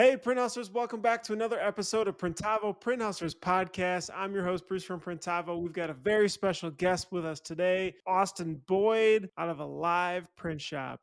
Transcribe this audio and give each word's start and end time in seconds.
Hey, 0.00 0.16
Print 0.16 0.40
Hustlers, 0.40 0.70
welcome 0.70 1.02
back 1.02 1.22
to 1.24 1.34
another 1.34 1.60
episode 1.60 2.08
of 2.08 2.16
Printavo 2.16 2.80
Print 2.80 3.02
Hustlers 3.02 3.34
podcast. 3.34 4.08
I'm 4.16 4.32
your 4.32 4.42
host, 4.42 4.66
Bruce 4.66 4.82
from 4.82 4.98
Printavo. 4.98 5.60
We've 5.60 5.74
got 5.74 5.90
a 5.90 5.92
very 5.92 6.30
special 6.30 6.70
guest 6.70 7.08
with 7.12 7.26
us 7.26 7.38
today, 7.38 7.94
Austin 8.06 8.62
Boyd 8.66 9.28
out 9.36 9.50
of 9.50 9.58
Alive 9.58 10.26
Print 10.36 10.58
Shop. 10.58 11.02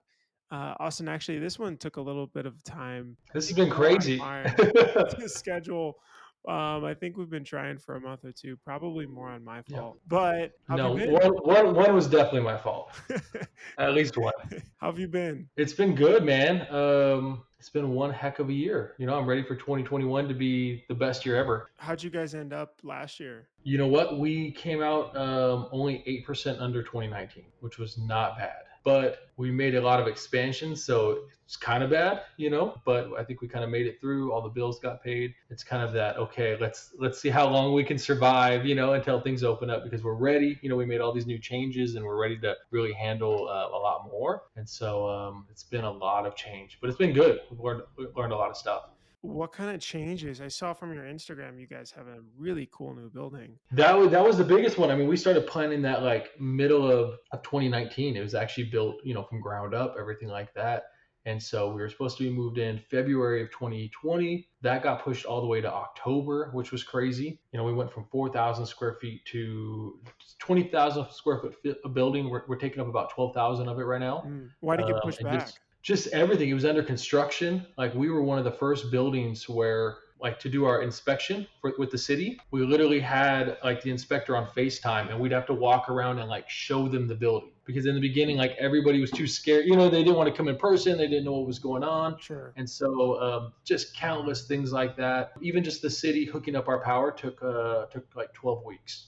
Uh, 0.49 0.73
Austin, 0.79 1.07
actually, 1.07 1.37
this 1.37 1.59
one 1.59 1.77
took 1.77 1.97
a 1.97 2.01
little 2.01 2.25
bit 2.25 2.47
of 2.47 2.63
time. 2.63 3.15
This 3.35 3.47
has 3.49 3.55
been 3.55 3.69
crazy. 3.69 4.17
to 4.17 5.23
schedule 5.27 5.99
um, 6.47 6.85
I 6.85 6.93
think 6.93 7.17
we've 7.17 7.29
been 7.29 7.43
trying 7.43 7.77
for 7.77 7.95
a 7.95 7.99
month 7.99 8.23
or 8.23 8.31
two, 8.31 8.55
probably 8.63 9.05
more 9.05 9.29
on 9.29 9.43
my 9.43 9.61
fault. 9.63 9.99
Yeah. 10.09 10.49
But 10.69 10.77
no, 10.77 10.91
one, 10.91 11.33
one, 11.43 11.75
one 11.75 11.93
was 11.93 12.07
definitely 12.07 12.41
my 12.41 12.57
fault. 12.57 12.91
At 13.77 13.93
least 13.93 14.15
one. 14.15 14.31
How 14.77 14.87
have 14.87 14.97
you 14.97 15.09
been? 15.09 15.49
It's 15.57 15.73
been 15.73 15.93
good, 15.93 16.23
man. 16.23 16.65
Um, 16.73 17.43
it's 17.59 17.69
been 17.69 17.89
one 17.89 18.11
heck 18.11 18.39
of 18.39 18.49
a 18.49 18.53
year. 18.53 18.93
You 18.97 19.07
know, 19.07 19.17
I'm 19.17 19.25
ready 19.25 19.43
for 19.43 19.55
2021 19.55 20.27
to 20.27 20.33
be 20.33 20.85
the 20.87 20.95
best 20.95 21.25
year 21.25 21.35
ever. 21.35 21.71
How'd 21.77 22.03
you 22.03 22.09
guys 22.09 22.35
end 22.35 22.53
up 22.53 22.75
last 22.83 23.19
year? 23.19 23.47
You 23.63 23.77
know 23.77 23.87
what? 23.87 24.19
We 24.19 24.51
came 24.51 24.81
out 24.81 25.15
um, 25.17 25.67
only 25.71 26.03
8% 26.27 26.61
under 26.61 26.83
2019, 26.83 27.45
which 27.61 27.77
was 27.77 27.97
not 27.97 28.37
bad 28.37 28.66
but 28.87 29.27
we 29.35 29.51
made 29.51 29.75
a 29.75 29.81
lot 29.81 29.99
of 29.99 30.07
expansions, 30.07 30.81
so 30.81 31.23
it's 31.43 31.57
kind 31.57 31.83
of 31.83 31.89
bad, 31.89 32.21
you 32.37 32.49
know. 32.49 32.79
But 32.85 33.09
I 33.19 33.23
think 33.25 33.41
we 33.41 33.49
kind 33.49 33.65
of 33.65 33.69
made 33.69 33.85
it 33.85 33.99
through. 33.99 34.31
All 34.31 34.41
the 34.41 34.47
bills 34.47 34.79
got 34.79 35.03
paid. 35.03 35.33
It's 35.49 35.61
kind 35.61 35.83
of 35.83 35.91
that 35.91 36.15
okay. 36.15 36.55
Let's 36.57 36.93
let's 36.97 37.19
see 37.19 37.27
how 37.27 37.49
long 37.49 37.73
we 37.73 37.83
can 37.83 37.97
survive, 37.97 38.65
you 38.65 38.75
know, 38.75 38.93
until 38.93 39.19
things 39.19 39.43
open 39.43 39.69
up 39.69 39.83
because 39.83 40.05
we're 40.05 40.13
ready. 40.13 40.57
You 40.61 40.69
know, 40.69 40.77
we 40.77 40.85
made 40.85 41.01
all 41.01 41.11
these 41.11 41.27
new 41.27 41.37
changes 41.37 41.95
and 41.95 42.05
we're 42.05 42.15
ready 42.15 42.39
to 42.39 42.55
really 42.71 42.93
handle 42.93 43.49
uh, 43.49 43.77
a 43.77 43.79
lot 43.87 44.07
more. 44.09 44.43
And 44.55 44.67
so 44.67 45.05
um, 45.09 45.45
it's 45.51 45.63
been 45.63 45.83
a 45.83 45.91
lot 45.91 46.25
of 46.25 46.37
change, 46.37 46.77
but 46.79 46.89
it's 46.89 46.97
been 46.97 47.13
good. 47.13 47.41
We've 47.51 47.59
learned 47.59 47.81
learned 48.15 48.31
a 48.31 48.37
lot 48.37 48.51
of 48.51 48.55
stuff. 48.55 48.83
What 49.27 49.51
kind 49.51 49.75
of 49.75 49.81
changes? 49.81 50.41
I 50.41 50.47
saw 50.47 50.73
from 50.73 50.93
your 50.93 51.03
Instagram, 51.03 51.59
you 51.59 51.67
guys 51.67 51.91
have 51.91 52.07
a 52.07 52.19
really 52.37 52.69
cool 52.71 52.95
new 52.95 53.09
building. 53.09 53.57
That 53.71 53.97
was 53.97 54.09
that 54.11 54.23
was 54.23 54.37
the 54.37 54.43
biggest 54.43 54.77
one. 54.77 54.89
I 54.89 54.95
mean, 54.95 55.07
we 55.07 55.17
started 55.17 55.45
planning 55.47 55.81
that 55.83 56.01
like 56.01 56.39
middle 56.39 56.89
of, 56.89 57.17
of 57.31 57.43
2019. 57.43 58.15
It 58.15 58.21
was 58.21 58.33
actually 58.33 58.65
built, 58.65 58.95
you 59.03 59.13
know, 59.13 59.23
from 59.23 59.41
ground 59.41 59.73
up, 59.73 59.95
everything 59.99 60.29
like 60.29 60.53
that. 60.53 60.85
And 61.27 61.43
so 61.43 61.67
we 61.73 61.81
were 61.81 61.89
supposed 61.89 62.17
to 62.19 62.23
be 62.23 62.29
moved 62.29 62.57
in 62.57 62.79
February 62.79 63.41
of 63.41 63.51
2020. 63.51 64.47
That 64.61 64.81
got 64.81 65.03
pushed 65.03 65.25
all 65.25 65.41
the 65.41 65.47
way 65.47 65.59
to 65.59 65.69
October, 65.69 66.49
which 66.53 66.71
was 66.71 66.85
crazy. 66.85 67.41
You 67.51 67.59
know, 67.59 67.65
we 67.65 67.73
went 67.73 67.91
from 67.91 68.05
4,000 68.09 68.65
square 68.65 68.93
feet 69.01 69.25
to 69.25 69.99
20,000 70.39 71.11
square 71.11 71.39
foot 71.39 71.93
building. 71.93 72.29
We're, 72.29 72.43
we're 72.47 72.55
taking 72.55 72.79
up 72.79 72.87
about 72.87 73.09
12,000 73.09 73.67
of 73.67 73.77
it 73.77 73.83
right 73.83 73.99
now. 73.99 74.23
Mm. 74.25 74.51
Why 74.61 74.77
did 74.77 74.87
you 74.87 74.95
um, 74.95 75.01
push 75.01 75.17
back? 75.17 75.41
Just, 75.41 75.59
just 75.81 76.07
everything. 76.07 76.49
It 76.49 76.53
was 76.53 76.65
under 76.65 76.83
construction. 76.83 77.65
Like 77.77 77.93
we 77.93 78.09
were 78.09 78.21
one 78.21 78.37
of 78.37 78.43
the 78.43 78.51
first 78.51 78.91
buildings 78.91 79.47
where 79.47 79.97
like 80.19 80.39
to 80.39 80.49
do 80.49 80.65
our 80.65 80.81
inspection 80.81 81.47
for, 81.61 81.73
with 81.77 81.91
the 81.91 81.97
city, 81.97 82.39
we 82.51 82.65
literally 82.65 82.99
had 82.99 83.57
like 83.63 83.81
the 83.81 83.91
inspector 83.91 84.35
on 84.35 84.47
FaceTime 84.47 85.09
and 85.09 85.19
we'd 85.19 85.31
have 85.31 85.45
to 85.47 85.53
walk 85.53 85.89
around 85.89 86.19
and 86.19 86.29
like 86.29 86.49
show 86.49 86.87
them 86.87 87.07
the 87.07 87.15
building 87.15 87.51
because 87.65 87.85
in 87.85 87.93
the 87.93 88.01
beginning, 88.01 88.37
like 88.37 88.55
everybody 88.57 88.99
was 88.99 89.11
too 89.11 89.27
scared. 89.27 89.65
You 89.65 89.75
know, 89.75 89.89
they 89.89 90.03
didn't 90.03 90.15
want 90.15 90.29
to 90.29 90.35
come 90.35 90.47
in 90.47 90.55
person. 90.55 90.97
They 90.97 91.07
didn't 91.07 91.25
know 91.25 91.33
what 91.33 91.47
was 91.47 91.59
going 91.59 91.83
on. 91.83 92.17
Sure. 92.19 92.53
And 92.55 92.67
so 92.67 93.21
um, 93.21 93.53
just 93.63 93.95
countless 93.95 94.47
things 94.47 94.71
like 94.71 94.95
that. 94.97 95.33
Even 95.41 95.63
just 95.63 95.81
the 95.81 95.89
city 95.89 96.25
hooking 96.25 96.55
up 96.55 96.67
our 96.67 96.79
power 96.79 97.11
took 97.11 97.41
uh, 97.43 97.85
took 97.87 98.05
like 98.15 98.33
12 98.33 98.63
weeks. 98.63 99.07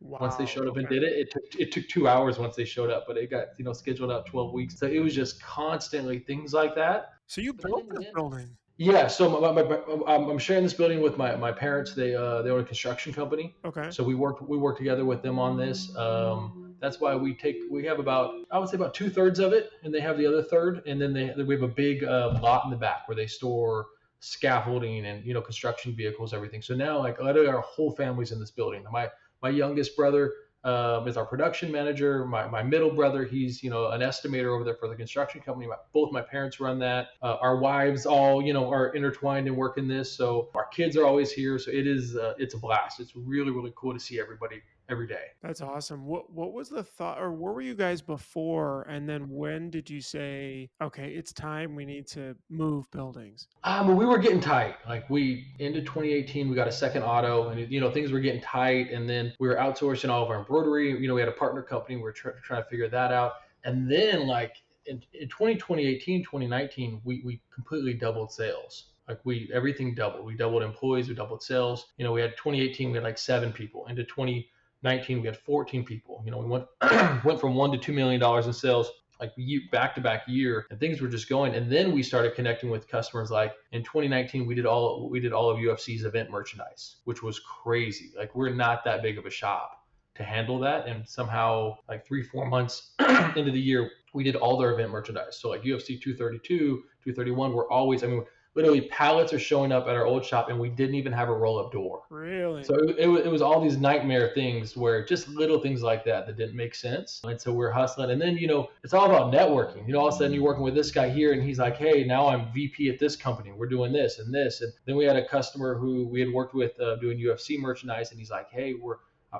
Wow. 0.00 0.18
Once 0.20 0.36
they 0.36 0.46
showed 0.46 0.66
up 0.66 0.72
okay. 0.72 0.80
and 0.80 0.88
did 0.88 1.02
it, 1.02 1.12
it 1.12 1.30
took 1.30 1.60
it 1.60 1.72
took 1.72 1.88
two 1.88 2.08
hours 2.08 2.38
once 2.38 2.56
they 2.56 2.64
showed 2.64 2.90
up, 2.90 3.04
but 3.06 3.16
it 3.18 3.30
got 3.30 3.48
you 3.58 3.64
know 3.64 3.72
scheduled 3.72 4.10
out 4.10 4.26
twelve 4.26 4.52
weeks. 4.52 4.78
So 4.78 4.86
it 4.86 4.98
was 4.98 5.14
just 5.14 5.42
constantly 5.42 6.20
things 6.20 6.54
like 6.54 6.74
that. 6.76 7.12
So 7.26 7.40
you 7.40 7.52
built 7.52 7.88
this 7.94 8.06
building? 8.14 8.48
Yeah. 8.78 9.08
So 9.08 9.28
my, 9.28 9.52
my, 9.52 9.62
my, 9.62 10.14
I'm 10.14 10.38
sharing 10.38 10.62
this 10.62 10.72
building 10.72 11.02
with 11.02 11.18
my, 11.18 11.36
my 11.36 11.52
parents. 11.52 11.94
They 11.94 12.14
uh, 12.14 12.40
they 12.40 12.50
own 12.50 12.60
a 12.60 12.64
construction 12.64 13.12
company. 13.12 13.54
Okay. 13.62 13.90
So 13.90 14.02
we 14.02 14.14
work 14.14 14.40
we 14.48 14.56
work 14.56 14.78
together 14.78 15.04
with 15.04 15.22
them 15.22 15.38
on 15.38 15.58
this. 15.58 15.94
Um, 15.96 16.74
that's 16.80 16.98
why 16.98 17.14
we 17.14 17.34
take 17.34 17.58
we 17.70 17.84
have 17.84 17.98
about 17.98 18.32
I 18.50 18.58
would 18.58 18.70
say 18.70 18.76
about 18.76 18.94
two 18.94 19.10
thirds 19.10 19.38
of 19.38 19.52
it, 19.52 19.70
and 19.82 19.92
they 19.92 20.00
have 20.00 20.16
the 20.16 20.26
other 20.26 20.42
third, 20.42 20.82
and 20.86 21.00
then 21.00 21.12
they 21.12 21.34
we 21.42 21.54
have 21.54 21.62
a 21.62 21.68
big 21.68 22.04
uh, 22.04 22.38
lot 22.42 22.64
in 22.64 22.70
the 22.70 22.76
back 22.76 23.06
where 23.06 23.16
they 23.16 23.26
store 23.26 23.88
scaffolding 24.20 25.04
and 25.04 25.24
you 25.26 25.34
know 25.34 25.42
construction 25.42 25.94
vehicles, 25.94 26.32
everything. 26.32 26.62
So 26.62 26.74
now 26.74 26.98
like 26.98 27.20
literally 27.20 27.48
our 27.48 27.60
whole 27.60 27.90
family's 27.92 28.32
in 28.32 28.40
this 28.40 28.50
building. 28.50 28.82
My 28.90 29.10
my 29.42 29.48
youngest 29.48 29.96
brother 29.96 30.32
um, 30.62 31.08
is 31.08 31.16
our 31.16 31.24
production 31.24 31.72
manager. 31.72 32.26
My, 32.26 32.46
my 32.46 32.62
middle 32.62 32.90
brother, 32.90 33.24
he's 33.24 33.62
you 33.62 33.70
know 33.70 33.88
an 33.90 34.02
estimator 34.02 34.54
over 34.54 34.64
there 34.64 34.74
for 34.74 34.88
the 34.88 34.94
construction 34.94 35.40
company. 35.40 35.66
My, 35.66 35.76
both 35.92 36.12
my 36.12 36.20
parents 36.20 36.60
run 36.60 36.78
that. 36.80 37.08
Uh, 37.22 37.36
our 37.40 37.56
wives 37.56 38.04
all 38.04 38.42
you 38.42 38.52
know 38.52 38.70
are 38.70 38.94
intertwined 38.94 39.46
and 39.46 39.56
work 39.56 39.78
in 39.78 39.88
this. 39.88 40.12
So 40.12 40.50
our 40.54 40.66
kids 40.66 40.96
are 40.96 41.06
always 41.06 41.32
here. 41.32 41.58
So 41.58 41.70
it 41.70 41.86
is 41.86 42.14
uh, 42.16 42.34
it's 42.38 42.54
a 42.54 42.58
blast. 42.58 43.00
It's 43.00 43.16
really 43.16 43.50
really 43.50 43.72
cool 43.74 43.94
to 43.94 44.00
see 44.00 44.20
everybody 44.20 44.60
every 44.90 45.06
day. 45.06 45.26
That's 45.42 45.60
awesome. 45.60 46.06
What 46.06 46.32
what 46.32 46.52
was 46.52 46.68
the 46.68 46.82
thought, 46.82 47.20
or 47.20 47.32
where 47.32 47.52
were 47.52 47.60
you 47.60 47.74
guys 47.74 48.02
before? 48.02 48.82
And 48.82 49.08
then 49.08 49.28
when 49.28 49.70
did 49.70 49.88
you 49.88 50.00
say, 50.00 50.70
okay, 50.82 51.10
it's 51.10 51.32
time 51.32 51.74
we 51.74 51.84
need 51.84 52.06
to 52.08 52.36
move 52.48 52.90
buildings? 52.90 53.48
Um, 53.64 53.96
we 53.96 54.04
were 54.04 54.18
getting 54.18 54.40
tight. 54.40 54.76
Like 54.88 55.08
we 55.08 55.46
into 55.58 55.80
2018, 55.80 56.48
we 56.48 56.56
got 56.56 56.68
a 56.68 56.72
second 56.72 57.02
auto, 57.02 57.48
and 57.48 57.70
you 57.70 57.80
know 57.80 57.90
things 57.90 58.12
were 58.12 58.20
getting 58.20 58.42
tight. 58.42 58.90
And 58.90 59.08
then 59.08 59.32
we 59.38 59.48
were 59.48 59.56
outsourcing 59.56 60.10
all 60.10 60.22
of 60.22 60.30
our 60.30 60.38
embroidery. 60.38 60.90
You 61.00 61.08
know, 61.08 61.14
we 61.14 61.20
had 61.20 61.28
a 61.28 61.32
partner 61.32 61.62
company. 61.62 61.96
We 61.96 62.02
were 62.02 62.12
tr- 62.12 62.30
trying 62.42 62.62
to 62.62 62.68
figure 62.68 62.88
that 62.88 63.12
out. 63.12 63.32
And 63.64 63.90
then 63.90 64.26
like 64.26 64.56
in, 64.86 65.02
in 65.12 65.28
2018, 65.28 66.24
2019, 66.24 67.00
we 67.04 67.22
we 67.24 67.40
completely 67.54 67.94
doubled 67.94 68.32
sales 68.32 68.90
like 69.10 69.20
we 69.24 69.50
everything 69.52 69.94
doubled 69.94 70.24
we 70.24 70.36
doubled 70.36 70.62
employees 70.62 71.08
we 71.08 71.14
doubled 71.14 71.42
sales 71.42 71.88
you 71.98 72.04
know 72.04 72.12
we 72.12 72.20
had 72.20 72.36
2018 72.36 72.90
we 72.90 72.96
had 72.96 73.02
like 73.02 73.18
seven 73.18 73.52
people 73.52 73.86
into 73.88 74.04
20 74.04 74.48
19 74.82 75.20
we 75.20 75.26
had 75.26 75.36
14 75.36 75.84
people. 75.84 76.22
You 76.24 76.30
know 76.30 76.38
we 76.38 76.46
went 76.46 76.66
went 77.24 77.40
from 77.40 77.54
one 77.54 77.70
to 77.72 77.78
two 77.78 77.92
million 77.92 78.20
dollars 78.20 78.46
in 78.46 78.52
sales 78.52 78.90
like 79.20 79.32
back 79.70 79.94
to 79.94 80.00
back 80.00 80.22
year 80.26 80.66
and 80.70 80.80
things 80.80 81.00
were 81.00 81.08
just 81.08 81.28
going. 81.28 81.54
And 81.54 81.70
then 81.70 81.92
we 81.92 82.02
started 82.02 82.34
connecting 82.34 82.70
with 82.70 82.88
customers 82.88 83.30
like 83.30 83.52
in 83.72 83.82
2019 83.82 84.46
we 84.46 84.54
did 84.54 84.66
all 84.66 85.08
we 85.10 85.20
did 85.20 85.32
all 85.32 85.50
of 85.50 85.58
ufc's 85.58 86.04
event 86.04 86.30
merchandise 86.30 86.96
which 87.04 87.22
was 87.22 87.38
crazy. 87.40 88.12
Like 88.16 88.34
we're 88.34 88.50
not 88.50 88.84
that 88.84 89.02
big 89.02 89.18
of 89.18 89.26
a 89.26 89.30
shop 89.30 89.84
to 90.14 90.24
handle 90.24 90.58
that. 90.60 90.88
And 90.88 91.06
somehow 91.06 91.76
like 91.88 92.06
three 92.06 92.22
four 92.22 92.46
months 92.46 92.92
into 93.36 93.50
the 93.52 93.60
year 93.60 93.90
we 94.14 94.24
did 94.24 94.36
all 94.36 94.58
their 94.58 94.72
event 94.72 94.90
merchandise. 94.90 95.38
So 95.38 95.50
like 95.50 95.62
ufc 95.62 96.00
232 96.00 96.82
231 97.04 97.52
we're 97.52 97.70
always 97.70 98.02
i 98.02 98.06
mean 98.06 98.24
literally 98.54 98.82
pallets 98.82 99.32
are 99.32 99.38
showing 99.38 99.70
up 99.70 99.86
at 99.86 99.96
our 99.96 100.04
old 100.04 100.24
shop 100.24 100.48
and 100.48 100.58
we 100.58 100.68
didn't 100.68 100.96
even 100.96 101.12
have 101.12 101.28
a 101.28 101.32
roll 101.32 101.58
up 101.58 101.70
door. 101.70 102.02
Really? 102.10 102.64
So 102.64 102.74
it, 102.74 102.98
it, 102.98 103.26
it, 103.26 103.30
was 103.30 103.42
all 103.42 103.60
these 103.60 103.76
nightmare 103.76 104.32
things 104.34 104.76
where 104.76 105.04
just 105.04 105.28
little 105.28 105.60
things 105.60 105.82
like 105.82 106.04
that 106.06 106.26
that 106.26 106.36
didn't 106.36 106.56
make 106.56 106.74
sense. 106.74 107.20
And 107.24 107.40
so 107.40 107.52
we're 107.52 107.70
hustling. 107.70 108.10
And 108.10 108.20
then, 108.20 108.36
you 108.36 108.48
know, 108.48 108.68
it's 108.82 108.92
all 108.92 109.06
about 109.06 109.32
networking. 109.32 109.86
You 109.86 109.92
know, 109.92 110.00
all 110.00 110.08
of 110.08 110.14
a 110.14 110.18
sudden 110.18 110.32
you're 110.32 110.42
working 110.42 110.64
with 110.64 110.74
this 110.74 110.90
guy 110.90 111.08
here 111.08 111.32
and 111.32 111.42
he's 111.42 111.58
like, 111.58 111.76
hey, 111.76 112.04
now 112.04 112.28
I'm 112.28 112.52
VP 112.52 112.88
at 112.88 112.98
this 112.98 113.14
company. 113.14 113.52
We're 113.52 113.68
doing 113.68 113.92
this 113.92 114.18
and 114.18 114.34
this. 114.34 114.62
And 114.62 114.72
then 114.84 114.96
we 114.96 115.04
had 115.04 115.16
a 115.16 115.26
customer 115.26 115.78
who 115.78 116.08
we 116.08 116.20
had 116.20 116.32
worked 116.32 116.54
with 116.54 116.78
uh, 116.80 116.96
doing 116.96 117.18
UFC 117.18 117.58
merchandise 117.58 118.10
and 118.10 118.18
he's 118.18 118.30
like, 118.30 118.50
hey, 118.50 118.74
we're 118.74 118.96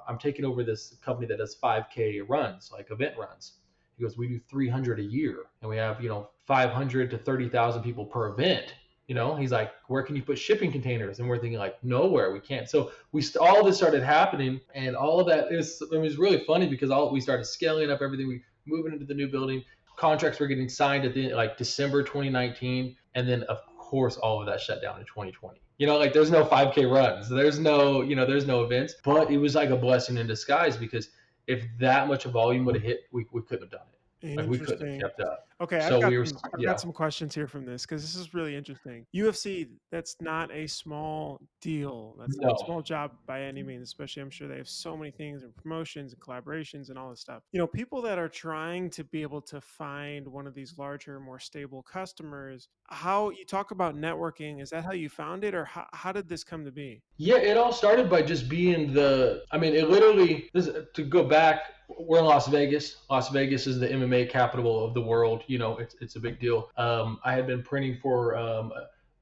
I'm 0.06 0.18
taking 0.18 0.44
over 0.44 0.62
this 0.62 0.94
company 1.04 1.26
that 1.26 1.38
does 1.38 1.56
5K 1.60 2.22
runs, 2.28 2.70
like 2.72 2.92
event 2.92 3.16
runs. 3.18 3.54
He 3.96 4.04
goes, 4.04 4.16
we 4.16 4.28
do 4.28 4.40
300 4.48 5.00
a 5.00 5.02
year, 5.02 5.38
and 5.60 5.68
we 5.68 5.76
have 5.78 6.00
you 6.00 6.08
know 6.08 6.28
500 6.46 7.10
to 7.10 7.18
30,000 7.18 7.82
people 7.82 8.06
per 8.06 8.28
event 8.28 8.74
you 9.10 9.16
know 9.16 9.34
he's 9.34 9.50
like 9.50 9.72
where 9.88 10.04
can 10.04 10.14
you 10.14 10.22
put 10.22 10.38
shipping 10.38 10.70
containers? 10.70 11.18
And 11.18 11.28
we're 11.28 11.40
thinking 11.40 11.58
like 11.58 11.82
nowhere 11.82 12.32
we 12.32 12.38
can't. 12.38 12.70
So 12.70 12.92
we 13.10 13.24
all 13.40 13.64
this 13.64 13.76
started 13.76 14.04
happening 14.04 14.60
and 14.72 14.94
all 14.94 15.18
of 15.18 15.26
that 15.26 15.50
is 15.50 15.82
it 15.90 15.98
was 15.98 16.16
really 16.16 16.44
funny 16.46 16.68
because 16.68 16.92
all 16.92 17.10
we 17.10 17.20
started 17.20 17.44
scaling 17.44 17.90
up 17.90 18.02
everything 18.02 18.28
we 18.28 18.40
moving 18.66 18.92
into 18.92 19.04
the 19.04 19.14
new 19.14 19.26
building. 19.26 19.64
Contracts 19.96 20.38
were 20.38 20.46
getting 20.46 20.68
signed 20.68 21.04
at 21.04 21.12
the 21.12 21.34
like 21.34 21.58
december 21.58 22.04
2019 22.04 22.94
and 23.16 23.28
then 23.28 23.42
of 23.54 23.58
course 23.76 24.16
all 24.16 24.40
of 24.40 24.46
that 24.46 24.60
shut 24.60 24.80
down 24.80 25.00
in 25.00 25.04
2020 25.04 25.60
you 25.78 25.86
know 25.88 25.98
like 25.98 26.12
there's 26.12 26.30
no 26.30 26.44
5k 26.44 26.90
runs 26.90 27.28
there's 27.28 27.58
no 27.58 28.02
you 28.02 28.14
know 28.14 28.24
there's 28.24 28.46
no 28.46 28.62
events 28.62 28.94
but 29.04 29.28
it 29.28 29.38
was 29.38 29.56
like 29.56 29.70
a 29.70 29.76
blessing 29.76 30.16
in 30.18 30.26
disguise 30.28 30.76
because 30.76 31.08
if 31.48 31.64
that 31.80 32.06
much 32.06 32.24
of 32.24 32.32
volume 32.32 32.64
would 32.64 32.76
have 32.76 32.84
hit 32.84 33.00
we, 33.10 33.26
we 33.32 33.42
couldn't 33.42 33.64
have 33.64 33.72
done 33.72 33.88
it. 34.22 34.36
Like 34.36 34.48
we 34.48 34.58
couldn't 34.58 34.88
have 34.88 35.00
kept 35.00 35.20
up 35.20 35.49
Okay, 35.60 35.80
so 35.80 35.96
I've, 35.96 36.00
got, 36.00 36.10
we 36.10 36.16
were, 36.16 36.24
some, 36.24 36.38
I've 36.54 36.60
yeah. 36.60 36.70
got 36.70 36.80
some 36.80 36.92
questions 36.92 37.34
here 37.34 37.46
from 37.46 37.66
this 37.66 37.82
because 37.82 38.00
this 38.00 38.16
is 38.16 38.32
really 38.32 38.56
interesting. 38.56 39.04
UFC, 39.14 39.68
that's 39.92 40.16
not 40.18 40.50
a 40.54 40.66
small 40.66 41.38
deal. 41.60 42.16
That's 42.18 42.38
no. 42.38 42.48
not 42.48 42.62
a 42.62 42.64
small 42.64 42.80
job 42.80 43.12
by 43.26 43.42
any 43.42 43.62
means, 43.62 43.82
especially 43.82 44.22
I'm 44.22 44.30
sure 44.30 44.48
they 44.48 44.56
have 44.56 44.68
so 44.68 44.96
many 44.96 45.10
things 45.10 45.42
and 45.42 45.54
promotions 45.54 46.14
and 46.14 46.22
collaborations 46.22 46.88
and 46.88 46.98
all 46.98 47.10
this 47.10 47.20
stuff. 47.20 47.42
You 47.52 47.58
know, 47.58 47.66
people 47.66 48.00
that 48.02 48.18
are 48.18 48.28
trying 48.28 48.88
to 48.90 49.04
be 49.04 49.20
able 49.20 49.42
to 49.42 49.60
find 49.60 50.26
one 50.26 50.46
of 50.46 50.54
these 50.54 50.78
larger, 50.78 51.20
more 51.20 51.38
stable 51.38 51.82
customers, 51.82 52.68
how 52.88 53.28
you 53.28 53.44
talk 53.44 53.70
about 53.70 53.94
networking, 53.94 54.62
is 54.62 54.70
that 54.70 54.82
how 54.82 54.92
you 54.92 55.10
found 55.10 55.44
it 55.44 55.54
or 55.54 55.66
how, 55.66 55.86
how 55.92 56.10
did 56.10 56.26
this 56.26 56.42
come 56.42 56.64
to 56.64 56.72
be? 56.72 57.02
Yeah, 57.18 57.36
it 57.36 57.58
all 57.58 57.72
started 57.72 58.08
by 58.08 58.22
just 58.22 58.48
being 58.48 58.94
the, 58.94 59.42
I 59.52 59.58
mean, 59.58 59.74
it 59.74 59.90
literally, 59.90 60.48
this, 60.54 60.70
to 60.94 61.02
go 61.02 61.22
back, 61.22 61.60
we're 61.98 62.18
in 62.18 62.24
Las 62.24 62.48
Vegas. 62.48 62.98
Las 63.10 63.30
Vegas 63.30 63.66
is 63.66 63.78
the 63.78 63.88
MMA 63.88 64.30
capital 64.30 64.84
of 64.84 64.94
the 64.94 65.00
world 65.00 65.42
you 65.50 65.58
know, 65.58 65.76
it's, 65.78 65.96
it's 66.00 66.14
a 66.14 66.20
big 66.20 66.38
deal. 66.38 66.70
Um, 66.76 67.18
I 67.24 67.32
had 67.32 67.46
been 67.46 67.62
printing 67.62 67.98
for 68.00 68.36
um, 68.36 68.72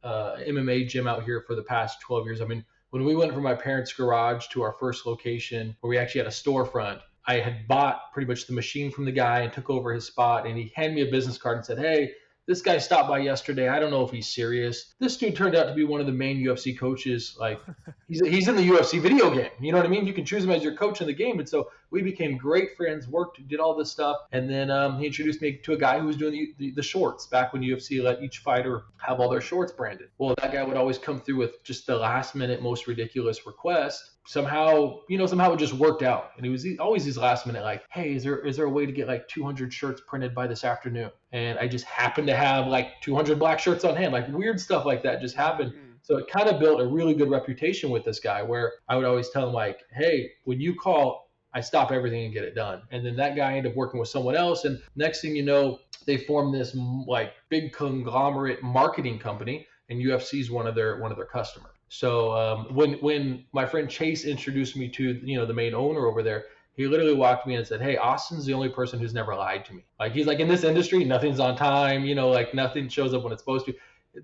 uh, 0.03 0.37
MMA 0.47 0.87
gym 0.87 1.09
out 1.09 1.25
here 1.25 1.43
for 1.47 1.55
the 1.55 1.63
past 1.63 2.03
12 2.03 2.27
years. 2.27 2.41
I 2.43 2.45
mean, 2.45 2.65
when 2.91 3.05
we 3.05 3.17
went 3.17 3.33
from 3.33 3.43
my 3.43 3.55
parents' 3.55 3.93
garage 3.95 4.49
to 4.49 4.63
our 4.63 4.75
first 4.79 5.07
location 5.07 5.75
where 5.81 5.89
we 5.89 5.97
actually 5.97 6.21
had 6.21 6.27
a 6.27 6.31
storefront, 6.31 7.01
I 7.27 7.39
had 7.39 7.67
bought 7.67 8.13
pretty 8.13 8.29
much 8.29 8.47
the 8.47 8.53
machine 8.53 8.91
from 8.91 9.07
the 9.07 9.13
guy 9.13 9.41
and 9.41 9.53
took 9.53 9.71
over 9.71 9.93
his 9.93 10.07
spot. 10.07 10.47
And 10.47 10.57
he 10.57 10.71
handed 10.77 10.97
me 10.97 11.09
a 11.09 11.11
business 11.11 11.39
card 11.39 11.57
and 11.57 11.67
said, 11.67 11.79
Hey, 11.79 12.13
this 12.49 12.62
guy 12.62 12.79
stopped 12.79 13.11
by 13.11 13.19
yesterday. 13.19 13.69
I 13.69 13.79
don't 13.79 13.91
know 13.91 14.03
if 14.05 14.11
he's 14.11 14.27
serious. 14.27 14.95
This 14.99 15.19
dude 15.19 15.37
turned 15.37 15.55
out 15.55 15.67
to 15.67 15.75
be 15.75 15.85
one 15.85 16.00
of 16.00 16.06
the 16.06 16.12
main 16.12 16.43
UFC 16.43 16.77
coaches. 16.77 17.37
Like 17.39 17.61
he's 18.09 18.27
he's 18.27 18.49
in 18.49 18.56
the 18.56 18.67
UFC 18.67 19.00
video 19.00 19.31
game. 19.31 19.50
You 19.61 19.71
know 19.71 19.77
what 19.79 19.87
I 19.87 19.91
mean? 19.91 20.06
You 20.06 20.15
can 20.15 20.25
choose 20.25 20.45
him 20.45 20.50
as 20.50 20.65
your 20.65 20.75
coach 20.75 21.03
in 21.03 21.06
the 21.06 21.12
game. 21.12 21.39
And 21.39 21.49
so 21.49 21.71
we 21.91 22.00
became 22.00 22.39
great 22.39 22.75
friends. 22.75 23.06
Worked, 23.06 23.47
did 23.49 23.61
all 23.61 23.77
this 23.77 23.93
stuff, 23.93 24.17
and 24.33 24.49
then 24.49 24.71
um, 24.71 24.99
he 24.99 25.06
introduced 25.06 25.43
me 25.43 25.59
to 25.62 25.75
a 25.75 25.77
guy 25.77 26.00
who 26.00 26.06
was 26.06 26.17
doing 26.17 26.33
the, 26.33 26.55
the, 26.59 26.71
the 26.73 26.83
shorts 26.83 27.27
back 27.27 27.53
when 27.53 27.62
UFC 27.62 28.03
let 28.03 28.23
each 28.23 28.39
fighter 28.39 28.85
have 28.97 29.21
all 29.21 29.29
their 29.29 29.43
shorts 29.43 29.71
branded. 29.71 30.09
Well, 30.17 30.35
that 30.41 30.51
guy 30.51 30.62
would 30.62 30.77
always 30.77 30.97
come 30.97 31.21
through 31.21 31.37
with 31.37 31.62
just 31.65 31.87
the 31.87 31.97
last 31.97 32.35
minute, 32.35 32.62
most 32.62 32.87
ridiculous 32.87 33.47
request 33.47 34.12
somehow 34.29 35.01
you 35.09 35.17
know 35.17 35.25
somehow 35.25 35.53
it 35.55 35.57
just 35.57 35.73
worked 35.73 36.03
out. 36.03 36.33
And 36.37 36.45
it 36.45 36.51
was 36.51 36.67
always 36.79 37.05
these 37.05 37.17
last 37.17 37.47
minute 37.47 37.65
like 37.65 37.83
hey 37.91 38.15
is 38.15 38.23
there 38.23 38.39
is 38.47 38.57
there 38.57 38.67
a 38.67 38.71
way 38.71 38.85
to 38.85 38.93
get 38.93 39.09
like 39.09 39.27
200 39.29 39.73
shirts 39.73 40.03
printed 40.07 40.35
by 40.35 40.47
this 40.47 40.65
afternoon? 40.65 41.11
And 41.33 41.59
i 41.59 41.67
just 41.67 41.87
happened 41.87 42.29
to 42.29 42.37
have 42.37 42.67
like 42.67 43.01
200 43.01 43.39
black 43.39 43.59
shirts 43.59 43.85
on 43.85 43.97
hand. 43.97 44.13
Like 44.13 44.29
weird 44.29 44.61
stuff 44.61 44.85
like 44.85 45.03
that 45.03 45.21
just 45.21 45.35
happened. 45.35 45.73
Mm-hmm. 45.73 45.93
so 46.03 46.19
it 46.19 46.29
kind 46.29 46.49
of 46.49 46.61
built 46.61 46.81
a 46.81 46.87
really 46.87 47.15
good 47.15 47.31
reputation 47.31 47.91
with 47.91 48.05
this 48.05 48.21
guy 48.21 48.43
where 48.43 48.75
i 48.89 48.97
would 48.97 49.07
always 49.07 49.31
tell 49.31 49.49
him 49.49 49.55
like 49.55 49.81
hey 49.93 50.31
when 50.45 50.61
you 50.61 50.75
call 50.75 51.31
i 51.55 51.61
stop 51.61 51.91
everything 51.91 52.27
and 52.27 52.35
get 52.35 52.45
it 52.45 52.55
done. 52.55 52.83
And 52.91 53.05
then 53.05 53.17
that 53.17 53.35
guy 53.35 53.57
ended 53.57 53.73
up 53.73 53.77
working 53.77 53.99
with 53.99 54.11
someone 54.11 54.37
else. 54.37 54.67
And 54.67 54.79
next 54.95 55.23
thing 55.23 55.35
you 55.35 55.43
know 55.43 55.79
they 56.05 56.19
formed 56.19 56.55
this 56.55 56.77
like 57.07 57.33
big 57.49 57.73
conglomerate 57.73 58.63
marketing 58.63 59.19
company. 59.19 59.67
And 59.89 59.99
ufc 60.05 60.39
is 60.39 60.51
one 60.51 60.67
of 60.67 60.75
their 60.75 61.01
one 61.01 61.11
of 61.11 61.17
their 61.17 61.33
customers 61.39 61.78
so 61.88 62.32
um, 62.32 62.75
when 62.75 62.94
when 62.94 63.44
my 63.52 63.67
friend 63.67 63.88
Chase 63.88 64.25
introduced 64.25 64.76
me 64.76 64.88
to 64.90 65.20
you 65.25 65.37
know 65.37 65.46
the 65.46 65.55
main 65.55 65.75
owner 65.75 66.06
over 66.06 66.23
there, 66.23 66.46
he 66.75 66.87
literally 66.87 67.14
walked 67.14 67.46
me 67.46 67.55
in 67.55 67.58
and 67.58 67.67
said, 67.67 67.81
"Hey, 67.81 67.96
Austin's 67.96 68.44
the 68.44 68.52
only 68.52 68.69
person 68.69 68.99
who's 68.99 69.14
never 69.14 69.35
lied 69.35 69.64
to 69.67 69.75
me. 69.75 69.85
Like 69.99 70.12
he's 70.12 70.26
like 70.26 70.40
in 70.40 70.49
this 70.49 70.64
industry, 70.64 71.05
nothing's 71.05 71.40
on 71.40 71.56
time. 71.56 72.05
You 72.05 72.14
know, 72.14 72.29
like 72.29 72.55
nothing 72.55 72.88
shows 72.88 73.14
up 73.14 73.23
when 73.23 73.32
it's 73.32 73.43
supposed 73.43 73.67
to." 73.67 73.75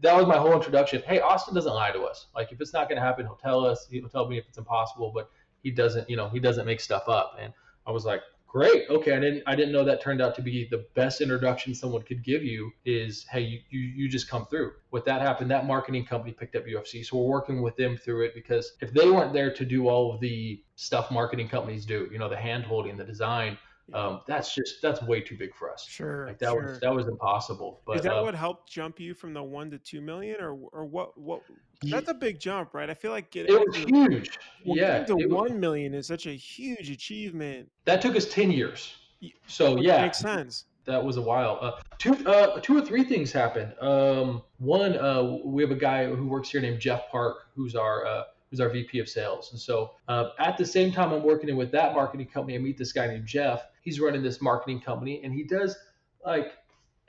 That 0.01 0.17
was 0.17 0.27
my 0.27 0.37
whole 0.37 0.55
introduction. 0.55 1.03
Hey, 1.07 1.21
Austin 1.21 1.55
doesn't 1.55 1.73
lie 1.73 1.93
to 1.93 2.03
us. 2.03 2.27
Like 2.35 2.53
if 2.53 2.61
it's 2.61 2.73
not 2.73 2.89
going 2.89 2.97
to 2.97 3.07
happen, 3.07 3.27
he'll 3.27 3.37
tell 3.37 3.65
us. 3.65 3.87
He'll 3.91 4.09
tell 4.09 4.29
me 4.29 4.39
if 4.39 4.47
it's 4.49 4.59
impossible, 4.59 5.13
but 5.15 5.31
he 5.63 5.71
doesn't. 5.71 6.09
You 6.11 6.17
know, 6.17 6.29
he 6.29 6.41
doesn't 6.41 6.67
make 6.67 6.81
stuff 6.81 7.09
up. 7.09 7.37
And 7.41 7.53
I 7.87 7.93
was 7.93 8.05
like, 8.05 8.23
Great. 8.55 8.89
Okay. 8.89 9.17
I 9.17 9.19
didn't 9.19 9.43
I 9.49 9.57
didn't 9.57 9.73
know 9.73 9.85
that 9.85 10.01
turned 10.01 10.23
out 10.23 10.37
to 10.37 10.43
be 10.43 10.69
the 10.71 10.87
best 10.95 11.21
introduction 11.21 11.75
someone 11.75 12.03
could 12.03 12.23
give 12.23 12.45
you 12.45 12.71
is 12.85 13.27
hey 13.29 13.41
you, 13.41 13.59
you, 13.69 13.81
you 13.81 14.09
just 14.09 14.31
come 14.31 14.47
through. 14.47 14.75
What 14.91 15.05
that 15.07 15.21
happened, 15.21 15.51
that 15.51 15.67
marketing 15.67 16.07
company 16.07 16.33
picked 16.33 16.55
up 16.55 16.65
UFC. 16.65 17.05
So 17.05 17.17
we're 17.17 17.29
working 17.29 17.63
with 17.63 17.75
them 17.77 17.97
through 17.97 18.27
it 18.27 18.33
because 18.33 18.75
if 18.81 18.93
they 18.93 19.11
weren't 19.11 19.33
there 19.33 19.53
to 19.53 19.65
do 19.65 19.89
all 19.89 20.15
of 20.15 20.21
the 20.21 20.63
stuff 20.77 21.11
marketing 21.11 21.49
companies 21.49 21.85
do, 21.85 22.09
you 22.13 22.19
know, 22.21 22.29
the 22.29 22.37
hand 22.37 22.63
holding, 22.63 22.97
the 22.97 23.03
design, 23.03 23.59
um, 23.93 24.23
that's 24.27 24.55
just 24.55 24.81
that's 24.81 25.03
way 25.03 25.21
too 25.21 25.37
big 25.37 25.55
for 25.55 25.71
us. 25.71 25.87
Sure, 25.87 26.27
like 26.27 26.39
that 26.39 26.53
sure. 26.53 26.63
was 26.63 26.81
that 26.81 26.95
was 26.95 27.07
impossible. 27.07 27.81
But 27.87 27.97
is 27.97 28.03
that 28.03 28.17
uh, 28.17 28.23
what 28.23 28.35
helped 28.35 28.71
jump 28.71 28.99
you 28.99 29.13
from 29.13 29.35
the 29.35 29.43
one 29.43 29.71
to 29.71 29.79
two 29.79 30.01
million, 30.01 30.41
or 30.41 30.55
or 30.73 30.85
what? 30.87 31.19
What 31.19 31.43
that's 31.83 32.09
a 32.09 32.15
big 32.15 32.41
jump, 32.41 32.73
right? 32.73 32.89
I 32.89 32.95
feel 32.95 33.11
like 33.11 33.31
getting 33.31 33.55
it 33.55 33.61
was 33.61 33.77
to, 33.77 33.87
huge. 33.87 34.31
yeah, 34.65 35.05
to 35.05 35.17
one 35.29 35.61
million 35.61 35.93
is 35.93 36.07
such 36.07 36.27
a 36.27 36.33
huge 36.33 36.89
achievement. 36.91 37.71
That 37.85 38.01
took 38.01 38.17
us 38.17 38.27
ten 38.27 38.51
years. 38.51 38.95
So 39.47 39.79
yeah, 39.79 40.03
makes 40.03 40.19
sense. 40.19 40.65
That 40.87 41.03
was 41.03 41.17
a 41.17 41.23
while. 41.23 41.59
Uh, 41.61 41.73
two, 41.99 42.15
uh, 42.27 42.61
two 42.61 42.77
or 42.77 42.83
three 42.83 43.05
things 43.05 43.33
happened. 43.33 43.73
Um, 43.81 44.43
one, 44.59 44.99
uh, 44.99 45.39
we 45.43 45.63
have 45.63 45.71
a 45.71 45.77
guy 45.77 46.07
who 46.07 46.27
works 46.27 46.51
here 46.51 46.61
named 46.61 46.79
Jeff 46.79 47.09
Park, 47.11 47.49
who's 47.55 47.75
our 47.75 48.07
uh, 48.07 48.25
who's 48.55 48.61
our 48.61 48.69
VP 48.69 49.01
of 49.01 49.09
sales. 49.09 49.51
And 49.51 49.61
so 49.61 49.91
uh, 50.07 50.29
at 50.39 50.57
the 50.57 50.65
same 50.65 50.93
time 50.93 51.13
I'm 51.13 51.25
working 51.25 51.57
with 51.57 51.73
that 51.73 51.93
marketing 51.93 52.29
company, 52.29 52.55
I 52.55 52.61
meet 52.61 52.79
this 52.79 52.93
guy 52.93 53.09
named 53.09 53.27
Jeff. 53.27 53.65
He's 53.83 53.99
running 53.99 54.23
this 54.23 54.41
marketing 54.41 54.81
company, 54.81 55.21
and 55.25 55.35
he 55.35 55.43
does 55.43 55.77
like 56.25 56.53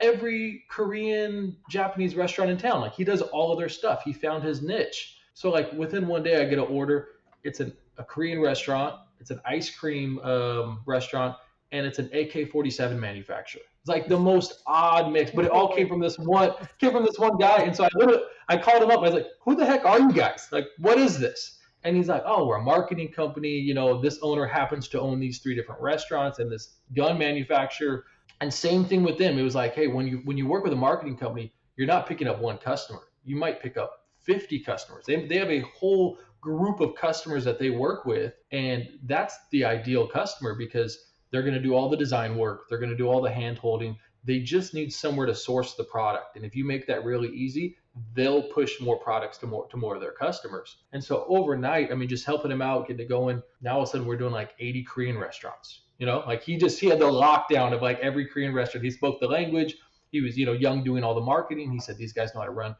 every 0.00 0.64
Korean, 0.68 1.56
Japanese 1.70 2.16
restaurant 2.16 2.50
in 2.50 2.58
town. 2.58 2.80
Like 2.80 2.94
he 2.94 3.04
does 3.04 3.22
all 3.22 3.52
of 3.52 3.58
their 3.60 3.68
stuff. 3.68 4.02
He 4.02 4.12
found 4.12 4.42
his 4.42 4.60
niche. 4.60 5.18
So 5.34 5.50
like 5.50 5.72
within 5.72 6.08
one 6.08 6.24
day, 6.24 6.42
I 6.42 6.46
get 6.46 6.58
an 6.58 6.66
order. 6.66 7.10
It's 7.44 7.60
an, 7.60 7.72
a 7.96 8.02
Korean 8.02 8.40
restaurant. 8.40 8.96
It's 9.20 9.30
an 9.30 9.40
ice 9.46 9.70
cream 9.70 10.18
um, 10.18 10.80
restaurant 10.84 11.36
and 11.72 11.86
it's 11.86 11.98
an 11.98 12.06
AK-47 12.06 12.98
manufacturer. 12.98 13.62
It's 13.86 13.90
like 13.92 14.08
the 14.08 14.18
most 14.18 14.62
odd 14.66 15.12
mix, 15.12 15.30
but 15.30 15.44
it 15.44 15.50
all 15.52 15.72
came 15.72 15.86
from 15.86 16.00
this 16.00 16.18
one 16.18 16.52
came 16.80 16.90
from 16.90 17.04
this 17.04 17.20
one 17.20 17.38
guy. 17.38 17.58
And 17.58 17.76
so 17.76 17.84
I 17.84 17.88
literally 17.94 18.24
I 18.48 18.56
called 18.56 18.82
him 18.82 18.90
up. 18.90 18.98
I 18.98 19.02
was 19.02 19.14
like, 19.14 19.28
"Who 19.42 19.54
the 19.54 19.64
heck 19.64 19.84
are 19.84 20.00
you 20.00 20.12
guys? 20.12 20.48
Like, 20.50 20.66
what 20.78 20.98
is 20.98 21.20
this?" 21.20 21.60
And 21.84 21.96
he's 21.96 22.08
like, 22.08 22.24
"Oh, 22.26 22.48
we're 22.48 22.56
a 22.56 22.62
marketing 22.62 23.12
company. 23.12 23.50
You 23.50 23.74
know, 23.74 24.00
this 24.00 24.18
owner 24.22 24.44
happens 24.44 24.88
to 24.88 25.00
own 25.00 25.20
these 25.20 25.38
three 25.38 25.54
different 25.54 25.80
restaurants 25.80 26.40
and 26.40 26.50
this 26.50 26.78
gun 26.96 27.16
manufacturer." 27.16 28.06
And 28.40 28.52
same 28.52 28.84
thing 28.84 29.04
with 29.04 29.18
them. 29.18 29.38
It 29.38 29.42
was 29.42 29.54
like, 29.54 29.76
"Hey, 29.76 29.86
when 29.86 30.08
you 30.08 30.20
when 30.24 30.36
you 30.36 30.48
work 30.48 30.64
with 30.64 30.72
a 30.72 30.82
marketing 30.88 31.16
company, 31.16 31.54
you're 31.76 31.86
not 31.86 32.08
picking 32.08 32.26
up 32.26 32.40
one 32.40 32.58
customer. 32.58 33.02
You 33.22 33.36
might 33.36 33.62
pick 33.62 33.76
up 33.76 34.04
50 34.22 34.58
customers. 34.64 35.04
They 35.06 35.26
they 35.26 35.38
have 35.38 35.52
a 35.52 35.60
whole 35.60 36.18
group 36.40 36.80
of 36.80 36.96
customers 36.96 37.44
that 37.44 37.60
they 37.60 37.70
work 37.70 38.04
with, 38.04 38.34
and 38.50 38.88
that's 39.04 39.38
the 39.52 39.64
ideal 39.64 40.08
customer 40.08 40.56
because." 40.56 41.05
They're 41.30 41.42
going 41.42 41.54
to 41.54 41.60
do 41.60 41.74
all 41.74 41.88
the 41.88 41.96
design 41.96 42.36
work. 42.36 42.68
They're 42.68 42.78
going 42.78 42.90
to 42.90 42.96
do 42.96 43.08
all 43.08 43.20
the 43.20 43.30
hand 43.30 43.58
holding. 43.58 43.96
They 44.24 44.40
just 44.40 44.74
need 44.74 44.92
somewhere 44.92 45.26
to 45.26 45.34
source 45.34 45.74
the 45.74 45.84
product. 45.84 46.36
And 46.36 46.44
if 46.44 46.56
you 46.56 46.64
make 46.64 46.86
that 46.86 47.04
really 47.04 47.28
easy, 47.28 47.76
they'll 48.14 48.42
push 48.42 48.80
more 48.80 48.98
products 48.98 49.38
to 49.38 49.46
more 49.46 49.66
to 49.68 49.76
more 49.76 49.94
of 49.94 50.00
their 50.00 50.12
customers. 50.12 50.78
And 50.92 51.02
so 51.02 51.24
overnight, 51.28 51.92
I 51.92 51.94
mean, 51.94 52.08
just 52.08 52.26
helping 52.26 52.50
him 52.50 52.62
out, 52.62 52.88
getting 52.88 53.04
it 53.04 53.08
going. 53.08 53.42
Now 53.62 53.76
all 53.76 53.82
of 53.82 53.88
a 53.88 53.92
sudden 53.92 54.06
we're 54.06 54.16
doing 54.16 54.32
like 54.32 54.54
80 54.58 54.82
Korean 54.84 55.18
restaurants. 55.18 55.82
You 55.98 56.06
know, 56.06 56.22
like 56.26 56.42
he 56.42 56.56
just 56.56 56.78
he 56.78 56.88
had 56.88 56.98
the 56.98 57.06
lockdown 57.06 57.72
of 57.72 57.82
like 57.82 57.98
every 58.00 58.26
Korean 58.26 58.52
restaurant. 58.52 58.84
He 58.84 58.90
spoke 58.90 59.20
the 59.20 59.28
language. 59.28 59.76
He 60.10 60.20
was, 60.20 60.36
you 60.36 60.44
know, 60.44 60.52
young 60.52 60.84
doing 60.84 61.02
all 61.04 61.14
the 61.14 61.20
marketing. 61.20 61.72
He 61.72 61.80
said 61.80 61.96
these 61.96 62.12
guys 62.12 62.34
know 62.34 62.40
how 62.40 62.46
to 62.46 62.52
run 62.52 62.76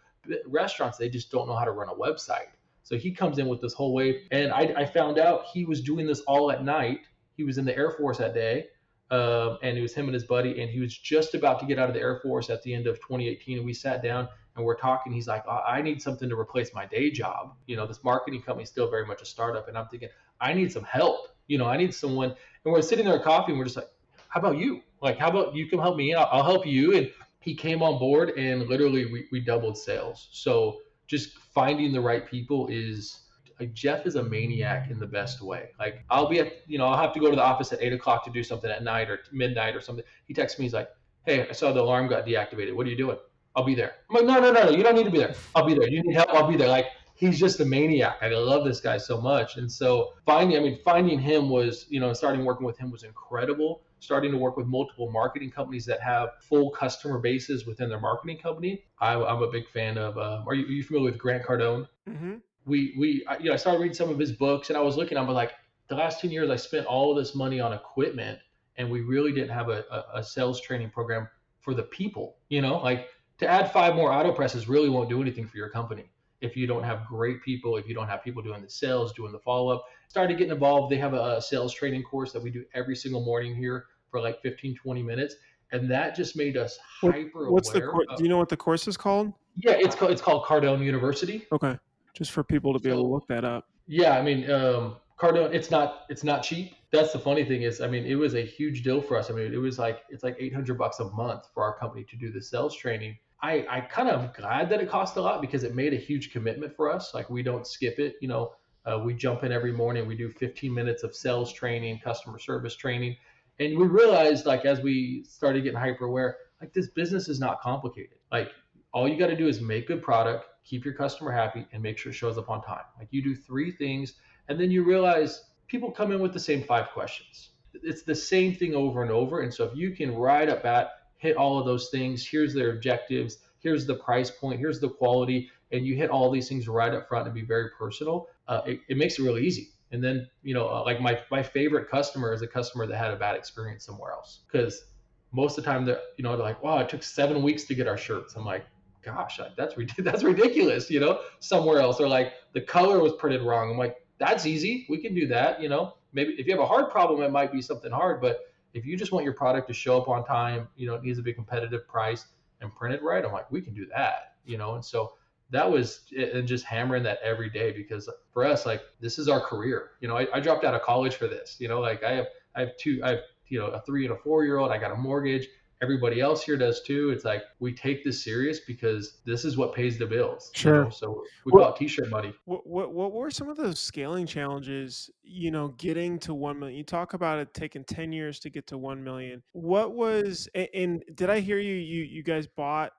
restaurants. 0.46 0.98
They 0.98 1.08
just 1.08 1.30
don't 1.30 1.46
know 1.46 1.56
how 1.56 1.64
to 1.64 1.72
run 1.72 1.88
a 1.88 1.94
website. 1.94 2.50
So 2.82 2.96
he 2.96 3.10
comes 3.10 3.38
in 3.38 3.48
with 3.48 3.60
this 3.60 3.72
whole 3.72 3.94
wave. 3.94 4.22
And 4.30 4.52
I, 4.52 4.72
I 4.76 4.84
found 4.84 5.18
out 5.18 5.46
he 5.52 5.64
was 5.64 5.80
doing 5.80 6.06
this 6.06 6.20
all 6.20 6.52
at 6.52 6.62
night 6.62 7.00
he 7.36 7.44
was 7.44 7.58
in 7.58 7.64
the 7.64 7.76
Air 7.76 7.90
Force 7.92 8.18
that 8.18 8.34
day, 8.34 8.66
um, 9.10 9.58
and 9.62 9.78
it 9.78 9.82
was 9.82 9.94
him 9.94 10.06
and 10.06 10.14
his 10.14 10.24
buddy, 10.24 10.60
and 10.60 10.70
he 10.70 10.80
was 10.80 10.96
just 10.96 11.34
about 11.34 11.60
to 11.60 11.66
get 11.66 11.78
out 11.78 11.88
of 11.88 11.94
the 11.94 12.00
Air 12.00 12.20
Force 12.22 12.50
at 12.50 12.62
the 12.62 12.74
end 12.74 12.86
of 12.86 12.96
2018. 12.96 13.58
And 13.58 13.66
we 13.66 13.72
sat 13.72 14.02
down 14.02 14.28
and 14.56 14.64
we're 14.64 14.76
talking. 14.76 15.12
He's 15.12 15.28
like, 15.28 15.44
I 15.48 15.82
need 15.82 16.00
something 16.00 16.28
to 16.28 16.38
replace 16.38 16.74
my 16.74 16.86
day 16.86 17.10
job. 17.10 17.54
You 17.66 17.76
know, 17.76 17.86
this 17.86 18.02
marketing 18.02 18.42
company 18.42 18.64
is 18.64 18.70
still 18.70 18.90
very 18.90 19.06
much 19.06 19.22
a 19.22 19.26
startup, 19.26 19.68
and 19.68 19.76
I'm 19.76 19.86
thinking, 19.88 20.08
I 20.40 20.52
need 20.52 20.72
some 20.72 20.84
help. 20.84 21.28
You 21.46 21.58
know, 21.58 21.66
I 21.66 21.76
need 21.76 21.94
someone. 21.94 22.30
And 22.64 22.72
we're 22.72 22.82
sitting 22.82 23.04
there 23.04 23.16
at 23.16 23.22
coffee, 23.22 23.52
and 23.52 23.58
we're 23.58 23.66
just 23.66 23.76
like, 23.76 23.90
How 24.28 24.40
about 24.40 24.56
you? 24.56 24.82
Like, 25.02 25.18
how 25.18 25.28
about 25.28 25.54
you 25.54 25.68
come 25.68 25.78
help 25.78 25.96
me? 25.96 26.14
I'll, 26.14 26.28
I'll 26.32 26.42
help 26.42 26.66
you. 26.66 26.96
And 26.96 27.10
he 27.40 27.54
came 27.54 27.82
on 27.82 27.98
board, 27.98 28.30
and 28.30 28.62
literally 28.62 29.06
we, 29.06 29.28
we 29.30 29.40
doubled 29.40 29.78
sales. 29.78 30.28
So 30.32 30.78
just 31.06 31.38
finding 31.38 31.92
the 31.92 32.00
right 32.00 32.26
people 32.28 32.66
is 32.68 33.25
like 33.58 33.72
Jeff 33.72 34.06
is 34.06 34.16
a 34.16 34.22
maniac 34.22 34.90
in 34.90 34.98
the 34.98 35.06
best 35.06 35.40
way. 35.40 35.70
Like 35.78 36.04
I'll 36.10 36.28
be 36.28 36.40
at, 36.40 36.52
you 36.66 36.78
know, 36.78 36.86
I'll 36.86 37.00
have 37.00 37.12
to 37.14 37.20
go 37.20 37.30
to 37.30 37.36
the 37.36 37.42
office 37.42 37.72
at 37.72 37.82
eight 37.82 37.92
o'clock 37.92 38.24
to 38.24 38.30
do 38.30 38.42
something 38.42 38.70
at 38.70 38.82
night 38.82 39.08
or 39.10 39.20
midnight 39.32 39.74
or 39.74 39.80
something. 39.80 40.04
He 40.26 40.34
texts 40.34 40.58
me, 40.58 40.66
he's 40.66 40.74
like, 40.74 40.90
Hey, 41.24 41.48
I 41.48 41.52
saw 41.52 41.72
the 41.72 41.80
alarm 41.80 42.08
got 42.08 42.24
deactivated. 42.24 42.74
What 42.74 42.86
are 42.86 42.90
you 42.90 42.96
doing? 42.96 43.16
I'll 43.56 43.64
be 43.64 43.74
there. 43.74 43.94
I'm 44.10 44.16
like, 44.16 44.26
no, 44.26 44.38
no, 44.38 44.52
no, 44.52 44.70
no. 44.70 44.70
You 44.70 44.82
don't 44.82 44.94
need 44.94 45.04
to 45.04 45.10
be 45.10 45.18
there. 45.18 45.34
I'll 45.54 45.66
be 45.66 45.74
there. 45.74 45.88
You 45.88 46.02
need 46.02 46.14
help. 46.14 46.28
I'll 46.32 46.46
be 46.46 46.56
there. 46.56 46.68
Like 46.68 46.86
he's 47.14 47.38
just 47.38 47.58
a 47.60 47.64
maniac. 47.64 48.18
I 48.20 48.28
love 48.28 48.64
this 48.64 48.80
guy 48.80 48.98
so 48.98 49.20
much. 49.20 49.56
And 49.56 49.70
so 49.70 50.12
finding, 50.24 50.56
I 50.56 50.60
mean, 50.60 50.78
finding 50.84 51.18
him 51.18 51.48
was, 51.48 51.86
you 51.88 51.98
know, 51.98 52.12
starting 52.12 52.44
working 52.44 52.66
with 52.66 52.78
him 52.78 52.90
was 52.90 53.02
incredible. 53.02 53.82
Starting 53.98 54.30
to 54.30 54.36
work 54.36 54.58
with 54.58 54.66
multiple 54.66 55.10
marketing 55.10 55.50
companies 55.50 55.86
that 55.86 56.00
have 56.02 56.28
full 56.42 56.70
customer 56.70 57.18
bases 57.18 57.66
within 57.66 57.88
their 57.88 57.98
marketing 57.98 58.38
company. 58.38 58.84
I, 59.00 59.14
am 59.14 59.42
a 59.42 59.50
big 59.50 59.66
fan 59.70 59.96
of. 59.96 60.18
Uh, 60.18 60.44
are, 60.46 60.54
you, 60.54 60.66
are 60.66 60.70
you 60.70 60.84
familiar 60.84 61.10
with 61.10 61.18
Grant 61.18 61.44
Cardone? 61.44 61.88
Mm-hmm 62.08 62.36
we 62.66 62.94
we 62.98 63.24
you 63.40 63.46
know 63.46 63.54
I 63.54 63.56
started 63.56 63.80
reading 63.80 63.94
some 63.94 64.10
of 64.10 64.18
his 64.18 64.32
books 64.32 64.68
and 64.68 64.76
I 64.76 64.80
was 64.80 64.96
looking. 64.96 65.16
I'm 65.16 65.28
like, 65.28 65.52
the 65.88 65.94
last 65.94 66.20
ten 66.20 66.30
years 66.30 66.50
I 66.50 66.56
spent 66.56 66.86
all 66.86 67.12
of 67.12 67.16
this 67.16 67.34
money 67.34 67.60
on 67.60 67.72
equipment 67.72 68.38
and 68.76 68.90
we 68.90 69.00
really 69.00 69.32
didn't 69.32 69.50
have 69.50 69.68
a, 69.68 69.84
a, 69.90 70.18
a 70.18 70.24
sales 70.24 70.60
training 70.60 70.90
program 70.90 71.28
for 71.60 71.72
the 71.72 71.84
people. 71.84 72.36
You 72.48 72.60
know, 72.60 72.78
like 72.78 73.08
to 73.38 73.48
add 73.48 73.72
five 73.72 73.94
more 73.94 74.12
auto 74.12 74.32
presses 74.32 74.68
really 74.68 74.88
won't 74.88 75.08
do 75.08 75.22
anything 75.22 75.46
for 75.46 75.56
your 75.56 75.70
company 75.70 76.10
if 76.40 76.56
you 76.56 76.66
don't 76.66 76.82
have 76.82 77.06
great 77.06 77.42
people, 77.42 77.76
if 77.76 77.88
you 77.88 77.94
don't 77.94 78.08
have 78.08 78.22
people 78.22 78.42
doing 78.42 78.62
the 78.62 78.68
sales, 78.68 79.12
doing 79.12 79.32
the 79.32 79.38
follow 79.38 79.72
up. 79.72 79.84
Started 80.08 80.36
getting 80.36 80.52
involved. 80.52 80.92
They 80.92 80.98
have 80.98 81.14
a, 81.14 81.36
a 81.36 81.42
sales 81.42 81.72
training 81.72 82.02
course 82.02 82.32
that 82.32 82.42
we 82.42 82.50
do 82.50 82.64
every 82.74 82.94
single 82.94 83.24
morning 83.24 83.54
here 83.54 83.86
for 84.10 84.20
like 84.20 84.42
15, 84.42 84.76
20 84.76 85.02
minutes. 85.02 85.36
And 85.72 85.90
that 85.90 86.14
just 86.14 86.36
made 86.36 86.56
us 86.56 86.78
hyper 87.00 87.50
What's 87.50 87.70
aware. 87.70 87.90
the 87.90 88.14
do 88.16 88.22
you 88.22 88.28
know 88.28 88.38
what 88.38 88.48
the 88.48 88.56
course 88.56 88.86
is 88.86 88.96
called? 88.96 89.32
Yeah, 89.56 89.72
it's 89.72 89.96
called 89.96 90.12
it's 90.12 90.22
called 90.22 90.44
Cardone 90.44 90.84
University. 90.84 91.46
Okay 91.50 91.76
just 92.16 92.32
for 92.32 92.42
people 92.42 92.72
to 92.72 92.78
be 92.78 92.88
able 92.88 93.02
to 93.02 93.08
look 93.08 93.28
that 93.28 93.44
up. 93.44 93.66
Yeah, 93.86 94.18
I 94.18 94.22
mean, 94.22 94.50
um, 94.50 94.96
Cardone, 95.18 95.54
it's 95.54 95.70
not 95.70 96.04
it's 96.08 96.24
not 96.24 96.42
cheap. 96.42 96.74
That's 96.90 97.12
the 97.12 97.18
funny 97.18 97.44
thing 97.44 97.62
is, 97.62 97.80
I 97.80 97.88
mean, 97.88 98.06
it 98.06 98.14
was 98.14 98.34
a 98.34 98.40
huge 98.42 98.82
deal 98.82 99.02
for 99.02 99.18
us. 99.18 99.30
I 99.30 99.34
mean, 99.34 99.52
it 99.52 99.58
was 99.58 99.78
like 99.78 100.02
it's 100.08 100.24
like 100.24 100.36
800 100.38 100.78
bucks 100.78 100.98
a 101.00 101.04
month 101.10 101.44
for 101.52 101.62
our 101.62 101.78
company 101.78 102.04
to 102.04 102.16
do 102.16 102.32
the 102.32 102.40
sales 102.40 102.74
training. 102.74 103.18
I, 103.42 103.66
I 103.68 103.80
kind 103.82 104.08
of 104.08 104.34
glad 104.34 104.70
that 104.70 104.80
it 104.80 104.88
cost 104.88 105.16
a 105.16 105.20
lot 105.20 105.42
because 105.42 105.62
it 105.62 105.74
made 105.74 105.92
a 105.92 105.96
huge 105.96 106.32
commitment 106.32 106.74
for 106.74 106.90
us. 106.90 107.12
Like 107.12 107.28
we 107.28 107.42
don't 107.42 107.66
skip 107.66 107.98
it. 107.98 108.16
You 108.22 108.28
know, 108.28 108.52
uh, 108.86 108.98
we 109.04 109.14
jump 109.14 109.44
in 109.44 109.52
every 109.52 109.72
morning. 109.72 110.06
We 110.06 110.16
do 110.16 110.30
15 110.30 110.72
minutes 110.72 111.02
of 111.02 111.14
sales 111.14 111.52
training, 111.52 112.00
customer 112.02 112.38
service 112.38 112.74
training, 112.74 113.16
and 113.60 113.76
we 113.76 113.86
realized 113.86 114.46
like 114.46 114.64
as 114.64 114.80
we 114.80 115.24
started 115.28 115.64
getting 115.64 115.78
hyper 115.78 116.06
aware, 116.06 116.36
like 116.60 116.72
this 116.72 116.88
business 116.88 117.28
is 117.28 117.38
not 117.38 117.60
complicated. 117.60 118.18
Like 118.32 118.50
all 118.92 119.06
you 119.06 119.18
got 119.18 119.26
to 119.26 119.36
do 119.36 119.48
is 119.48 119.60
make 119.60 119.88
good 119.88 120.02
product, 120.02 120.46
keep 120.68 120.84
your 120.84 120.94
customer 120.94 121.30
happy, 121.30 121.66
and 121.72 121.82
make 121.82 121.96
sure 121.96 122.10
it 122.10 122.16
shows 122.16 122.36
up 122.36 122.50
on 122.50 122.62
time. 122.62 122.84
Like 122.98 123.08
you 123.10 123.22
do 123.22 123.34
three 123.34 123.70
things, 123.70 124.14
and 124.48 124.60
then 124.60 124.70
you 124.70 124.84
realize 124.84 125.44
people 125.68 125.90
come 125.90 126.12
in 126.12 126.20
with 126.20 126.32
the 126.32 126.40
same 126.40 126.62
five 126.62 126.90
questions. 126.90 127.50
It's 127.74 128.02
the 128.02 128.14
same 128.14 128.54
thing 128.54 128.74
over 128.74 129.02
and 129.02 129.10
over. 129.10 129.40
And 129.40 129.52
so 129.52 129.64
if 129.64 129.76
you 129.76 129.90
can 129.92 130.14
right 130.14 130.48
up 130.48 130.64
at 130.64 130.90
hit 131.18 131.36
all 131.36 131.58
of 131.58 131.66
those 131.66 131.88
things, 131.90 132.26
here's 132.26 132.54
their 132.54 132.72
objectives, 132.72 133.38
here's 133.60 133.86
the 133.86 133.94
price 133.94 134.30
point, 134.30 134.58
here's 134.58 134.80
the 134.80 134.88
quality, 134.88 135.50
and 135.72 135.86
you 135.86 135.96
hit 135.96 136.10
all 136.10 136.30
these 136.30 136.48
things 136.48 136.68
right 136.68 136.92
up 136.92 137.08
front 137.08 137.26
and 137.26 137.34
be 137.34 137.42
very 137.42 137.70
personal, 137.78 138.28
uh, 138.48 138.62
it, 138.66 138.80
it, 138.88 138.96
makes 138.96 139.18
it 139.18 139.22
really 139.22 139.44
easy. 139.44 139.70
And 139.92 140.02
then, 140.02 140.28
you 140.42 140.54
know, 140.54 140.68
uh, 140.68 140.84
like 140.84 141.00
my, 141.00 141.18
my 141.30 141.42
favorite 141.42 141.90
customer 141.90 142.32
is 142.32 142.42
a 142.42 142.46
customer 142.46 142.86
that 142.86 142.96
had 142.96 143.12
a 143.12 143.16
bad 143.16 143.36
experience 143.36 143.84
somewhere 143.84 144.12
else. 144.12 144.40
Because 144.50 144.84
most 145.32 145.58
of 145.58 145.64
the 145.64 145.70
time, 145.70 145.84
they're, 145.84 146.00
you 146.16 146.22
know, 146.22 146.36
they're 146.36 146.46
like, 146.46 146.62
wow, 146.62 146.78
it 146.78 146.88
took 146.88 147.02
seven 147.02 147.42
weeks 147.42 147.64
to 147.64 147.74
get 147.74 147.88
our 147.88 147.96
shirts. 147.96 148.36
I'm 148.36 148.44
like, 148.44 148.64
gosh, 149.06 149.40
that's 149.56 149.74
that's 149.98 150.24
ridiculous, 150.24 150.90
you 150.90 151.00
know, 151.00 151.20
somewhere 151.38 151.80
else. 151.80 152.00
Or 152.00 152.08
like 152.08 152.34
the 152.52 152.60
color 152.60 152.98
was 152.98 153.12
printed 153.14 153.42
wrong. 153.42 153.70
I'm 153.70 153.78
like, 153.78 153.96
that's 154.18 154.44
easy. 154.44 154.86
We 154.90 154.98
can 154.98 155.14
do 155.14 155.26
that, 155.28 155.62
you 155.62 155.68
know. 155.68 155.94
Maybe 156.12 156.34
if 156.34 156.46
you 156.46 156.52
have 156.52 156.60
a 156.60 156.66
hard 156.66 156.90
problem, 156.90 157.22
it 157.22 157.30
might 157.30 157.52
be 157.52 157.62
something 157.62 157.92
hard. 157.92 158.20
But 158.20 158.40
if 158.74 158.84
you 158.84 158.96
just 158.96 159.12
want 159.12 159.24
your 159.24 159.34
product 159.34 159.68
to 159.68 159.74
show 159.74 160.00
up 160.00 160.08
on 160.08 160.24
time, 160.24 160.68
you 160.76 160.86
know, 160.86 160.94
it 160.94 161.02
needs 161.02 161.18
to 161.18 161.22
be 161.22 161.30
a 161.30 161.34
competitive 161.34 161.86
price 161.86 162.26
and 162.60 162.74
printed 162.74 163.02
right. 163.02 163.24
I'm 163.24 163.32
like, 163.32 163.50
we 163.50 163.60
can 163.60 163.74
do 163.74 163.86
that, 163.94 164.34
you 164.44 164.58
know. 164.58 164.74
And 164.74 164.84
so 164.84 165.14
that 165.50 165.70
was 165.70 166.00
and 166.16 166.46
just 166.48 166.64
hammering 166.64 167.04
that 167.04 167.20
every 167.22 167.48
day 167.48 167.70
because 167.72 168.10
for 168.32 168.44
us, 168.44 168.66
like 168.66 168.82
this 169.00 169.18
is 169.18 169.28
our 169.28 169.40
career. 169.40 169.90
You 170.00 170.08
know, 170.08 170.16
I, 170.16 170.26
I 170.34 170.40
dropped 170.40 170.64
out 170.64 170.74
of 170.74 170.82
college 170.82 171.14
for 171.14 171.28
this. 171.28 171.56
You 171.58 171.68
know, 171.68 171.80
like 171.80 172.02
I 172.02 172.12
have 172.12 172.26
I 172.54 172.60
have 172.60 172.76
two 172.76 173.00
I 173.04 173.10
have 173.10 173.20
you 173.48 173.60
know 173.60 173.66
a 173.66 173.80
three 173.82 174.04
and 174.04 174.14
a 174.14 174.18
four 174.18 174.44
year 174.44 174.58
old. 174.58 174.72
I 174.72 174.78
got 174.78 174.90
a 174.90 174.96
mortgage 174.96 175.46
everybody 175.82 176.20
else 176.20 176.42
here 176.42 176.56
does 176.56 176.82
too. 176.82 177.10
It's 177.10 177.24
like 177.24 177.42
we 177.58 177.74
take 177.74 178.04
this 178.04 178.22
serious 178.22 178.60
because 178.60 179.18
this 179.24 179.44
is 179.44 179.56
what 179.56 179.74
pays 179.74 179.98
the 179.98 180.06
bills. 180.06 180.50
Sure. 180.54 180.76
You 180.76 180.84
know? 180.84 180.90
So 180.90 181.22
we 181.44 181.52
what, 181.52 181.62
call 181.62 181.74
it 181.74 181.78
t-shirt 181.78 182.10
money. 182.10 182.32
What, 182.44 182.66
what 182.66 182.92
what 182.92 183.12
were 183.12 183.30
some 183.30 183.48
of 183.48 183.56
those 183.56 183.78
scaling 183.78 184.26
challenges? 184.26 185.10
You 185.22 185.50
know, 185.50 185.68
getting 185.78 186.18
to 186.20 186.34
one 186.34 186.58
million. 186.58 186.76
You 186.78 186.84
talk 186.84 187.14
about 187.14 187.38
it 187.38 187.52
taking 187.54 187.84
ten 187.84 188.12
years 188.12 188.38
to 188.40 188.50
get 188.50 188.66
to 188.68 188.78
one 188.78 189.02
million. 189.02 189.42
What 189.52 189.94
was 189.94 190.48
and 190.74 191.02
did 191.14 191.30
I 191.30 191.40
hear 191.40 191.58
you? 191.58 191.74
You 191.74 192.02
you 192.04 192.22
guys 192.22 192.46
bought 192.46 192.92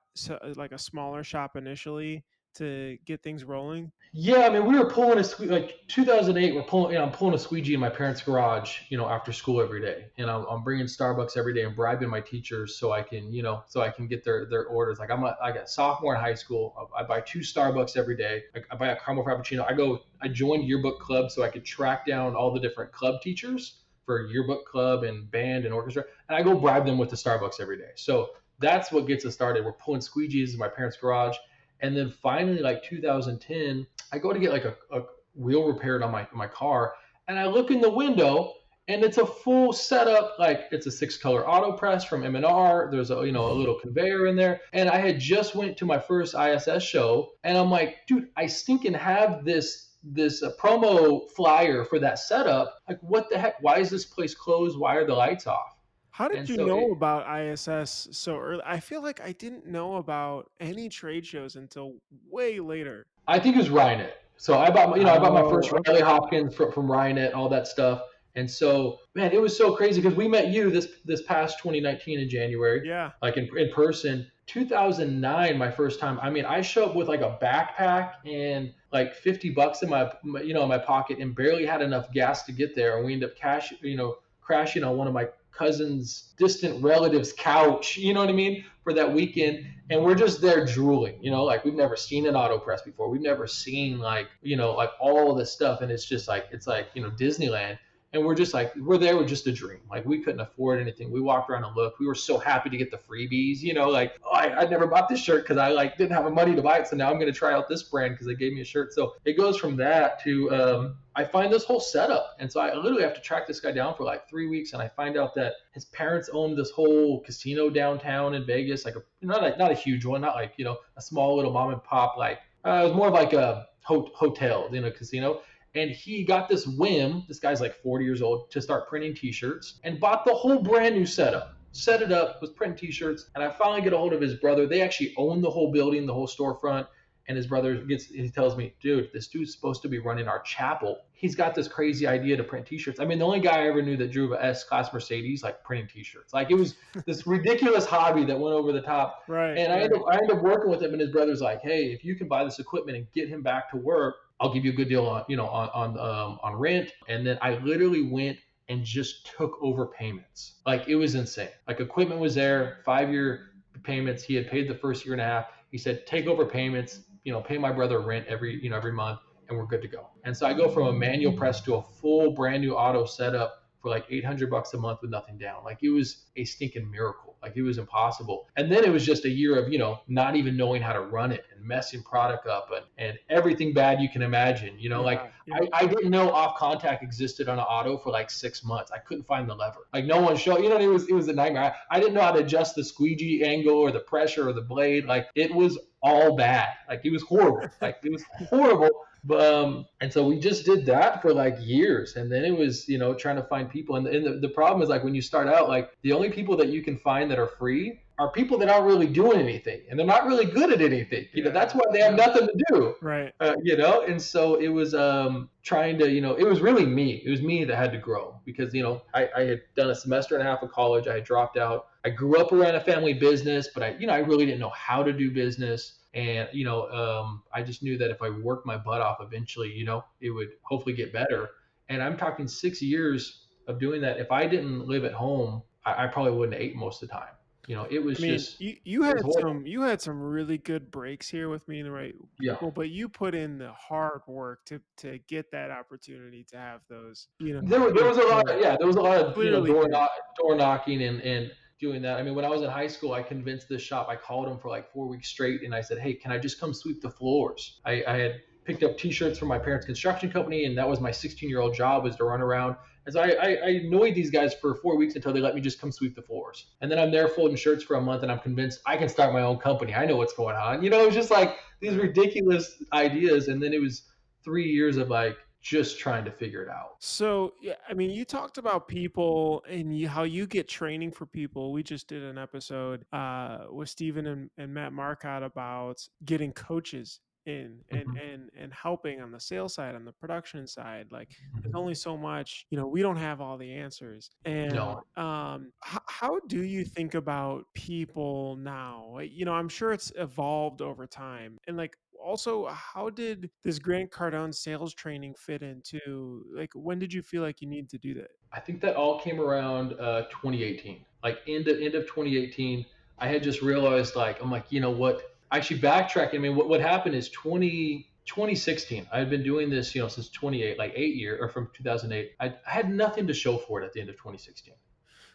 like 0.56 0.72
a 0.72 0.78
smaller 0.78 1.22
shop 1.22 1.56
initially 1.56 2.24
to 2.58 2.98
get 3.06 3.22
things 3.22 3.44
rolling? 3.44 3.90
Yeah, 4.12 4.46
I 4.46 4.48
mean, 4.48 4.64
we 4.64 4.78
were 4.78 4.88
pulling 4.90 5.18
a 5.18 5.52
like 5.52 5.80
2008. 5.88 6.54
We're 6.54 6.62
pulling, 6.62 6.92
you 6.92 6.98
know, 6.98 7.04
I'm 7.04 7.12
pulling 7.12 7.34
a 7.34 7.38
squeegee 7.38 7.74
in 7.74 7.80
my 7.80 7.90
parents' 7.90 8.22
garage, 8.22 8.78
you 8.88 8.96
know, 8.96 9.06
after 9.06 9.32
school 9.32 9.60
every 9.60 9.82
day, 9.82 10.06
and 10.16 10.30
I'm, 10.30 10.46
I'm 10.46 10.62
bringing 10.62 10.86
Starbucks 10.86 11.36
every 11.36 11.52
day 11.52 11.64
and 11.64 11.76
bribing 11.76 12.08
my 12.08 12.20
teachers 12.20 12.78
so 12.78 12.90
I 12.90 13.02
can, 13.02 13.30
you 13.32 13.42
know, 13.42 13.62
so 13.66 13.82
I 13.82 13.90
can 13.90 14.06
get 14.06 14.24
their 14.24 14.46
their 14.46 14.64
orders. 14.66 14.98
Like 14.98 15.10
I'm 15.10 15.24
a, 15.24 15.36
I 15.42 15.52
got 15.52 15.68
sophomore 15.68 16.14
in 16.14 16.20
high 16.20 16.34
school. 16.34 16.74
Uh, 16.78 17.00
I, 17.00 17.02
buy 17.02 17.20
two 17.20 17.40
Starbucks 17.40 17.96
every 17.98 18.16
day. 18.16 18.44
I, 18.56 18.60
I 18.70 18.76
buy 18.76 18.88
a 18.88 18.96
caramel 18.98 19.24
frappuccino. 19.24 19.70
I 19.70 19.74
go, 19.74 20.00
I 20.22 20.28
joined 20.28 20.64
yearbook 20.64 21.00
club 21.00 21.30
so 21.30 21.42
I 21.42 21.48
could 21.48 21.64
track 21.64 22.06
down 22.06 22.34
all 22.34 22.52
the 22.52 22.60
different 22.60 22.92
club 22.92 23.20
teachers 23.20 23.82
for 24.06 24.26
yearbook 24.26 24.64
club 24.66 25.04
and 25.04 25.30
band 25.30 25.66
and 25.66 25.74
orchestra, 25.74 26.04
and 26.30 26.36
I 26.36 26.42
go 26.42 26.58
bribe 26.58 26.86
them 26.86 26.96
with 26.96 27.10
the 27.10 27.16
Starbucks 27.16 27.60
every 27.60 27.76
day. 27.76 27.90
So 27.96 28.30
that's 28.58 28.90
what 28.90 29.06
gets 29.06 29.26
us 29.26 29.34
started. 29.34 29.64
We're 29.64 29.72
pulling 29.72 30.00
squeegees 30.00 30.52
in 30.54 30.58
my 30.58 30.68
parents' 30.68 30.96
garage. 30.96 31.36
And 31.80 31.96
then 31.96 32.10
finally, 32.10 32.60
like 32.60 32.82
2010, 32.84 33.86
I 34.12 34.18
go 34.18 34.32
to 34.32 34.38
get 34.38 34.52
like 34.52 34.64
a, 34.64 34.76
a 34.92 35.02
wheel 35.34 35.66
repaired 35.66 36.02
on 36.02 36.10
my 36.10 36.26
my 36.32 36.46
car, 36.46 36.94
and 37.28 37.38
I 37.38 37.46
look 37.46 37.70
in 37.70 37.80
the 37.80 37.90
window 37.90 38.54
and 38.88 39.04
it's 39.04 39.18
a 39.18 39.26
full 39.26 39.72
setup 39.72 40.36
like 40.38 40.62
it's 40.70 40.86
a 40.86 40.90
six 40.90 41.18
color 41.18 41.46
auto 41.46 41.72
press 41.72 42.04
from 42.04 42.24
m&r 42.24 42.88
there's 42.90 43.10
a 43.10 43.16
you 43.26 43.32
know 43.32 43.52
a 43.52 43.52
little 43.52 43.78
conveyor 43.78 44.26
in 44.28 44.34
there. 44.34 44.62
And 44.72 44.88
i 44.88 44.96
had 44.96 45.20
just 45.20 45.54
went 45.54 45.76
to 45.76 45.84
my 45.84 45.98
first 45.98 46.34
iss 46.34 46.82
show 46.82 47.32
and 47.44 47.58
i'm 47.58 47.70
like 47.70 48.06
dude 48.06 48.30
i 48.34 48.46
stinking 48.46 48.94
have 48.94 49.44
this 49.44 49.88
this 50.02 50.42
uh, 50.42 50.50
promo 50.58 51.28
flyer 51.30 51.84
for 51.84 51.98
that 51.98 52.18
setup. 52.18 52.78
Like 52.88 53.00
what 53.00 53.28
the 53.30 53.38
heck? 53.38 53.62
Why 53.62 53.78
is 53.78 53.90
this 53.90 54.04
place 54.04 54.34
closed? 54.34 54.78
Why 54.78 54.96
are 54.96 55.06
the 55.06 55.14
lights 55.14 55.46
off 55.46 55.77
how 56.18 56.26
did 56.26 56.38
and 56.38 56.48
you 56.48 56.56
so 56.56 56.66
know 56.66 56.88
it, 56.88 56.90
about 56.90 57.40
ISS 57.40 58.08
so 58.10 58.36
early? 58.40 58.60
I 58.66 58.80
feel 58.80 59.00
like 59.00 59.20
I 59.20 59.30
didn't 59.30 59.68
know 59.68 59.98
about 59.98 60.50
any 60.58 60.88
trade 60.88 61.24
shows 61.24 61.54
until 61.54 61.94
way 62.28 62.58
later. 62.58 63.06
I 63.28 63.38
think 63.38 63.54
it 63.54 63.60
was 63.60 63.68
Ryonet. 63.68 64.14
So 64.36 64.58
I 64.58 64.68
bought, 64.68 64.96
you 64.96 65.04
know, 65.04 65.12
I 65.12 65.20
bought 65.20 65.32
my 65.32 65.48
first 65.48 65.72
oh, 65.72 65.78
Riley 65.86 66.00
Hopkins 66.00 66.56
from, 66.56 66.72
from 66.72 66.88
Ryonet, 66.88 67.36
all 67.36 67.48
that 67.50 67.68
stuff. 67.68 68.02
And 68.34 68.50
so, 68.50 68.98
man, 69.14 69.30
it 69.30 69.40
was 69.40 69.56
so 69.56 69.76
crazy 69.76 70.00
because 70.00 70.16
we 70.16 70.26
met 70.26 70.48
you 70.48 70.70
this 70.70 70.88
this 71.04 71.22
past 71.22 71.58
2019 71.58 72.18
in 72.18 72.28
January. 72.28 72.82
Yeah. 72.84 73.12
Like 73.22 73.36
in, 73.36 73.48
in 73.56 73.72
person. 73.72 74.28
2009, 74.48 75.56
my 75.56 75.70
first 75.70 76.00
time. 76.00 76.18
I 76.20 76.30
mean, 76.30 76.46
I 76.46 76.62
show 76.62 76.86
up 76.86 76.96
with 76.96 77.06
like 77.06 77.20
a 77.20 77.38
backpack 77.40 78.14
and 78.26 78.72
like 78.92 79.14
50 79.14 79.50
bucks 79.50 79.82
in 79.84 79.90
my, 79.90 80.10
you 80.42 80.52
know, 80.52 80.64
in 80.64 80.68
my 80.68 80.78
pocket 80.78 81.18
and 81.18 81.32
barely 81.36 81.64
had 81.64 81.80
enough 81.80 82.10
gas 82.12 82.42
to 82.44 82.52
get 82.52 82.74
there. 82.74 82.96
And 82.96 83.06
we 83.06 83.12
end 83.12 83.22
up 83.22 83.36
cash, 83.36 83.72
you 83.82 83.96
know, 83.96 84.16
crashing 84.40 84.82
on 84.82 84.96
one 84.96 85.06
of 85.06 85.12
my 85.12 85.28
cousin's 85.58 86.34
distant 86.38 86.82
relative's 86.82 87.32
couch, 87.32 87.96
you 87.96 88.14
know 88.14 88.20
what 88.20 88.28
I 88.28 88.32
mean, 88.32 88.64
for 88.84 88.92
that 88.94 89.12
weekend. 89.12 89.66
And 89.90 90.04
we're 90.04 90.14
just 90.14 90.40
there 90.40 90.64
drooling, 90.64 91.18
you 91.20 91.30
know, 91.30 91.44
like 91.44 91.64
we've 91.64 91.74
never 91.74 91.96
seen 91.96 92.26
an 92.26 92.36
auto 92.36 92.58
press 92.58 92.82
before. 92.82 93.10
We've 93.10 93.20
never 93.20 93.46
seen 93.46 93.98
like, 93.98 94.28
you 94.42 94.56
know, 94.56 94.72
like 94.74 94.90
all 95.00 95.34
this 95.34 95.52
stuff. 95.52 95.80
And 95.80 95.90
it's 95.90 96.04
just 96.04 96.28
like, 96.28 96.46
it's 96.52 96.66
like, 96.66 96.88
you 96.94 97.02
know, 97.02 97.10
Disneyland 97.10 97.78
and 98.12 98.24
we're 98.24 98.34
just 98.34 98.54
like 98.54 98.74
we're 98.76 98.98
there 98.98 99.16
with 99.16 99.28
just 99.28 99.46
a 99.46 99.52
dream. 99.52 99.80
Like 99.90 100.04
we 100.06 100.22
couldn't 100.22 100.40
afford 100.40 100.80
anything. 100.80 101.10
We 101.10 101.20
walked 101.20 101.50
around 101.50 101.64
and 101.64 101.76
looked. 101.76 102.00
We 102.00 102.06
were 102.06 102.14
so 102.14 102.38
happy 102.38 102.70
to 102.70 102.76
get 102.76 102.90
the 102.90 102.96
freebies 102.96 103.60
you 103.60 103.74
know 103.74 103.88
like 103.88 104.18
oh, 104.24 104.30
I, 104.30 104.62
I 104.62 104.66
never 104.66 104.86
bought 104.86 105.08
this 105.08 105.20
shirt 105.20 105.44
because 105.44 105.58
i 105.58 105.68
like 105.68 105.96
didn't 105.96 106.12
have 106.12 106.24
the 106.24 106.30
money 106.30 106.54
to 106.54 106.62
buy 106.62 106.78
it. 106.78 106.88
So 106.88 106.96
now 106.96 107.10
i'm 107.10 107.18
going 107.18 107.32
to 107.32 107.38
try 107.38 107.52
out 107.52 107.68
this 107.68 107.82
brand 107.82 108.14
because 108.14 108.26
they 108.26 108.34
gave 108.34 108.52
me 108.52 108.60
a 108.60 108.64
shirt. 108.64 108.92
So 108.92 109.14
it 109.24 109.36
goes 109.36 109.56
from 109.58 109.76
that 109.76 110.22
to 110.24 110.50
um, 110.52 110.96
i 111.14 111.24
find 111.24 111.52
this 111.52 111.64
whole 111.64 111.80
setup. 111.80 112.36
And 112.38 112.50
so 112.50 112.60
i 112.60 112.74
literally 112.74 113.02
have 113.02 113.14
to 113.14 113.20
track 113.20 113.46
this 113.46 113.60
guy 113.60 113.72
down 113.72 113.94
for 113.94 114.04
like 114.04 114.28
three 114.28 114.48
weeks. 114.48 114.72
And 114.72 114.82
i 114.82 114.88
find 114.88 115.16
out 115.16 115.34
that 115.34 115.54
his 115.72 115.84
parents 115.86 116.30
owned 116.32 116.56
this 116.56 116.70
whole 116.70 117.20
casino 117.20 117.70
downtown 117.70 118.34
in 118.34 118.44
vegas 118.46 118.84
like 118.84 118.96
a 118.96 119.02
not 119.22 119.44
a, 119.44 119.56
not 119.56 119.70
a 119.70 119.74
huge 119.74 120.04
one 120.04 120.20
not 120.20 120.34
like 120.34 120.54
you 120.56 120.64
know 120.64 120.78
a 120.96 121.02
small 121.02 121.36
little 121.36 121.52
mom 121.52 121.70
and 121.70 121.82
pop 121.84 122.16
like 122.16 122.40
uh, 122.64 122.80
it 122.82 122.84
was 122.88 122.94
more 122.94 123.08
of 123.08 123.14
like 123.14 123.32
a 123.32 123.66
ho- 123.82 124.10
hotel 124.14 124.68
in 124.72 124.84
a 124.84 124.90
casino 124.90 125.40
and 125.78 125.90
he 125.90 126.24
got 126.24 126.48
this 126.48 126.66
whim 126.66 127.24
this 127.28 127.38
guy's 127.38 127.60
like 127.60 127.74
40 127.82 128.04
years 128.04 128.22
old 128.22 128.50
to 128.50 128.60
start 128.60 128.88
printing 128.88 129.14
t-shirts 129.14 129.80
and 129.84 129.98
bought 130.00 130.24
the 130.24 130.34
whole 130.34 130.62
brand 130.62 130.94
new 130.94 131.06
setup 131.06 131.58
set 131.72 132.02
it 132.02 132.12
up 132.12 132.40
was 132.40 132.50
printing 132.50 132.88
t-shirts. 132.88 133.30
And 133.34 133.44
i 133.44 133.50
finally 133.50 133.82
get 133.82 133.92
a 133.92 133.98
hold 133.98 134.12
of 134.12 134.20
his 134.20 134.34
brother. 134.34 134.66
They 134.66 134.82
actually 134.82 135.14
own 135.16 135.40
the 135.40 135.50
whole 135.50 135.72
building 135.72 136.06
the 136.06 136.14
whole 136.14 136.28
storefront. 136.28 136.86
And 137.28 137.36
his 137.36 137.46
brother 137.46 137.76
gets 137.76 138.06
he 138.06 138.30
tells 138.30 138.56
me 138.56 138.72
dude 138.80 139.10
this 139.12 139.28
dude's 139.28 139.52
supposed 139.52 139.82
to 139.82 139.88
be 139.88 139.98
running 139.98 140.28
our 140.28 140.40
chapel. 140.40 141.00
He's 141.12 141.34
got 141.34 141.54
this 141.54 141.68
crazy 141.68 142.06
idea 142.06 142.38
to 142.38 142.42
print 142.42 142.64
t-shirts. 142.64 143.00
I 143.00 143.04
mean 143.04 143.18
the 143.18 143.26
only 143.26 143.40
guy 143.40 143.64
i 143.64 143.68
ever 143.68 143.82
knew 143.82 143.98
that 143.98 144.10
drew 144.10 144.34
a 144.34 144.40
s 144.42 144.64
class 144.64 144.90
mercedes 144.94 145.42
like 145.42 145.62
printing 145.62 145.88
t-shirts. 145.88 146.32
Like 146.32 146.50
it 146.50 146.54
was 146.54 146.76
this 147.06 147.26
ridiculous 147.26 147.84
hobby 147.84 148.24
that 148.24 148.38
went 148.38 148.54
over 148.54 148.72
the 148.72 148.80
top. 148.80 149.24
Right 149.28 149.58
and. 149.58 149.70
I, 149.70 149.80
end 149.80 149.92
up, 149.92 150.02
I 150.10 150.14
ended 150.14 150.38
up 150.38 150.42
working 150.42 150.70
with 150.70 150.82
him 150.82 150.92
and 150.92 151.02
his 151.02 151.10
brother's 151.10 151.42
like 151.42 151.60
hey 151.60 151.92
if 151.92 152.02
you 152.02 152.16
can 152.16 152.28
buy 152.28 152.44
this 152.44 152.60
equipment 152.60 152.96
and 152.96 153.12
get 153.12 153.28
him 153.28 153.42
back 153.42 153.70
to 153.72 153.76
work 153.76 154.16
I'll 154.40 154.52
give 154.52 154.64
you 154.64 154.72
a 154.72 154.74
good 154.74 154.88
deal 154.88 155.06
on, 155.06 155.24
you 155.28 155.36
know, 155.36 155.46
on 155.46 155.68
on 155.74 155.98
um, 155.98 156.38
on 156.42 156.54
rent. 156.54 156.92
And 157.08 157.26
then 157.26 157.38
I 157.42 157.58
literally 157.58 158.02
went 158.02 158.38
and 158.68 158.84
just 158.84 159.26
took 159.36 159.58
over 159.62 159.86
payments. 159.86 160.56
Like 160.66 160.88
it 160.88 160.94
was 160.96 161.14
insane. 161.14 161.48
Like 161.66 161.80
equipment 161.80 162.20
was 162.20 162.34
there, 162.34 162.78
five 162.84 163.10
year 163.10 163.50
payments. 163.82 164.22
He 164.22 164.34
had 164.34 164.48
paid 164.48 164.68
the 164.68 164.74
first 164.74 165.04
year 165.04 165.14
and 165.14 165.20
a 165.20 165.24
half. 165.24 165.46
He 165.70 165.78
said, 165.78 166.06
take 166.06 166.26
over 166.26 166.44
payments, 166.44 167.00
you 167.24 167.32
know, 167.32 167.40
pay 167.40 167.58
my 167.58 167.72
brother 167.72 168.00
rent 168.00 168.26
every, 168.26 168.62
you 168.62 168.70
know, 168.70 168.76
every 168.76 168.92
month 168.92 169.20
and 169.48 169.56
we're 169.56 169.66
good 169.66 169.82
to 169.82 169.88
go. 169.88 170.08
And 170.24 170.36
so 170.36 170.46
I 170.46 170.52
go 170.52 170.68
from 170.68 170.88
a 170.88 170.92
manual 170.92 171.32
press 171.32 171.60
to 171.62 171.76
a 171.76 171.82
full 171.82 172.32
brand 172.32 172.62
new 172.62 172.74
auto 172.74 173.06
setup 173.06 173.67
for 173.80 173.90
like 173.90 174.06
800 174.10 174.50
bucks 174.50 174.74
a 174.74 174.78
month 174.78 175.00
with 175.02 175.10
nothing 175.10 175.38
down. 175.38 175.64
Like 175.64 175.78
it 175.82 175.90
was 175.90 176.24
a 176.36 176.44
stinking 176.44 176.90
miracle. 176.90 177.36
Like 177.42 177.56
it 177.56 177.62
was 177.62 177.78
impossible. 177.78 178.48
And 178.56 178.70
then 178.70 178.84
it 178.84 178.90
was 178.90 179.06
just 179.06 179.24
a 179.24 179.28
year 179.28 179.56
of, 179.62 179.72
you 179.72 179.78
know, 179.78 180.00
not 180.08 180.34
even 180.34 180.56
knowing 180.56 180.82
how 180.82 180.92
to 180.92 181.00
run 181.00 181.30
it 181.30 181.44
and 181.54 181.64
messing 181.64 182.02
product 182.02 182.46
up 182.46 182.70
and, 182.74 182.84
and 182.98 183.18
everything 183.30 183.72
bad 183.72 184.00
you 184.00 184.08
can 184.08 184.22
imagine. 184.22 184.76
You 184.78 184.88
know, 184.88 185.00
yeah, 185.00 185.06
like 185.06 185.32
yeah. 185.46 185.54
I, 185.72 185.84
I 185.84 185.86
didn't 185.86 186.10
know 186.10 186.32
off 186.32 186.56
contact 186.58 187.02
existed 187.02 187.48
on 187.48 187.58
an 187.58 187.64
auto 187.64 187.96
for 187.96 188.10
like 188.10 188.30
six 188.30 188.64
months. 188.64 188.90
I 188.90 188.98
couldn't 188.98 189.24
find 189.24 189.48
the 189.48 189.54
lever. 189.54 189.86
Like 189.94 190.04
no 190.04 190.20
one 190.20 190.36
showed, 190.36 190.62
you 190.62 190.68
know, 190.68 190.78
it 190.78 190.86
was 190.86 191.08
it 191.08 191.14
was 191.14 191.28
a 191.28 191.32
nightmare. 191.32 191.74
I, 191.90 191.96
I 191.96 192.00
didn't 192.00 192.14
know 192.14 192.22
how 192.22 192.32
to 192.32 192.40
adjust 192.40 192.74
the 192.74 192.84
squeegee 192.84 193.44
angle 193.44 193.76
or 193.76 193.92
the 193.92 194.00
pressure 194.00 194.48
or 194.48 194.52
the 194.52 194.62
blade. 194.62 195.04
Like 195.04 195.28
it 195.36 195.54
was 195.54 195.78
all 196.02 196.36
bad. 196.36 196.68
Like 196.88 197.00
it 197.04 197.10
was 197.10 197.22
horrible. 197.22 197.68
like 197.80 197.98
it 198.04 198.12
was 198.12 198.24
horrible. 198.48 198.90
But, 199.24 199.52
um, 199.52 199.86
and 200.00 200.12
so 200.12 200.26
we 200.26 200.38
just 200.38 200.64
did 200.64 200.86
that 200.86 201.20
for 201.20 201.34
like 201.34 201.56
years. 201.60 202.16
And 202.16 202.30
then 202.30 202.44
it 202.44 202.56
was, 202.56 202.88
you 202.88 202.98
know, 202.98 203.14
trying 203.14 203.36
to 203.36 203.42
find 203.42 203.68
people. 203.68 203.96
And, 203.96 204.06
and 204.06 204.24
the, 204.24 204.38
the 204.38 204.48
problem 204.48 204.80
is 204.80 204.88
like 204.88 205.04
when 205.04 205.14
you 205.14 205.22
start 205.22 205.48
out, 205.48 205.68
like 205.68 205.90
the 206.02 206.12
only 206.12 206.30
people 206.30 206.56
that 206.56 206.68
you 206.68 206.82
can 206.82 206.96
find 206.96 207.30
that 207.30 207.38
are 207.38 207.48
free 207.48 208.00
are 208.18 208.32
people 208.32 208.58
that 208.58 208.68
aren't 208.68 208.86
really 208.86 209.06
doing 209.06 209.38
anything 209.38 209.80
and 209.88 209.98
they're 209.98 210.06
not 210.06 210.26
really 210.26 210.44
good 210.44 210.72
at 210.72 210.80
anything. 210.80 211.26
You 211.32 211.44
know, 211.44 211.50
that's 211.50 211.74
why 211.74 211.82
they 211.92 212.00
have 212.00 212.14
nothing 212.14 212.48
to 212.48 212.64
do. 212.70 212.94
Right. 213.00 213.32
Uh, 213.38 213.54
you 213.62 213.76
know, 213.76 214.02
and 214.02 214.20
so 214.20 214.56
it 214.56 214.68
was 214.68 214.94
um, 214.94 215.48
trying 215.62 215.98
to, 215.98 216.10
you 216.10 216.20
know, 216.20 216.34
it 216.34 216.44
was 216.44 216.60
really 216.60 216.84
me. 216.84 217.22
It 217.24 217.30
was 217.30 217.42
me 217.42 217.64
that 217.64 217.76
had 217.76 217.92
to 217.92 217.98
grow 217.98 218.40
because, 218.44 218.74
you 218.74 218.82
know, 218.82 219.02
I, 219.14 219.28
I 219.36 219.40
had 219.42 219.62
done 219.76 219.90
a 219.90 219.94
semester 219.94 220.36
and 220.36 220.46
a 220.46 220.50
half 220.50 220.62
of 220.62 220.72
college. 220.72 221.06
I 221.06 221.14
had 221.14 221.24
dropped 221.24 221.56
out. 221.56 221.88
I 222.08 222.10
grew 222.10 222.40
up 222.40 222.52
around 222.52 222.74
a 222.74 222.80
family 222.80 223.12
business, 223.12 223.68
but 223.74 223.82
I, 223.82 223.96
you 223.98 224.06
know, 224.06 224.14
I 224.14 224.20
really 224.20 224.46
didn't 224.46 224.60
know 224.60 224.70
how 224.70 225.02
to 225.02 225.12
do 225.12 225.30
business. 225.30 225.98
And, 226.14 226.48
you 226.52 226.64
know, 226.64 226.88
um, 226.88 227.42
I 227.52 227.62
just 227.62 227.82
knew 227.82 227.98
that 227.98 228.10
if 228.10 228.22
I 228.22 228.30
worked 228.30 228.64
my 228.64 228.78
butt 228.78 229.02
off 229.02 229.18
eventually, 229.20 229.70
you 229.70 229.84
know, 229.84 230.02
it 230.22 230.30
would 230.30 230.48
hopefully 230.62 230.94
get 230.94 231.12
better. 231.12 231.50
And 231.90 232.02
I'm 232.02 232.16
talking 232.16 232.48
six 232.48 232.80
years 232.80 233.44
of 233.66 233.78
doing 233.78 234.00
that. 234.00 234.18
If 234.18 234.32
I 234.32 234.46
didn't 234.46 234.86
live 234.86 235.04
at 235.04 235.12
home, 235.12 235.62
I, 235.84 236.04
I 236.04 236.06
probably 236.06 236.32
wouldn't 236.32 236.54
have 236.54 236.62
ate 236.62 236.76
most 236.76 237.02
of 237.02 237.10
the 237.10 237.14
time. 237.14 237.28
You 237.66 237.76
know, 237.76 237.86
it 237.90 238.02
was 238.02 238.18
I 238.18 238.22
mean, 238.22 238.32
just 238.32 238.58
you, 238.62 238.76
you 238.84 239.02
had 239.02 239.20
some 239.30 239.66
you 239.66 239.82
had 239.82 240.00
some 240.00 240.18
really 240.22 240.56
good 240.56 240.90
breaks 240.90 241.28
here 241.28 241.50
with 241.50 241.68
me 241.68 241.80
in 241.80 241.84
the 241.84 241.92
right 241.92 242.14
people, 242.40 242.68
yeah. 242.68 242.70
but 242.74 242.88
you 242.88 243.10
put 243.10 243.34
in 243.34 243.58
the 243.58 243.70
hard 243.72 244.22
work 244.26 244.64
to 244.66 244.80
to 244.98 245.18
get 245.28 245.50
that 245.50 245.70
opportunity 245.70 246.44
to 246.44 246.56
have 246.56 246.80
those. 246.88 247.28
You 247.40 247.52
know, 247.52 247.60
there, 247.62 247.92
there 247.92 248.06
was 248.06 248.16
a 248.16 248.22
lot. 248.22 248.48
Of, 248.48 248.58
yeah, 248.58 248.74
there 248.78 248.86
was 248.86 248.96
a 248.96 249.02
lot 249.02 249.18
of 249.18 249.36
you 249.36 249.50
know, 249.50 249.66
door, 249.66 249.86
knock, 249.86 250.08
door 250.38 250.54
knocking 250.56 251.02
and 251.02 251.20
and 251.20 251.50
doing 251.78 252.02
that. 252.02 252.18
I 252.18 252.22
mean, 252.22 252.34
when 252.34 252.44
I 252.44 252.48
was 252.48 252.62
in 252.62 252.70
high 252.70 252.86
school, 252.86 253.12
I 253.12 253.22
convinced 253.22 253.68
this 253.68 253.82
shop. 253.82 254.08
I 254.08 254.16
called 254.16 254.48
them 254.48 254.58
for 254.58 254.68
like 254.68 254.92
four 254.92 255.06
weeks 255.06 255.28
straight, 255.28 255.62
and 255.62 255.74
I 255.74 255.80
said, 255.80 255.98
"Hey, 255.98 256.14
can 256.14 256.32
I 256.32 256.38
just 256.38 256.60
come 256.60 256.74
sweep 256.74 257.00
the 257.00 257.10
floors?" 257.10 257.80
I, 257.84 258.02
I 258.06 258.16
had 258.16 258.40
picked 258.64 258.82
up 258.82 258.98
T-shirts 258.98 259.38
from 259.38 259.48
my 259.48 259.58
parents' 259.58 259.86
construction 259.86 260.30
company, 260.30 260.64
and 260.64 260.76
that 260.76 260.88
was 260.88 261.00
my 261.00 261.10
16-year-old 261.10 261.74
job 261.74 262.04
was 262.04 262.16
to 262.16 262.24
run 262.24 262.42
around 262.42 262.76
and 263.08 263.14
so 263.14 263.22
I, 263.22 263.28
I, 263.28 263.48
I, 263.64 263.68
annoyed 263.70 264.14
these 264.14 264.30
guys 264.30 264.52
for 264.52 264.74
four 264.74 264.94
weeks 264.98 265.14
until 265.16 265.32
they 265.32 265.40
let 265.40 265.54
me 265.54 265.62
just 265.62 265.80
come 265.80 265.90
sweep 265.90 266.14
the 266.14 266.20
floors. 266.20 266.66
And 266.82 266.92
then 266.92 266.98
I'm 266.98 267.10
there 267.10 267.26
folding 267.26 267.56
shirts 267.56 267.82
for 267.82 267.96
a 267.96 268.00
month 268.02 268.22
and 268.22 268.30
I'm 268.30 268.38
convinced 268.38 268.82
I 268.84 268.98
can 268.98 269.08
start 269.08 269.32
my 269.32 269.40
own 269.40 269.56
company. 269.56 269.94
I 269.94 270.04
know 270.04 270.16
what's 270.16 270.34
going 270.34 270.56
on. 270.56 270.82
You 270.82 270.90
know, 270.90 271.00
it 271.00 271.06
was 271.06 271.14
just 271.14 271.30
like 271.30 271.56
these 271.80 271.94
ridiculous 271.94 272.82
ideas. 272.92 273.48
And 273.48 273.62
then 273.62 273.72
it 273.72 273.80
was 273.80 274.02
three 274.44 274.68
years 274.70 274.98
of 274.98 275.08
like 275.08 275.38
just 275.60 275.98
trying 275.98 276.24
to 276.24 276.30
figure 276.30 276.62
it 276.62 276.68
out. 276.68 276.96
So, 277.00 277.54
yeah, 277.60 277.74
I 277.88 277.94
mean, 277.94 278.10
you 278.10 278.24
talked 278.24 278.58
about 278.58 278.88
people 278.88 279.64
and 279.68 279.96
you, 279.96 280.08
how 280.08 280.22
you 280.22 280.46
get 280.46 280.68
training 280.68 281.12
for 281.12 281.26
people. 281.26 281.72
We 281.72 281.82
just 281.82 282.08
did 282.08 282.22
an 282.22 282.38
episode 282.38 283.04
uh, 283.12 283.64
with 283.70 283.88
Stephen 283.88 284.26
and, 284.26 284.50
and 284.56 284.72
Matt 284.72 284.92
Marcotte 284.92 285.42
about 285.42 286.00
getting 286.24 286.52
coaches 286.52 287.20
in 287.48 287.78
and 287.90 288.06
mm-hmm. 288.06 288.16
and 288.16 288.50
and 288.56 288.72
helping 288.72 289.20
on 289.20 289.32
the 289.32 289.40
sales 289.40 289.74
side 289.74 289.94
on 289.94 290.04
the 290.04 290.12
production 290.12 290.66
side 290.66 291.06
like 291.10 291.28
there's 291.54 291.66
mm-hmm. 291.66 291.76
only 291.76 291.94
so 291.94 292.16
much 292.16 292.66
you 292.70 292.78
know 292.78 292.86
we 292.86 293.00
don't 293.00 293.16
have 293.16 293.40
all 293.40 293.56
the 293.56 293.72
answers 293.72 294.30
and 294.44 294.74
no. 294.74 295.02
um 295.16 295.72
h- 295.90 296.00
how 296.06 296.38
do 296.46 296.62
you 296.62 296.84
think 296.84 297.14
about 297.14 297.64
people 297.74 298.56
now 298.56 299.18
you 299.22 299.44
know 299.44 299.52
i'm 299.52 299.68
sure 299.68 299.92
it's 299.92 300.12
evolved 300.16 300.82
over 300.82 301.06
time 301.06 301.58
and 301.66 301.76
like 301.76 301.96
also 302.22 302.66
how 302.66 303.08
did 303.10 303.50
this 303.64 303.78
grant 303.78 304.10
cardone 304.10 304.54
sales 304.54 304.94
training 304.94 305.34
fit 305.34 305.62
into 305.62 306.44
like 306.54 306.70
when 306.74 306.98
did 306.98 307.12
you 307.12 307.22
feel 307.22 307.42
like 307.42 307.60
you 307.60 307.68
needed 307.68 307.88
to 307.88 307.98
do 307.98 308.14
that 308.14 308.30
i 308.52 308.60
think 308.60 308.80
that 308.80 308.96
all 308.96 309.20
came 309.20 309.40
around 309.40 309.92
uh 309.94 310.22
2018 310.30 311.00
like 311.22 311.38
end 311.48 311.66
of 311.68 311.80
end 311.80 311.94
of 311.94 312.04
2018 312.06 312.84
i 313.18 313.26
had 313.26 313.42
just 313.42 313.62
realized 313.62 314.16
like 314.16 314.42
i'm 314.42 314.50
like 314.50 314.70
you 314.70 314.80
know 314.80 314.90
what 314.90 315.22
actually 315.52 315.80
backtracking, 315.80 316.34
I 316.34 316.38
mean, 316.38 316.56
what, 316.56 316.68
what 316.68 316.80
happened 316.80 317.14
is 317.14 317.28
20, 317.30 318.08
2016, 318.26 319.06
I 319.12 319.18
had 319.18 319.30
been 319.30 319.42
doing 319.42 319.70
this, 319.70 319.94
you 319.94 320.02
know, 320.02 320.08
since 320.08 320.28
28, 320.30 320.78
like 320.78 320.92
eight 320.94 321.14
year 321.16 321.38
or 321.40 321.48
from 321.48 321.70
2008. 321.74 322.32
I, 322.40 322.46
I 322.46 322.52
had 322.64 322.90
nothing 322.90 323.26
to 323.26 323.34
show 323.34 323.56
for 323.56 323.82
it 323.82 323.86
at 323.86 323.92
the 323.92 324.00
end 324.00 324.10
of 324.10 324.16
2016. 324.16 324.74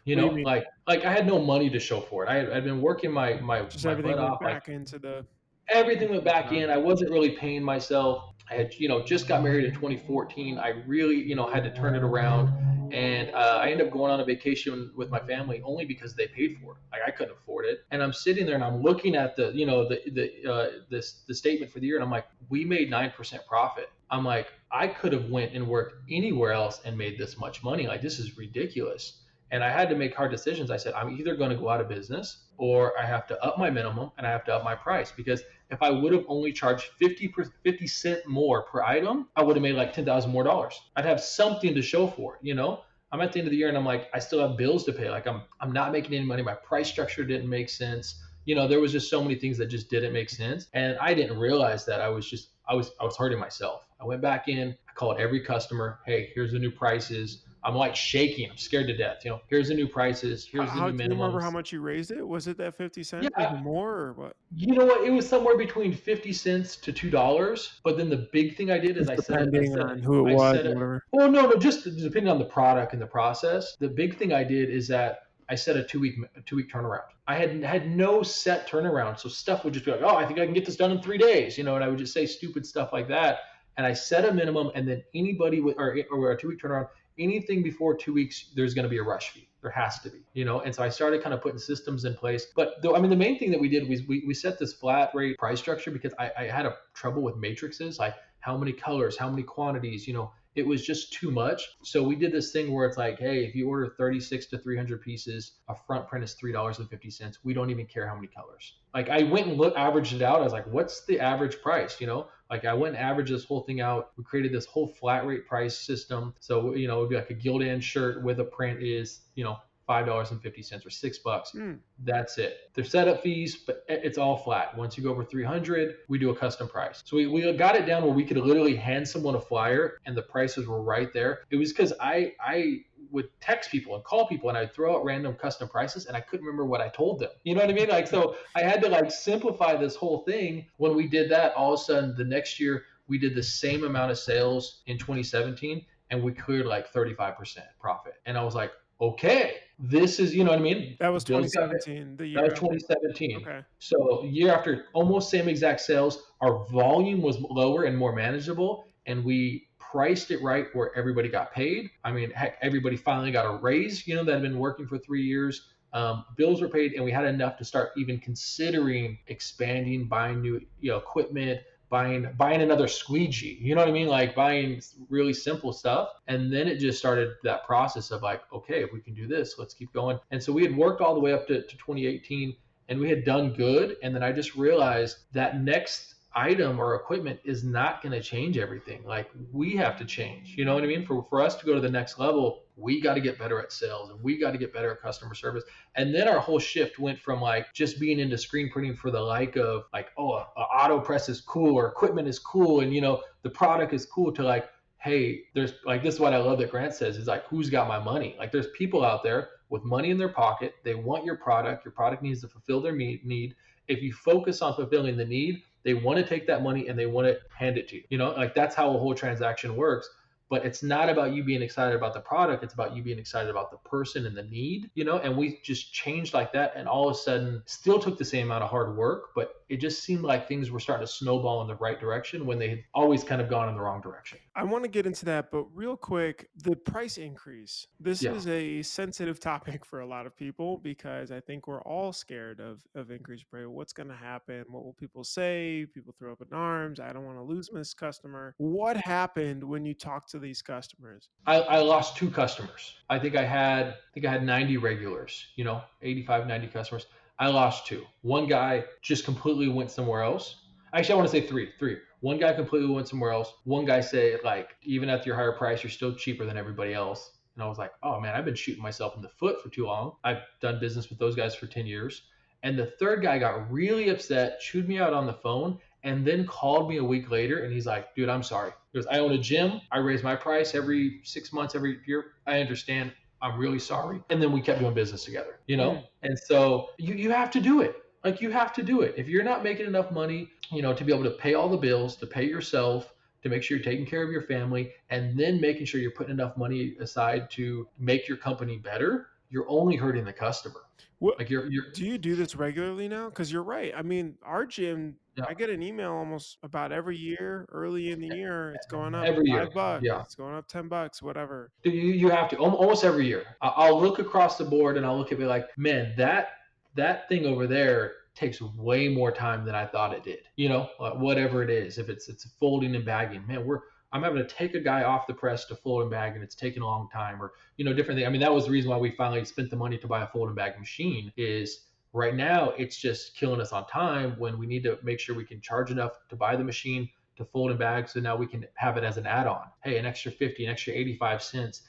You 0.06 0.16
know, 0.16 0.36
you 0.36 0.44
like 0.44 0.66
like 0.86 1.06
I 1.06 1.12
had 1.14 1.26
no 1.26 1.38
money 1.38 1.70
to 1.70 1.80
show 1.80 1.98
for 1.98 2.24
it. 2.24 2.28
I 2.28 2.34
had 2.34 2.50
I'd 2.50 2.64
been 2.64 2.82
working 2.82 3.10
my 3.10 3.40
my 3.40 3.62
just 3.62 3.86
my 3.86 3.92
everything 3.92 4.18
went 4.18 4.22
off, 4.22 4.38
back 4.38 4.68
like, 4.68 4.68
into 4.68 4.98
the 4.98 5.24
everything 5.68 6.10
went 6.10 6.24
back 6.24 6.52
in. 6.52 6.70
I 6.70 6.76
wasn't 6.76 7.10
really 7.10 7.30
paying 7.30 7.62
myself. 7.62 8.34
I 8.50 8.54
had 8.54 8.74
you 8.74 8.88
know 8.88 9.02
just 9.02 9.26
got 9.26 9.42
married 9.42 9.64
in 9.64 9.72
2014. 9.74 10.58
I 10.58 10.68
really 10.86 11.16
you 11.16 11.34
know 11.34 11.46
had 11.46 11.64
to 11.64 11.74
turn 11.74 11.94
it 11.94 12.02
around 12.02 12.52
and 12.94 13.34
uh, 13.34 13.58
I 13.60 13.70
ended 13.70 13.88
up 13.88 13.92
going 13.92 14.12
on 14.12 14.20
a 14.20 14.24
vacation 14.24 14.92
with 14.94 15.10
my 15.10 15.18
family 15.18 15.60
only 15.64 15.84
because 15.84 16.14
they 16.14 16.28
paid 16.28 16.58
for 16.62 16.72
it. 16.72 16.78
Like 16.92 17.00
I 17.06 17.10
couldn't 17.10 17.34
afford 17.34 17.66
it, 17.66 17.84
and 17.90 18.00
I'm 18.02 18.12
sitting 18.12 18.46
there 18.46 18.54
and 18.54 18.62
I'm 18.62 18.82
looking 18.82 19.16
at 19.16 19.34
the, 19.34 19.50
you 19.52 19.66
know, 19.66 19.88
the 19.88 20.00
the 20.12 20.52
uh, 20.52 20.68
this 20.90 21.22
the 21.26 21.34
statement 21.34 21.72
for 21.72 21.80
the 21.80 21.86
year, 21.86 21.96
and 21.96 22.04
I'm 22.04 22.10
like, 22.10 22.26
we 22.48 22.64
made 22.64 22.90
nine 22.90 23.10
percent 23.10 23.42
profit. 23.48 23.90
I'm 24.10 24.24
like, 24.24 24.46
I 24.70 24.86
could 24.86 25.12
have 25.12 25.28
went 25.28 25.54
and 25.54 25.66
worked 25.66 25.96
anywhere 26.08 26.52
else 26.52 26.80
and 26.84 26.96
made 26.96 27.18
this 27.18 27.36
much 27.36 27.64
money. 27.64 27.88
Like 27.88 28.00
this 28.00 28.20
is 28.20 28.38
ridiculous. 28.38 29.23
And 29.50 29.62
I 29.62 29.70
had 29.70 29.88
to 29.90 29.94
make 29.94 30.14
hard 30.14 30.30
decisions. 30.30 30.70
I 30.70 30.76
said, 30.76 30.94
I'm 30.94 31.16
either 31.16 31.36
going 31.36 31.50
to 31.50 31.56
go 31.56 31.68
out 31.68 31.80
of 31.80 31.88
business 31.88 32.44
or 32.56 32.92
I 32.98 33.04
have 33.04 33.26
to 33.28 33.44
up 33.44 33.58
my 33.58 33.70
minimum 33.70 34.10
and 34.18 34.26
I 34.26 34.30
have 34.30 34.44
to 34.44 34.54
up 34.54 34.64
my 34.64 34.74
price 34.74 35.12
because 35.12 35.42
if 35.70 35.82
I 35.82 35.90
would 35.90 36.12
have 36.12 36.24
only 36.28 36.52
charged 36.52 36.84
50 36.98 37.28
per, 37.28 37.44
50 37.62 37.86
cent 37.86 38.26
more 38.26 38.62
per 38.62 38.82
item, 38.82 39.28
I 39.36 39.42
would 39.42 39.56
have 39.56 39.62
made 39.62 39.74
like 39.74 39.92
10,000 39.92 40.30
more 40.30 40.44
dollars. 40.44 40.80
I'd 40.96 41.04
have 41.04 41.20
something 41.20 41.74
to 41.74 41.82
show 41.82 42.08
for 42.08 42.36
it, 42.36 42.40
you 42.42 42.54
know? 42.54 42.80
I'm 43.14 43.20
at 43.20 43.32
the 43.32 43.38
end 43.38 43.46
of 43.46 43.52
the 43.52 43.56
year 43.56 43.68
and 43.68 43.76
I'm 43.76 43.84
like, 43.84 44.10
I 44.12 44.18
still 44.18 44.40
have 44.40 44.56
bills 44.56 44.82
to 44.86 44.92
pay. 44.92 45.08
Like 45.08 45.28
I'm 45.28 45.42
I'm 45.60 45.70
not 45.70 45.92
making 45.92 46.14
any 46.14 46.24
money. 46.26 46.42
My 46.42 46.54
price 46.54 46.88
structure 46.88 47.22
didn't 47.22 47.48
make 47.48 47.70
sense. 47.70 48.20
You 48.44 48.56
know, 48.56 48.66
there 48.66 48.80
was 48.80 48.90
just 48.90 49.08
so 49.08 49.22
many 49.22 49.36
things 49.36 49.56
that 49.58 49.66
just 49.66 49.88
didn't 49.88 50.12
make 50.12 50.28
sense. 50.28 50.66
And 50.74 50.98
I 50.98 51.14
didn't 51.14 51.38
realize 51.38 51.84
that 51.86 52.00
I 52.00 52.08
was 52.08 52.28
just 52.28 52.48
I 52.68 52.74
was 52.74 52.90
I 53.00 53.04
was 53.04 53.16
hurting 53.16 53.38
myself. 53.38 53.86
I 54.00 54.04
went 54.04 54.20
back 54.20 54.48
in, 54.48 54.76
I 54.88 54.92
called 54.94 55.20
every 55.20 55.40
customer, 55.40 56.00
hey, 56.04 56.32
here's 56.34 56.50
the 56.50 56.58
new 56.58 56.72
prices. 56.72 57.43
I'm 57.64 57.74
like 57.74 57.96
shaking. 57.96 58.50
I'm 58.50 58.58
scared 58.58 58.86
to 58.88 58.96
death. 58.96 59.24
You 59.24 59.30
know, 59.30 59.40
here's 59.48 59.68
the 59.68 59.74
new 59.74 59.88
prices. 59.88 60.46
Here's 60.46 60.68
how, 60.68 60.86
the 60.86 60.92
new 60.92 60.98
minimums. 60.98 60.98
Do 60.98 61.02
you 61.04 61.10
remember 61.10 61.40
how 61.40 61.50
much 61.50 61.72
you 61.72 61.80
raised 61.80 62.10
it? 62.10 62.26
Was 62.26 62.46
it 62.46 62.58
that 62.58 62.74
50 62.74 63.02
cents? 63.02 63.28
Yeah. 63.38 63.60
more 63.62 63.94
or 63.94 64.12
what? 64.12 64.36
You 64.54 64.74
know 64.74 64.84
what? 64.84 65.06
It 65.06 65.10
was 65.10 65.26
somewhere 65.26 65.56
between 65.56 65.94
50 65.94 66.32
cents 66.32 66.76
to 66.76 66.92
$2. 66.92 67.72
But 67.82 67.96
then 67.96 68.10
the 68.10 68.28
big 68.32 68.56
thing 68.56 68.70
I 68.70 68.78
did 68.78 68.98
is 68.98 69.08
I 69.08 69.16
said, 69.16 69.50
depending 69.50 69.78
on 69.78 70.00
who 70.00 70.28
it 70.28 70.34
was, 70.34 70.56
whatever. 70.56 71.04
Well, 71.12 71.30
no, 71.30 71.46
no, 71.46 71.56
just 71.56 71.84
depending 71.84 72.28
on 72.28 72.38
the 72.38 72.44
product 72.44 72.92
and 72.92 73.00
the 73.00 73.06
process. 73.06 73.76
The 73.80 73.88
big 73.88 74.18
thing 74.18 74.32
I 74.32 74.44
did 74.44 74.68
is 74.68 74.86
that 74.88 75.20
I 75.48 75.54
set 75.54 75.76
a 75.76 75.84
two 75.84 76.00
week 76.00 76.16
two 76.46 76.56
week 76.56 76.70
turnaround. 76.70 77.04
I 77.26 77.36
had 77.36 77.62
had 77.62 77.90
no 77.90 78.22
set 78.22 78.68
turnaround, 78.68 79.18
so 79.18 79.28
stuff 79.28 79.64
would 79.64 79.72
just 79.72 79.84
be 79.84 79.92
like, 79.92 80.02
oh, 80.02 80.16
I 80.16 80.26
think 80.26 80.38
I 80.38 80.44
can 80.44 80.54
get 80.54 80.66
this 80.66 80.76
done 80.76 80.90
in 80.90 81.00
three 81.00 81.18
days, 81.18 81.56
you 81.56 81.64
know, 81.64 81.74
and 81.74 81.84
I 81.84 81.88
would 81.88 81.98
just 81.98 82.12
say 82.12 82.26
stupid 82.26 82.66
stuff 82.66 82.92
like 82.92 83.08
that. 83.08 83.38
And 83.76 83.86
I 83.86 83.92
set 83.92 84.24
a 84.24 84.32
minimum, 84.32 84.70
and 84.74 84.86
then 84.86 85.02
anybody 85.14 85.60
with 85.60 85.76
or, 85.78 85.96
or 86.12 86.32
a 86.32 86.38
two 86.38 86.48
week 86.48 86.60
turnaround, 86.60 86.88
anything 87.18 87.62
before 87.62 87.96
two 87.96 88.12
weeks, 88.12 88.50
there's 88.54 88.74
going 88.74 88.84
to 88.84 88.88
be 88.88 88.98
a 88.98 89.02
rush 89.02 89.30
fee. 89.30 89.48
There 89.62 89.70
has 89.70 89.98
to 90.00 90.10
be, 90.10 90.18
you 90.34 90.44
know. 90.44 90.60
And 90.60 90.74
so 90.74 90.82
I 90.82 90.90
started 90.90 91.22
kind 91.22 91.34
of 91.34 91.40
putting 91.40 91.58
systems 91.58 92.04
in 92.04 92.14
place. 92.14 92.46
But 92.54 92.82
though, 92.82 92.94
I 92.94 93.00
mean, 93.00 93.10
the 93.10 93.16
main 93.16 93.38
thing 93.38 93.50
that 93.50 93.60
we 93.60 93.68
did 93.68 93.88
was 93.88 94.06
we, 94.06 94.22
we 94.26 94.34
set 94.34 94.58
this 94.58 94.74
flat 94.74 95.10
rate 95.14 95.38
price 95.38 95.58
structure 95.58 95.90
because 95.90 96.12
I, 96.18 96.30
I 96.38 96.44
had 96.44 96.66
a 96.66 96.76
trouble 96.92 97.22
with 97.22 97.36
matrices, 97.36 97.98
like 97.98 98.14
how 98.40 98.58
many 98.58 98.72
colors, 98.72 99.16
how 99.16 99.30
many 99.30 99.42
quantities, 99.42 100.06
you 100.06 100.12
know. 100.12 100.32
It 100.54 100.64
was 100.64 100.86
just 100.86 101.12
too 101.12 101.32
much. 101.32 101.62
So 101.82 102.02
we 102.04 102.14
did 102.14 102.30
this 102.30 102.52
thing 102.52 102.72
where 102.72 102.86
it's 102.86 102.96
like, 102.96 103.18
hey, 103.18 103.44
if 103.44 103.56
you 103.56 103.68
order 103.68 103.92
36 103.98 104.46
to 104.46 104.58
300 104.58 105.02
pieces, 105.02 105.52
a 105.68 105.74
front 105.74 106.06
print 106.06 106.24
is 106.24 106.36
$3.50. 106.40 107.38
We 107.42 107.54
don't 107.54 107.70
even 107.70 107.86
care 107.86 108.06
how 108.06 108.14
many 108.14 108.28
colors. 108.28 108.74
Like 108.94 109.08
I 109.08 109.24
went 109.24 109.48
and 109.48 109.56
looked, 109.56 109.76
averaged 109.76 110.12
it 110.12 110.22
out. 110.22 110.40
I 110.40 110.44
was 110.44 110.52
like, 110.52 110.66
what's 110.68 111.04
the 111.06 111.18
average 111.18 111.60
price? 111.60 112.00
You 112.00 112.06
know, 112.06 112.28
like 112.54 112.64
I 112.64 112.72
went 112.74 112.94
and 112.94 113.04
averaged 113.04 113.32
this 113.32 113.44
whole 113.44 113.62
thing 113.62 113.80
out. 113.80 114.12
We 114.16 114.22
created 114.22 114.52
this 114.52 114.64
whole 114.64 114.86
flat 114.86 115.26
rate 115.26 115.44
price 115.44 115.76
system. 115.76 116.34
So, 116.38 116.74
you 116.74 116.86
know, 116.86 116.98
it 116.98 117.00
would 117.00 117.10
be 117.10 117.16
like 117.16 117.30
a 117.30 117.34
Gildan 117.34 117.82
shirt 117.82 118.22
with 118.22 118.38
a 118.38 118.44
print 118.44 118.80
is, 118.80 119.22
you 119.34 119.42
know, 119.42 119.58
five 119.88 120.06
dollars 120.06 120.30
and 120.30 120.40
fifty 120.40 120.62
cents 120.62 120.86
or 120.86 120.90
six 120.90 121.18
bucks. 121.18 121.50
Mm. 121.50 121.78
That's 122.04 122.38
it. 122.38 122.70
There's 122.74 122.90
setup 122.90 123.22
fees, 123.22 123.56
but 123.56 123.84
it's 123.88 124.18
all 124.18 124.36
flat. 124.36 124.76
Once 124.76 124.96
you 124.96 125.02
go 125.02 125.10
over 125.10 125.24
300, 125.24 125.96
we 126.08 126.16
do 126.18 126.30
a 126.30 126.36
custom 126.36 126.68
price. 126.68 127.02
So 127.04 127.16
we, 127.16 127.26
we 127.26 127.52
got 127.54 127.74
it 127.74 127.86
down 127.86 128.04
where 128.04 128.12
we 128.12 128.24
could 128.24 128.36
literally 128.36 128.76
hand 128.76 129.06
someone 129.06 129.34
a 129.34 129.40
flyer 129.40 129.98
and 130.06 130.16
the 130.16 130.22
prices 130.22 130.68
were 130.68 130.80
right 130.80 131.12
there. 131.12 131.40
It 131.50 131.56
was 131.56 131.72
because 131.72 131.92
I 132.00 132.34
I 132.40 132.84
would 133.14 133.28
text 133.40 133.70
people 133.70 133.94
and 133.94 134.02
call 134.02 134.26
people 134.26 134.48
and 134.48 134.58
I'd 134.58 134.74
throw 134.74 134.96
out 134.96 135.04
random 135.04 135.34
custom 135.34 135.68
prices 135.68 136.06
and 136.06 136.16
I 136.16 136.20
couldn't 136.20 136.44
remember 136.44 136.66
what 136.66 136.80
I 136.80 136.88
told 136.88 137.20
them. 137.20 137.30
You 137.44 137.54
know 137.54 137.60
what 137.60 137.70
I 137.70 137.72
mean? 137.72 137.88
Like, 137.88 138.08
so 138.08 138.34
I 138.56 138.62
had 138.62 138.82
to 138.82 138.88
like 138.88 139.10
simplify 139.10 139.76
this 139.76 139.94
whole 139.94 140.24
thing. 140.24 140.66
When 140.78 140.96
we 140.96 141.06
did 141.06 141.30
that, 141.30 141.54
all 141.54 141.74
of 141.74 141.80
a 141.80 141.82
sudden 141.82 142.14
the 142.16 142.24
next 142.24 142.58
year 142.58 142.82
we 143.06 143.16
did 143.18 143.36
the 143.36 143.42
same 143.42 143.84
amount 143.84 144.10
of 144.10 144.18
sales 144.18 144.82
in 144.86 144.98
2017 144.98 145.86
and 146.10 146.22
we 146.22 146.32
cleared 146.32 146.66
like 146.66 146.92
35% 146.92 147.58
profit. 147.80 148.14
And 148.26 148.36
I 148.36 148.42
was 148.42 148.56
like, 148.56 148.72
okay, 149.00 149.58
this 149.78 150.18
is, 150.18 150.34
you 150.34 150.42
know 150.42 150.50
what 150.50 150.58
I 150.58 150.62
mean? 150.62 150.96
That 150.98 151.12
was 151.12 151.22
2017. 151.22 152.16
The 152.16 152.26
year 152.26 152.42
that 152.42 152.50
was 152.50 152.58
2017. 152.58 153.42
Okay. 153.42 153.60
So 153.78 154.24
year 154.24 154.52
after 154.52 154.86
almost 154.92 155.30
same 155.30 155.48
exact 155.48 155.82
sales, 155.82 156.20
our 156.40 156.66
volume 156.66 157.22
was 157.22 157.40
lower 157.40 157.84
and 157.84 157.96
more 157.96 158.12
manageable. 158.12 158.86
And 159.06 159.24
we 159.24 159.68
priced 159.94 160.32
it 160.32 160.42
right 160.42 160.66
where 160.72 160.90
everybody 160.96 161.28
got 161.28 161.52
paid. 161.52 161.88
I 162.02 162.10
mean, 162.10 162.32
heck, 162.32 162.58
everybody 162.60 162.96
finally 162.96 163.30
got 163.30 163.46
a 163.46 163.58
raise, 163.58 164.08
you 164.08 164.16
know, 164.16 164.24
that 164.24 164.32
had 164.32 164.42
been 164.42 164.58
working 164.58 164.88
for 164.88 164.98
three 164.98 165.22
years. 165.22 165.68
Um, 165.92 166.24
bills 166.36 166.60
were 166.60 166.68
paid, 166.68 166.94
and 166.94 167.04
we 167.04 167.12
had 167.12 167.24
enough 167.24 167.56
to 167.58 167.64
start 167.64 167.92
even 167.96 168.18
considering 168.18 169.16
expanding, 169.28 170.08
buying 170.08 170.42
new, 170.42 170.60
you 170.80 170.90
know, 170.90 170.96
equipment, 170.96 171.60
buying 171.90 172.28
buying 172.36 172.60
another 172.60 172.88
squeegee. 172.88 173.56
You 173.60 173.76
know 173.76 173.82
what 173.82 173.88
I 173.88 173.92
mean? 173.92 174.08
Like 174.08 174.34
buying 174.34 174.82
really 175.10 175.32
simple 175.32 175.72
stuff. 175.72 176.08
And 176.26 176.52
then 176.52 176.66
it 176.66 176.80
just 176.80 176.98
started 176.98 177.34
that 177.44 177.62
process 177.64 178.10
of 178.10 178.20
like, 178.20 178.42
okay, 178.52 178.82
if 178.82 178.92
we 178.92 179.00
can 179.00 179.14
do 179.14 179.28
this, 179.28 179.60
let's 179.60 179.74
keep 179.74 179.92
going. 179.92 180.18
And 180.32 180.42
so 180.42 180.52
we 180.52 180.64
had 180.64 180.76
worked 180.76 181.02
all 181.02 181.14
the 181.14 181.20
way 181.20 181.32
up 181.32 181.46
to, 181.46 181.62
to 181.62 181.76
2018 181.76 182.56
and 182.88 182.98
we 182.98 183.08
had 183.08 183.24
done 183.24 183.52
good. 183.52 183.96
And 184.02 184.12
then 184.12 184.24
I 184.24 184.32
just 184.32 184.56
realized 184.56 185.18
that 185.34 185.62
next 185.62 186.13
item 186.34 186.78
or 186.78 186.94
equipment 186.94 187.40
is 187.44 187.64
not 187.64 188.02
going 188.02 188.12
to 188.12 188.22
change 188.22 188.58
everything. 188.58 189.04
Like 189.04 189.30
we 189.52 189.76
have 189.76 189.96
to 189.98 190.04
change. 190.04 190.54
You 190.56 190.64
know 190.64 190.74
what 190.74 190.84
I 190.84 190.86
mean? 190.86 191.04
For 191.06 191.24
for 191.28 191.40
us 191.40 191.56
to 191.56 191.66
go 191.66 191.74
to 191.74 191.80
the 191.80 191.90
next 191.90 192.18
level, 192.18 192.64
we 192.76 193.00
got 193.00 193.14
to 193.14 193.20
get 193.20 193.38
better 193.38 193.60
at 193.60 193.72
sales 193.72 194.10
and 194.10 194.22
we 194.22 194.38
got 194.38 194.52
to 194.52 194.58
get 194.58 194.72
better 194.72 194.92
at 194.92 195.00
customer 195.00 195.34
service. 195.34 195.64
And 195.96 196.14
then 196.14 196.28
our 196.28 196.40
whole 196.40 196.58
shift 196.58 196.98
went 196.98 197.18
from 197.18 197.40
like 197.40 197.72
just 197.72 198.00
being 198.00 198.18
into 198.18 198.36
screen 198.38 198.70
printing 198.70 198.94
for 198.94 199.10
the 199.10 199.20
like 199.20 199.56
of 199.56 199.84
like, 199.92 200.08
oh, 200.18 200.32
a, 200.32 200.46
a 200.56 200.62
auto 200.62 201.00
press 201.00 201.28
is 201.28 201.40
cool 201.40 201.74
or 201.74 201.88
equipment 201.88 202.28
is 202.28 202.38
cool 202.38 202.80
and 202.80 202.94
you 202.94 203.00
know 203.00 203.22
the 203.42 203.50
product 203.50 203.92
is 203.92 204.06
cool 204.06 204.32
to 204.32 204.42
like 204.42 204.68
hey, 205.04 205.42
there's 205.54 205.74
like 205.84 206.02
this 206.02 206.14
is 206.14 206.20
what 206.20 206.32
I 206.32 206.38
love 206.38 206.58
that 206.58 206.70
Grant 206.70 206.94
says 206.94 207.18
is 207.18 207.26
like, 207.26 207.44
who's 207.44 207.68
got 207.68 207.86
my 207.86 207.98
money? 207.98 208.34
Like 208.38 208.50
there's 208.50 208.68
people 208.68 209.04
out 209.04 209.22
there 209.22 209.50
with 209.68 209.84
money 209.84 210.10
in 210.10 210.16
their 210.16 210.30
pocket. 210.30 210.74
They 210.82 210.94
want 210.94 211.26
your 211.26 211.36
product. 211.36 211.84
Your 211.84 211.92
product 211.92 212.22
needs 212.22 212.40
to 212.40 212.48
fulfill 212.48 212.80
their 212.80 212.96
need. 212.96 213.54
If 213.86 214.02
you 214.02 214.14
focus 214.14 214.62
on 214.62 214.74
fulfilling 214.74 215.18
the 215.18 215.26
need, 215.26 215.62
they 215.84 215.94
want 215.94 216.18
to 216.18 216.24
take 216.24 216.46
that 216.46 216.62
money 216.62 216.88
and 216.88 216.98
they 216.98 217.06
want 217.06 217.26
to 217.26 217.38
hand 217.56 217.78
it 217.78 217.88
to 217.88 217.96
you. 217.96 218.02
You 218.08 218.18
know, 218.18 218.32
like 218.32 218.54
that's 218.54 218.74
how 218.74 218.88
a 218.90 218.98
whole 218.98 219.14
transaction 219.14 219.76
works 219.76 220.08
but 220.50 220.64
it's 220.64 220.82
not 220.82 221.08
about 221.08 221.32
you 221.32 221.42
being 221.42 221.62
excited 221.62 221.96
about 221.96 222.14
the 222.14 222.20
product 222.20 222.62
it's 222.62 222.74
about 222.74 222.94
you 222.94 223.02
being 223.02 223.18
excited 223.18 223.50
about 223.50 223.70
the 223.70 223.88
person 223.88 224.26
and 224.26 224.36
the 224.36 224.42
need 224.44 224.90
you 224.94 225.04
know 225.04 225.18
and 225.18 225.36
we 225.36 225.58
just 225.62 225.92
changed 225.92 226.34
like 226.34 226.52
that 226.52 226.72
and 226.76 226.88
all 226.88 227.08
of 227.08 227.14
a 227.14 227.18
sudden 227.18 227.62
still 227.66 227.98
took 227.98 228.18
the 228.18 228.24
same 228.24 228.46
amount 228.46 228.62
of 228.62 228.70
hard 228.70 228.96
work 228.96 229.30
but 229.34 229.63
it 229.68 229.78
just 229.78 230.02
seemed 230.02 230.22
like 230.22 230.46
things 230.46 230.70
were 230.70 230.80
starting 230.80 231.06
to 231.06 231.12
snowball 231.12 231.62
in 231.62 231.68
the 231.68 231.76
right 231.76 232.00
direction 232.00 232.46
when 232.46 232.58
they 232.58 232.68
had 232.68 232.84
always 232.94 233.24
kind 233.24 233.40
of 233.40 233.48
gone 233.48 233.68
in 233.68 233.74
the 233.74 233.80
wrong 233.80 234.00
direction 234.00 234.38
i 234.56 234.62
want 234.62 234.84
to 234.84 234.88
get 234.88 235.06
into 235.06 235.24
that 235.24 235.50
but 235.50 235.64
real 235.74 235.96
quick 235.96 236.48
the 236.62 236.76
price 236.76 237.18
increase 237.18 237.86
this 238.00 238.22
yeah. 238.22 238.32
is 238.32 238.46
a 238.48 238.82
sensitive 238.82 239.40
topic 239.44 239.84
for 239.84 240.00
a 240.00 240.06
lot 240.06 240.26
of 240.26 240.36
people 240.36 240.78
because 240.78 241.30
i 241.30 241.40
think 241.40 241.66
we're 241.66 241.82
all 241.82 242.12
scared 242.12 242.60
of 242.60 242.82
of 242.94 243.10
increased 243.10 243.50
price 243.50 243.66
what's 243.66 243.92
going 243.92 244.08
to 244.08 244.14
happen 244.14 244.64
what 244.68 244.84
will 244.84 244.92
people 244.92 245.24
say 245.24 245.86
people 245.94 246.14
throw 246.18 246.32
up 246.32 246.42
in 246.42 246.56
arms 246.56 247.00
i 247.00 247.12
don't 247.12 247.24
want 247.24 247.38
to 247.38 247.42
lose 247.42 247.70
this 247.72 247.94
customer 247.94 248.54
what 248.58 248.96
happened 248.96 249.62
when 249.62 249.84
you 249.84 249.94
talked 249.94 250.30
to 250.30 250.38
these 250.38 250.62
customers? 250.62 251.28
I, 251.46 251.60
I 251.60 251.78
lost 251.78 252.16
two 252.16 252.30
customers. 252.30 252.94
I 253.10 253.18
think 253.18 253.36
I 253.36 253.44
had 253.44 253.86
I 253.86 253.94
think 254.12 254.26
I 254.26 254.30
had 254.30 254.44
90 254.44 254.76
regulars, 254.78 255.46
you 255.56 255.64
know, 255.64 255.82
85, 256.02 256.46
90 256.46 256.66
customers. 256.68 257.06
I 257.38 257.48
lost 257.48 257.86
two. 257.86 258.04
One 258.22 258.46
guy 258.46 258.84
just 259.02 259.24
completely 259.24 259.68
went 259.68 259.90
somewhere 259.90 260.22
else. 260.22 260.56
Actually, 260.92 261.14
I 261.14 261.16
want 261.16 261.30
to 261.30 261.40
say 261.40 261.46
three. 261.46 261.70
Three. 261.78 261.98
One 262.20 262.38
guy 262.38 262.52
completely 262.52 262.92
went 262.92 263.08
somewhere 263.08 263.32
else. 263.32 263.52
One 263.64 263.84
guy 263.84 264.00
said, 264.00 264.40
like, 264.44 264.76
even 264.82 265.08
at 265.08 265.26
your 265.26 265.34
higher 265.34 265.52
price, 265.52 265.82
you're 265.82 265.90
still 265.90 266.14
cheaper 266.14 266.44
than 266.44 266.56
everybody 266.56 266.94
else. 266.94 267.32
And 267.54 267.62
I 267.62 267.68
was 267.68 267.78
like, 267.78 267.92
oh 268.02 268.20
man, 268.20 268.34
I've 268.34 268.44
been 268.44 268.54
shooting 268.54 268.82
myself 268.82 269.16
in 269.16 269.22
the 269.22 269.28
foot 269.28 269.62
for 269.62 269.68
too 269.68 269.86
long. 269.86 270.16
I've 270.24 270.42
done 270.60 270.80
business 270.80 271.08
with 271.08 271.18
those 271.18 271.36
guys 271.36 271.54
for 271.54 271.66
10 271.66 271.86
years. 271.86 272.22
And 272.62 272.78
the 272.78 272.86
third 272.98 273.22
guy 273.22 273.38
got 273.38 273.70
really 273.70 274.08
upset, 274.08 274.60
chewed 274.60 274.88
me 274.88 274.98
out 274.98 275.12
on 275.12 275.26
the 275.26 275.34
phone, 275.34 275.78
and 276.02 276.26
then 276.26 276.46
called 276.46 276.88
me 276.88 276.98
a 276.98 277.04
week 277.04 277.30
later 277.30 277.64
and 277.64 277.72
he's 277.72 277.86
like, 277.86 278.14
dude, 278.14 278.28
I'm 278.28 278.42
sorry. 278.42 278.72
Goes, 278.94 279.06
I 279.06 279.18
own 279.18 279.32
a 279.32 279.38
gym. 279.38 279.80
I 279.90 279.98
raise 279.98 280.22
my 280.22 280.36
price 280.36 280.74
every 280.74 281.20
six 281.24 281.52
months, 281.52 281.74
every 281.74 281.98
year. 282.06 282.32
I 282.46 282.60
understand. 282.60 283.12
I'm 283.44 283.58
really 283.58 283.78
sorry. 283.78 284.22
And 284.30 284.40
then 284.40 284.52
we 284.52 284.62
kept 284.62 284.80
doing 284.80 284.94
business 284.94 285.22
together, 285.22 285.60
you 285.66 285.76
know? 285.76 285.90
Mm. 285.90 286.04
And 286.22 286.38
so 286.38 286.88
you, 286.96 287.14
you 287.14 287.30
have 287.30 287.50
to 287.50 287.60
do 287.60 287.82
it. 287.82 287.94
Like 288.24 288.40
you 288.40 288.50
have 288.50 288.72
to 288.72 288.82
do 288.82 289.02
it. 289.02 289.14
If 289.18 289.28
you're 289.28 289.44
not 289.44 289.62
making 289.62 289.84
enough 289.84 290.10
money, 290.10 290.48
you 290.72 290.80
know, 290.80 290.94
to 290.94 291.04
be 291.04 291.12
able 291.12 291.24
to 291.24 291.30
pay 291.30 291.52
all 291.52 291.68
the 291.68 291.76
bills, 291.76 292.16
to 292.16 292.26
pay 292.26 292.44
yourself, 292.44 293.12
to 293.42 293.50
make 293.50 293.62
sure 293.62 293.76
you're 293.76 293.84
taking 293.84 294.06
care 294.06 294.22
of 294.22 294.30
your 294.30 294.42
family, 294.42 294.92
and 295.10 295.38
then 295.38 295.60
making 295.60 295.84
sure 295.84 296.00
you're 296.00 296.10
putting 296.10 296.32
enough 296.32 296.56
money 296.56 296.96
aside 297.00 297.50
to 297.50 297.86
make 297.98 298.26
your 298.26 298.38
company 298.38 298.78
better, 298.78 299.26
you're 299.50 299.68
only 299.68 299.94
hurting 299.94 300.24
the 300.24 300.32
customer. 300.32 300.80
What, 301.24 301.38
like 301.38 301.48
you're, 301.48 301.70
you're, 301.72 301.90
do 301.94 302.04
you 302.04 302.18
do 302.18 302.36
this 302.36 302.54
regularly 302.54 303.08
now? 303.08 303.30
Because 303.30 303.50
you're 303.50 303.62
right. 303.62 303.94
I 303.96 304.02
mean, 304.02 304.34
our 304.44 304.66
gym, 304.66 305.16
yeah. 305.38 305.44
I 305.48 305.54
get 305.54 305.70
an 305.70 305.82
email 305.82 306.12
almost 306.12 306.58
about 306.62 306.92
every 306.92 307.16
year. 307.16 307.66
Early 307.72 308.10
in 308.10 308.20
the 308.20 308.36
year, 308.36 308.74
it's 308.74 308.86
going 308.86 309.14
up 309.14 309.24
every 309.24 309.46
year. 309.46 309.64
Five 309.64 309.72
bucks. 309.72 310.04
Yeah, 310.04 310.20
it's 310.20 310.34
going 310.34 310.54
up 310.54 310.68
ten 310.68 310.86
bucks, 310.86 311.22
whatever. 311.22 311.70
You 311.82 311.92
you 311.92 312.28
have 312.28 312.50
to 312.50 312.58
almost 312.58 313.04
every 313.04 313.26
year. 313.26 313.44
I'll 313.62 313.98
look 313.98 314.18
across 314.18 314.58
the 314.58 314.64
board 314.66 314.98
and 314.98 315.06
I'll 315.06 315.16
look 315.16 315.32
at 315.32 315.38
me 315.38 315.46
like, 315.46 315.66
man, 315.78 316.12
that 316.18 316.48
that 316.94 317.26
thing 317.30 317.46
over 317.46 317.66
there 317.66 318.12
takes 318.34 318.60
way 318.60 319.08
more 319.08 319.32
time 319.32 319.64
than 319.64 319.74
I 319.74 319.86
thought 319.86 320.12
it 320.12 320.24
did. 320.24 320.40
You 320.56 320.68
know, 320.68 320.90
whatever 320.98 321.62
it 321.62 321.70
is, 321.70 321.96
if 321.96 322.10
it's 322.10 322.28
it's 322.28 322.44
folding 322.60 322.94
and 322.94 323.04
bagging, 323.06 323.46
man, 323.46 323.64
we're 323.64 323.80
I'm 324.14 324.22
having 324.22 324.38
to 324.38 324.48
take 324.48 324.74
a 324.74 324.80
guy 324.80 325.02
off 325.02 325.26
the 325.26 325.34
press 325.34 325.64
to 325.66 325.74
fold 325.74 326.02
and 326.02 326.10
bag, 326.10 326.34
and 326.34 326.42
it's 326.42 326.54
taking 326.54 326.82
a 326.82 326.86
long 326.86 327.08
time, 327.12 327.42
or 327.42 327.52
you 327.76 327.84
know, 327.84 327.92
different 327.92 328.16
thing. 328.16 328.26
I 328.26 328.30
mean, 328.30 328.40
that 328.40 328.54
was 328.54 328.66
the 328.66 328.70
reason 328.70 328.90
why 328.90 328.96
we 328.96 329.10
finally 329.10 329.44
spent 329.44 329.70
the 329.70 329.76
money 329.76 329.98
to 329.98 330.06
buy 330.06 330.22
a 330.22 330.28
fold 330.28 330.46
and 330.46 330.56
bag 330.56 330.78
machine. 330.78 331.32
Is 331.36 331.88
right 332.12 332.34
now 332.34 332.70
it's 332.78 332.96
just 332.96 333.36
killing 333.36 333.60
us 333.60 333.72
on 333.72 333.86
time 333.88 334.36
when 334.38 334.56
we 334.56 334.66
need 334.66 334.84
to 334.84 334.98
make 335.02 335.18
sure 335.18 335.34
we 335.34 335.44
can 335.44 335.60
charge 335.60 335.90
enough 335.90 336.12
to 336.28 336.36
buy 336.36 336.54
the 336.54 336.62
machine 336.62 337.08
to 337.36 337.44
fold 337.44 337.70
and 337.70 337.78
bag, 337.78 338.08
so 338.08 338.20
now 338.20 338.36
we 338.36 338.46
can 338.46 338.64
have 338.76 338.96
it 338.96 339.02
as 339.02 339.16
an 339.16 339.26
add-on. 339.26 339.64
Hey, 339.82 339.98
an 339.98 340.06
extra 340.06 340.30
50, 340.30 340.64
an 340.64 340.70
extra 340.70 340.92
85 340.94 341.42
cents. 341.42 341.82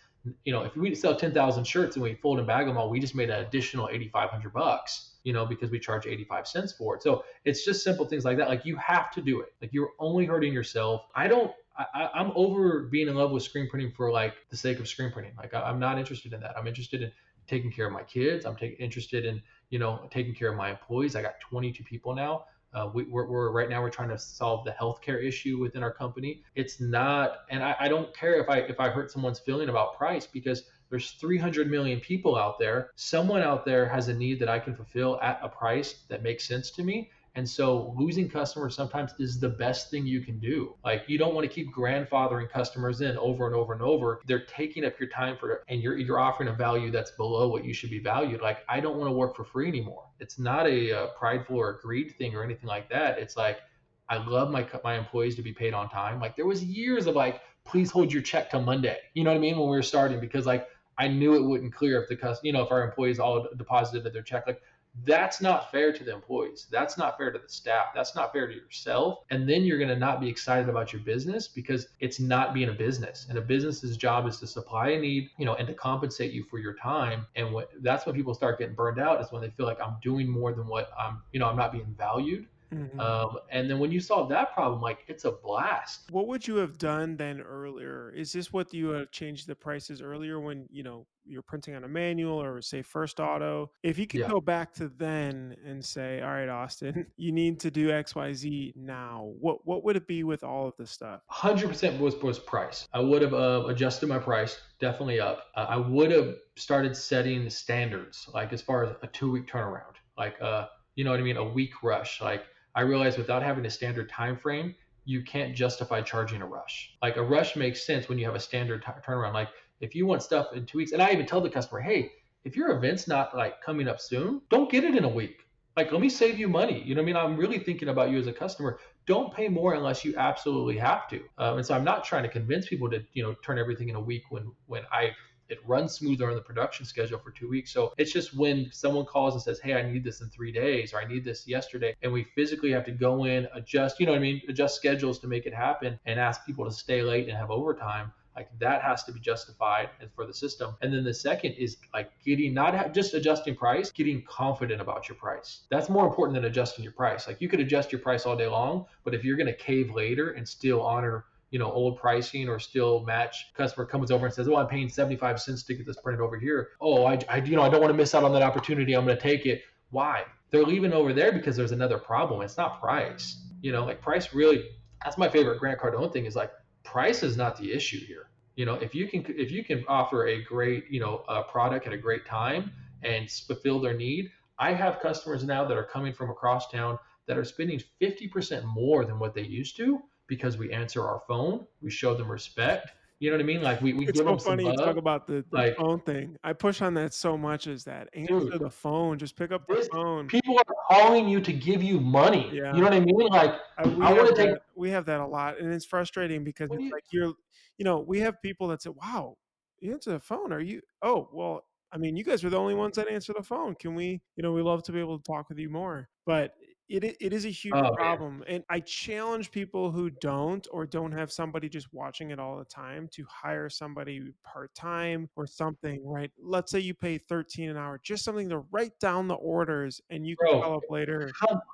You 0.43 0.51
know, 0.51 0.63
if 0.63 0.75
we 0.75 0.95
sell 0.95 1.15
10,000 1.15 1.63
shirts 1.63 1.95
and 1.95 2.01
we 2.01 2.15
fold 2.15 2.39
and 2.39 2.47
bag 2.47 2.65
them 2.65 2.75
all, 2.75 2.89
we 2.89 2.99
just 2.99 3.13
made 3.13 3.29
an 3.29 3.45
additional 3.45 3.87
8,500 3.87 4.51
bucks 4.51 5.15
you 5.25 5.33
know, 5.33 5.45
because 5.45 5.71
we 5.71 5.79
charge 5.79 6.05
85 6.05 6.47
cents 6.47 6.71
for 6.71 6.95
it. 6.95 7.03
So 7.03 7.25
it's 7.43 7.65
just 7.65 7.83
simple 7.83 8.05
things 8.05 8.23
like 8.23 8.37
that. 8.37 8.47
Like 8.47 8.63
you 8.63 8.75
have 8.77 9.11
to 9.11 9.21
do 9.21 9.41
it. 9.41 9.53
Like 9.59 9.73
you're 9.73 9.89
only 9.99 10.23
hurting 10.23 10.53
yourself. 10.53 11.01
I 11.15 11.27
don't 11.27 11.51
I, 11.77 12.09
am 12.15 12.31
over 12.35 12.83
being 12.83 13.07
in 13.07 13.15
love 13.15 13.31
with 13.31 13.43
screen 13.43 13.69
printing 13.69 13.91
for 13.91 14.11
like 14.11 14.33
the 14.49 14.57
sake 14.57 14.79
of 14.79 14.87
screen 14.87 15.11
printing. 15.11 15.33
Like 15.37 15.53
I, 15.53 15.69
am 15.69 15.79
not 15.79 15.99
interested 15.99 16.33
in 16.33 16.39
that. 16.41 16.57
I'm 16.57 16.67
interested 16.67 17.01
in 17.01 17.11
taking 17.47 17.71
care 17.71 17.85
of 17.87 17.93
my 17.93 18.03
kids. 18.03 18.45
I'm 18.45 18.55
take, 18.55 18.77
interested 18.79 19.25
in 19.25 19.41
you 19.69 19.79
know 19.79 20.07
taking 20.11 20.33
care 20.33 20.49
of 20.49 20.57
my 20.57 20.71
employees. 20.71 21.15
I 21.15 21.21
got 21.21 21.39
22 21.41 21.83
people 21.83 22.15
now. 22.15 22.45
Uh, 22.73 22.89
we, 22.93 23.03
are 23.03 23.25
we're 23.25 23.51
right 23.51 23.69
now 23.69 23.81
we're 23.81 23.89
trying 23.89 24.09
to 24.09 24.19
solve 24.19 24.65
the 24.65 24.71
healthcare 24.71 25.23
issue 25.23 25.57
within 25.57 25.81
our 25.81 25.93
company. 25.93 26.43
It's 26.55 26.81
not, 26.81 27.39
and 27.49 27.63
I, 27.63 27.75
I 27.79 27.87
don't 27.87 28.13
care 28.15 28.35
if 28.41 28.49
I 28.49 28.59
if 28.59 28.79
I 28.79 28.89
hurt 28.89 29.11
someone's 29.11 29.39
feeling 29.39 29.69
about 29.69 29.97
price 29.97 30.27
because 30.27 30.63
there's 30.89 31.11
300 31.11 31.69
million 31.69 31.99
people 31.99 32.37
out 32.37 32.59
there. 32.59 32.91
Someone 32.95 33.41
out 33.41 33.65
there 33.65 33.87
has 33.87 34.07
a 34.07 34.13
need 34.13 34.39
that 34.39 34.49
I 34.49 34.59
can 34.59 34.75
fulfill 34.75 35.19
at 35.21 35.39
a 35.41 35.49
price 35.49 36.03
that 36.09 36.21
makes 36.21 36.47
sense 36.47 36.69
to 36.71 36.83
me. 36.83 37.09
And 37.35 37.47
so 37.47 37.93
losing 37.97 38.29
customers 38.29 38.75
sometimes 38.75 39.13
is 39.19 39.39
the 39.39 39.49
best 39.49 39.91
thing 39.91 40.07
you 40.07 40.21
can 40.21 40.39
do. 40.39 40.75
Like 40.85 41.03
you 41.07 41.17
don't 41.17 41.35
want 41.35 41.47
to 41.47 41.53
keep 41.53 41.73
grandfathering 41.73 42.49
customers 42.49 43.01
in 43.01 43.17
over 43.17 43.45
and 43.45 43.55
over 43.55 43.73
and 43.73 43.81
over. 43.81 44.21
They're 44.25 44.45
taking 44.45 44.85
up 44.85 44.99
your 44.99 45.09
time 45.09 45.37
for 45.37 45.63
and 45.67 45.81
you're 45.81 45.97
you're 45.97 46.19
offering 46.19 46.49
a 46.49 46.53
value 46.53 46.91
that's 46.91 47.11
below 47.11 47.49
what 47.49 47.65
you 47.65 47.73
should 47.73 47.89
be 47.89 47.99
valued. 47.99 48.41
Like 48.41 48.59
I 48.69 48.79
don't 48.79 48.97
want 48.97 49.09
to 49.09 49.13
work 49.13 49.35
for 49.35 49.43
free 49.43 49.67
anymore. 49.67 50.05
It's 50.19 50.39
not 50.39 50.65
a, 50.65 50.91
a 50.91 51.07
prideful 51.19 51.57
or 51.57 51.69
a 51.71 51.81
greed 51.81 52.15
thing 52.17 52.35
or 52.35 52.43
anything 52.43 52.67
like 52.67 52.89
that. 52.89 53.19
It's 53.19 53.35
like 53.35 53.59
I 54.07 54.17
love 54.17 54.49
my 54.49 54.65
my 54.83 54.97
employees 54.97 55.35
to 55.35 55.41
be 55.41 55.51
paid 55.51 55.73
on 55.73 55.89
time. 55.89 56.21
Like 56.21 56.37
there 56.37 56.45
was 56.45 56.63
years 56.63 57.05
of 57.05 57.15
like 57.15 57.41
please 57.65 57.91
hold 57.91 58.13
your 58.13 58.21
check 58.21 58.51
till 58.51 58.61
Monday. 58.61 58.97
You 59.13 59.23
know 59.23 59.31
what 59.31 59.37
I 59.37 59.39
mean 59.39 59.57
when 59.57 59.69
we 59.69 59.75
were 59.75 59.83
starting 59.83 60.19
because 60.21 60.45
like 60.45 60.67
I 60.97 61.07
knew 61.07 61.35
it 61.35 61.43
wouldn't 61.43 61.73
clear 61.73 62.01
if 62.01 62.07
the 62.07 62.15
customer, 62.15 62.47
you 62.47 62.53
know, 62.53 62.63
if 62.63 62.71
our 62.71 62.83
employees 62.83 63.19
all 63.19 63.47
deposited 63.57 64.11
their 64.11 64.21
check. 64.21 64.47
Like 64.47 64.61
that's 65.03 65.41
not 65.41 65.71
fair 65.71 65.91
to 65.91 66.03
the 66.03 66.13
employees. 66.13 66.67
That's 66.71 66.97
not 66.97 67.17
fair 67.17 67.31
to 67.31 67.39
the 67.39 67.49
staff. 67.49 67.87
That's 67.93 68.15
not 68.15 68.31
fair 68.31 68.47
to 68.47 68.53
yourself. 68.53 69.19
And 69.29 69.47
then 69.47 69.63
you're 69.63 69.77
going 69.77 69.89
to 69.89 69.95
not 69.95 70.21
be 70.21 70.29
excited 70.29 70.69
about 70.69 70.93
your 70.93 71.01
business 71.01 71.47
because 71.47 71.87
it's 71.99 72.19
not 72.19 72.53
being 72.53 72.69
a 72.69 72.73
business. 72.73 73.27
And 73.29 73.37
a 73.37 73.41
business's 73.41 73.97
job 73.97 74.27
is 74.27 74.37
to 74.39 74.47
supply 74.47 74.89
a 74.89 74.99
need, 74.99 75.29
you 75.37 75.45
know, 75.45 75.55
and 75.55 75.67
to 75.67 75.73
compensate 75.73 76.31
you 76.31 76.43
for 76.43 76.59
your 76.59 76.75
time. 76.75 77.25
And 77.35 77.51
what 77.51 77.71
that's 77.81 78.05
when 78.05 78.15
people 78.15 78.33
start 78.33 78.57
getting 78.57 78.75
burned 78.75 78.99
out 78.99 79.21
is 79.21 79.31
when 79.31 79.41
they 79.41 79.49
feel 79.49 79.65
like 79.65 79.81
I'm 79.81 79.97
doing 80.01 80.29
more 80.29 80.53
than 80.53 80.67
what 80.67 80.89
I'm, 80.97 81.21
you 81.33 81.39
know, 81.39 81.47
I'm 81.47 81.57
not 81.57 81.71
being 81.71 81.93
valued. 81.97 82.47
Mm-hmm. 82.75 82.99
Um, 82.99 83.37
and 83.51 83.69
then 83.69 83.79
when 83.79 83.91
you 83.91 83.99
solve 83.99 84.29
that 84.29 84.53
problem, 84.53 84.81
like 84.81 84.99
it's 85.07 85.25
a 85.25 85.31
blast. 85.31 86.11
What 86.11 86.27
would 86.27 86.47
you 86.47 86.57
have 86.57 86.77
done 86.77 87.15
then 87.15 87.41
earlier? 87.41 88.11
Is 88.15 88.33
this 88.33 88.51
what 88.51 88.73
you 88.73 88.89
have 88.89 89.11
changed 89.11 89.47
the 89.47 89.55
prices 89.55 90.01
earlier 90.01 90.39
when 90.39 90.67
you 90.69 90.83
know 90.83 91.05
you're 91.27 91.41
printing 91.41 91.75
on 91.75 91.83
a 91.83 91.87
manual 91.87 92.41
or 92.41 92.61
say 92.61 92.81
first 92.81 93.19
auto? 93.19 93.71
If 93.83 93.97
you 93.97 94.07
could 94.07 94.21
yeah. 94.21 94.29
go 94.29 94.41
back 94.41 94.73
to 94.75 94.89
then 94.89 95.55
and 95.65 95.83
say, 95.83 96.21
all 96.21 96.29
right, 96.29 96.49
Austin, 96.49 97.07
you 97.17 97.31
need 97.31 97.59
to 97.61 97.71
do 97.71 97.91
X, 97.91 98.15
Y, 98.15 98.33
Z 98.33 98.73
now. 98.75 99.31
What 99.39 99.65
what 99.65 99.83
would 99.83 99.95
it 99.95 100.07
be 100.07 100.23
with 100.23 100.43
all 100.43 100.67
of 100.67 100.73
this 100.77 100.91
stuff? 100.91 101.21
Hundred 101.27 101.69
percent 101.69 101.99
was 101.99 102.15
was 102.17 102.39
price. 102.39 102.87
I 102.93 102.99
would 102.99 103.21
have 103.21 103.33
uh, 103.33 103.65
adjusted 103.67 104.09
my 104.09 104.19
price 104.19 104.59
definitely 104.79 105.19
up. 105.19 105.45
Uh, 105.55 105.65
I 105.69 105.77
would 105.77 106.11
have 106.11 106.35
started 106.57 106.95
setting 106.95 107.49
standards 107.49 108.29
like 108.33 108.53
as 108.53 108.61
far 108.61 108.83
as 108.83 108.95
a 109.01 109.07
two 109.07 109.31
week 109.31 109.47
turnaround, 109.47 109.95
like 110.17 110.41
uh 110.41 110.67
you 110.95 111.03
know 111.03 111.11
what 111.11 111.19
I 111.19 111.23
mean, 111.23 111.37
a 111.37 111.43
week 111.43 111.83
rush, 111.83 112.21
like 112.21 112.45
I 112.75 112.81
realized 112.81 113.17
without 113.17 113.41
having 113.41 113.65
a 113.65 113.69
standard 113.69 114.09
time 114.09 114.37
frame, 114.37 114.75
you 115.05 115.23
can't 115.23 115.55
justify 115.55 116.01
charging 116.01 116.41
a 116.41 116.45
rush. 116.45 116.95
Like 117.01 117.17
a 117.17 117.23
rush 117.23 117.55
makes 117.55 117.85
sense 117.85 118.09
when 118.09 118.17
you 118.17 118.25
have 118.25 118.35
a 118.35 118.39
standard 118.39 118.83
t- 118.83 118.91
turnaround. 119.05 119.33
Like 119.33 119.49
if 119.79 119.95
you 119.95 120.05
want 120.05 120.23
stuff 120.23 120.47
in 120.53 120.65
two 120.65 120.79
weeks, 120.79 120.91
and 120.91 121.01
I 121.01 121.11
even 121.11 121.25
tell 121.25 121.41
the 121.41 121.49
customer, 121.49 121.79
hey, 121.79 122.11
if 122.43 122.55
your 122.55 122.71
event's 122.71 123.07
not 123.07 123.35
like 123.35 123.61
coming 123.61 123.87
up 123.87 123.99
soon, 123.99 124.41
don't 124.49 124.69
get 124.69 124.83
it 124.83 124.95
in 124.95 125.03
a 125.03 125.09
week. 125.09 125.45
Like 125.77 125.91
let 125.91 126.01
me 126.01 126.09
save 126.09 126.39
you 126.39 126.47
money. 126.47 126.81
You 126.83 126.95
know 126.95 127.01
what 127.01 127.05
I 127.09 127.13
mean? 127.13 127.15
I'm 127.17 127.37
really 127.37 127.59
thinking 127.59 127.89
about 127.89 128.09
you 128.09 128.17
as 128.17 128.27
a 128.27 128.33
customer. 128.33 128.79
Don't 129.05 129.33
pay 129.33 129.47
more 129.47 129.73
unless 129.73 130.03
you 130.03 130.15
absolutely 130.17 130.77
have 130.77 131.07
to. 131.09 131.21
Um, 131.37 131.57
and 131.57 131.65
so 131.65 131.75
I'm 131.75 131.83
not 131.83 132.03
trying 132.03 132.23
to 132.23 132.29
convince 132.29 132.67
people 132.67 132.89
to 132.89 133.03
you 133.13 133.23
know 133.23 133.35
turn 133.43 133.59
everything 133.59 133.89
in 133.89 133.95
a 133.95 134.01
week 134.01 134.23
when 134.29 134.51
when 134.67 134.83
I 134.91 135.11
it 135.49 135.59
runs 135.65 135.93
smoother 135.93 136.29
on 136.29 136.35
the 136.35 136.41
production 136.41 136.85
schedule 136.85 137.19
for 137.19 137.31
two 137.31 137.49
weeks. 137.49 137.71
So 137.71 137.93
it's 137.97 138.11
just 138.11 138.35
when 138.35 138.69
someone 138.71 139.05
calls 139.05 139.33
and 139.33 139.41
says, 139.41 139.59
Hey, 139.59 139.73
I 139.73 139.81
need 139.81 140.03
this 140.03 140.21
in 140.21 140.29
three 140.29 140.51
days 140.51 140.93
or 140.93 140.99
I 140.99 141.07
need 141.07 141.23
this 141.23 141.47
yesterday. 141.47 141.95
And 142.01 142.11
we 142.11 142.23
physically 142.23 142.71
have 142.71 142.85
to 142.85 142.91
go 142.91 143.25
in, 143.25 143.47
adjust, 143.53 143.99
you 143.99 144.05
know 144.05 144.11
what 144.11 144.19
I 144.19 144.21
mean? 144.21 144.41
Adjust 144.49 144.75
schedules 144.75 145.19
to 145.19 145.27
make 145.27 145.45
it 145.45 145.53
happen 145.53 145.99
and 146.05 146.19
ask 146.19 146.45
people 146.45 146.65
to 146.65 146.71
stay 146.71 147.01
late 147.01 147.27
and 147.27 147.37
have 147.37 147.51
overtime 147.51 148.11
like 148.35 148.49
that 148.59 148.81
has 148.81 149.03
to 149.03 149.11
be 149.11 149.19
justified 149.19 149.89
for 150.13 150.25
the 150.25 150.33
system 150.33 150.75
and 150.81 150.93
then 150.93 151.03
the 151.03 151.13
second 151.13 151.53
is 151.53 151.77
like 151.93 152.11
getting 152.23 152.53
not 152.53 152.93
just 152.93 153.13
adjusting 153.13 153.55
price 153.55 153.91
getting 153.91 154.21
confident 154.23 154.81
about 154.81 155.07
your 155.07 155.15
price 155.17 155.61
that's 155.69 155.89
more 155.89 156.05
important 156.05 156.35
than 156.35 156.45
adjusting 156.45 156.83
your 156.83 156.93
price 156.93 157.27
like 157.27 157.39
you 157.39 157.47
could 157.47 157.59
adjust 157.59 157.91
your 157.91 157.99
price 157.99 158.25
all 158.25 158.35
day 158.35 158.47
long 158.47 158.85
but 159.03 159.13
if 159.13 159.23
you're 159.23 159.37
going 159.37 159.47
to 159.47 159.55
cave 159.55 159.93
later 159.93 160.31
and 160.31 160.47
still 160.47 160.81
honor 160.81 161.25
you 161.51 161.59
know 161.59 161.71
old 161.71 161.97
pricing 161.97 162.49
or 162.49 162.59
still 162.59 163.01
match 163.01 163.53
customer 163.53 163.85
comes 163.85 164.11
over 164.11 164.25
and 164.25 164.33
says 164.33 164.47
oh 164.47 164.55
i'm 164.55 164.67
paying 164.67 164.89
75 164.89 165.39
cents 165.39 165.63
to 165.63 165.73
get 165.73 165.85
this 165.85 165.97
printed 166.01 166.21
over 166.21 166.37
here. 166.37 166.69
Oh 166.81 167.05
i, 167.05 167.19
I 167.29 167.37
you 167.37 167.55
know 167.55 167.61
i 167.61 167.69
don't 167.69 167.81
want 167.81 167.91
to 167.91 167.97
miss 167.97 168.13
out 168.15 168.23
on 168.23 168.33
that 168.33 168.41
opportunity. 168.41 168.93
I'm 168.93 169.05
going 169.05 169.17
to 169.17 169.21
take 169.21 169.45
it. 169.45 169.63
Why? 169.91 170.23
They're 170.51 170.63
leaving 170.63 170.93
over 170.93 171.13
there 171.13 171.31
because 171.31 171.55
there's 171.55 171.71
another 171.71 171.97
problem. 171.97 172.41
It's 172.41 172.57
not 172.57 172.79
price. 172.79 173.41
You 173.61 173.71
know 173.71 173.85
like 173.85 174.01
price 174.01 174.33
really 174.33 174.65
that's 175.03 175.17
my 175.17 175.29
favorite 175.29 175.59
grant 175.59 175.79
cardone 175.79 176.11
thing 176.11 176.25
is 176.25 176.35
like 176.35 176.51
price 176.83 177.23
is 177.23 177.35
not 177.35 177.57
the 177.57 177.71
issue 177.71 177.99
here. 177.99 178.29
You 178.55 178.65
know, 178.65 178.75
if 178.75 178.95
you 178.95 179.07
can 179.07 179.25
if 179.27 179.51
you 179.51 179.63
can 179.63 179.83
offer 179.87 180.27
a 180.27 180.41
great 180.41 180.85
you 180.89 180.99
know 180.99 181.23
a 181.27 181.43
product 181.43 181.87
at 181.87 181.93
a 181.93 181.97
great 181.97 182.25
time 182.25 182.71
and 183.03 183.29
fulfill 183.29 183.79
their 183.79 183.95
need, 183.95 184.31
I 184.57 184.73
have 184.73 184.99
customers 184.99 185.43
now 185.43 185.65
that 185.65 185.77
are 185.77 185.83
coming 185.83 186.13
from 186.13 186.29
across 186.29 186.71
town 186.71 186.97
that 187.27 187.37
are 187.37 187.43
spending 187.43 187.81
50% 188.01 188.63
more 188.65 189.03
than 189.03 189.19
what 189.19 189.33
they 189.33 189.41
used 189.41 189.75
to 189.77 189.99
because 190.27 190.57
we 190.57 190.71
answer 190.71 191.07
our 191.07 191.21
phone, 191.27 191.65
we 191.81 191.91
show 191.91 192.15
them 192.15 192.31
respect, 192.31 192.91
you 193.19 193.29
know 193.29 193.37
what 193.37 193.43
I 193.43 193.45
mean? 193.45 193.61
Like 193.61 193.81
we, 193.81 193.93
we 193.93 194.07
it's 194.07 194.19
give 194.19 194.25
so 194.25 194.31
them 194.31 194.39
funny 194.39 194.65
you 194.65 194.75
talk 194.75 194.97
about 194.97 195.25
the, 195.25 195.45
the 195.49 195.57
like, 195.57 195.77
phone 195.77 196.01
thing. 196.01 196.37
I 196.43 196.51
push 196.51 196.81
on 196.81 196.93
that 196.95 197.13
so 197.13 197.37
much 197.37 197.65
is 197.65 197.85
that 197.85 198.09
answer 198.13 198.39
dude, 198.39 198.59
the 198.59 198.69
phone, 198.69 199.17
just 199.17 199.37
pick 199.37 199.51
up 199.53 199.65
the 199.67 199.87
phone. 199.91 200.27
People 200.27 200.57
are 200.57 200.75
calling 200.89 201.29
you 201.29 201.39
to 201.39 201.53
give 201.53 201.81
you 201.81 202.01
money. 202.01 202.49
Yeah. 202.51 202.75
You 202.75 202.81
know 202.81 202.89
what 202.89 202.93
I 202.93 202.99
mean? 202.99 203.27
Like 203.27 203.53
uh, 203.77 203.89
I, 204.01 204.09
I 204.09 204.13
want 204.13 204.35
to 204.35 204.35
take 204.35 204.57
we 204.75 204.89
have 204.89 205.05
that 205.05 205.21
a 205.21 205.25
lot 205.25 205.59
and 205.59 205.73
it's 205.73 205.85
frustrating 205.85 206.43
because 206.43 206.69
it's 206.71 206.81
you, 206.81 206.91
like 206.91 207.03
you're 207.09 207.33
you 207.77 207.85
know, 207.85 207.99
we 207.99 208.19
have 208.19 208.41
people 208.41 208.67
that 208.67 208.81
say, 208.81 208.89
Wow, 208.89 209.37
you 209.79 209.93
answer 209.93 210.11
the 210.11 210.19
phone. 210.19 210.51
Are 210.51 210.59
you 210.59 210.81
oh 211.01 211.29
well 211.31 211.63
I 211.93 211.97
mean, 211.97 212.17
you 212.17 212.25
guys 212.25 212.43
are 212.43 212.49
the 212.49 212.59
only 212.59 212.75
ones 212.75 212.97
that 212.97 213.07
answer 213.07 213.33
the 213.35 213.43
phone. 213.43 213.75
Can 213.75 213.95
we, 213.95 214.21
you 214.35 214.43
know, 214.43 214.51
we 214.51 214.61
love 214.61 214.83
to 214.83 214.91
be 214.91 214.99
able 214.99 215.17
to 215.17 215.23
talk 215.23 215.47
with 215.47 215.57
you 215.57 215.69
more. 215.69 216.09
But 216.25 216.53
it 216.87 217.03
it 217.19 217.33
is 217.33 217.45
a 217.45 217.49
huge 217.49 217.73
oh, 217.75 217.93
problem, 217.95 218.39
man. 218.39 218.47
and 218.47 218.63
I 218.69 218.79
challenge 218.79 219.51
people 219.51 219.91
who 219.91 220.09
don't 220.09 220.67
or 220.71 220.85
don't 220.85 221.11
have 221.11 221.31
somebody 221.31 221.67
just 221.67 221.91
watching 221.91 222.31
it 222.31 222.39
all 222.39 222.57
the 222.57 222.65
time 222.65 223.07
to 223.13 223.25
hire 223.29 223.69
somebody 223.69 224.33
part 224.43 224.73
time 224.75 225.29
or 225.35 225.47
something. 225.47 226.05
Right? 226.05 226.31
Let's 226.41 226.71
say 226.71 226.79
you 226.79 226.93
pay 226.93 227.17
thirteen 227.17 227.69
an 227.69 227.77
hour, 227.77 227.99
just 228.03 228.23
something 228.23 228.49
to 228.49 228.59
write 228.71 228.99
down 228.99 229.27
the 229.27 229.35
orders, 229.35 230.01
and 230.09 230.27
you 230.27 230.37
can 230.37 230.51
Bro, 230.51 230.61
follow 230.61 230.77
up 230.77 230.83
later. 230.89 231.31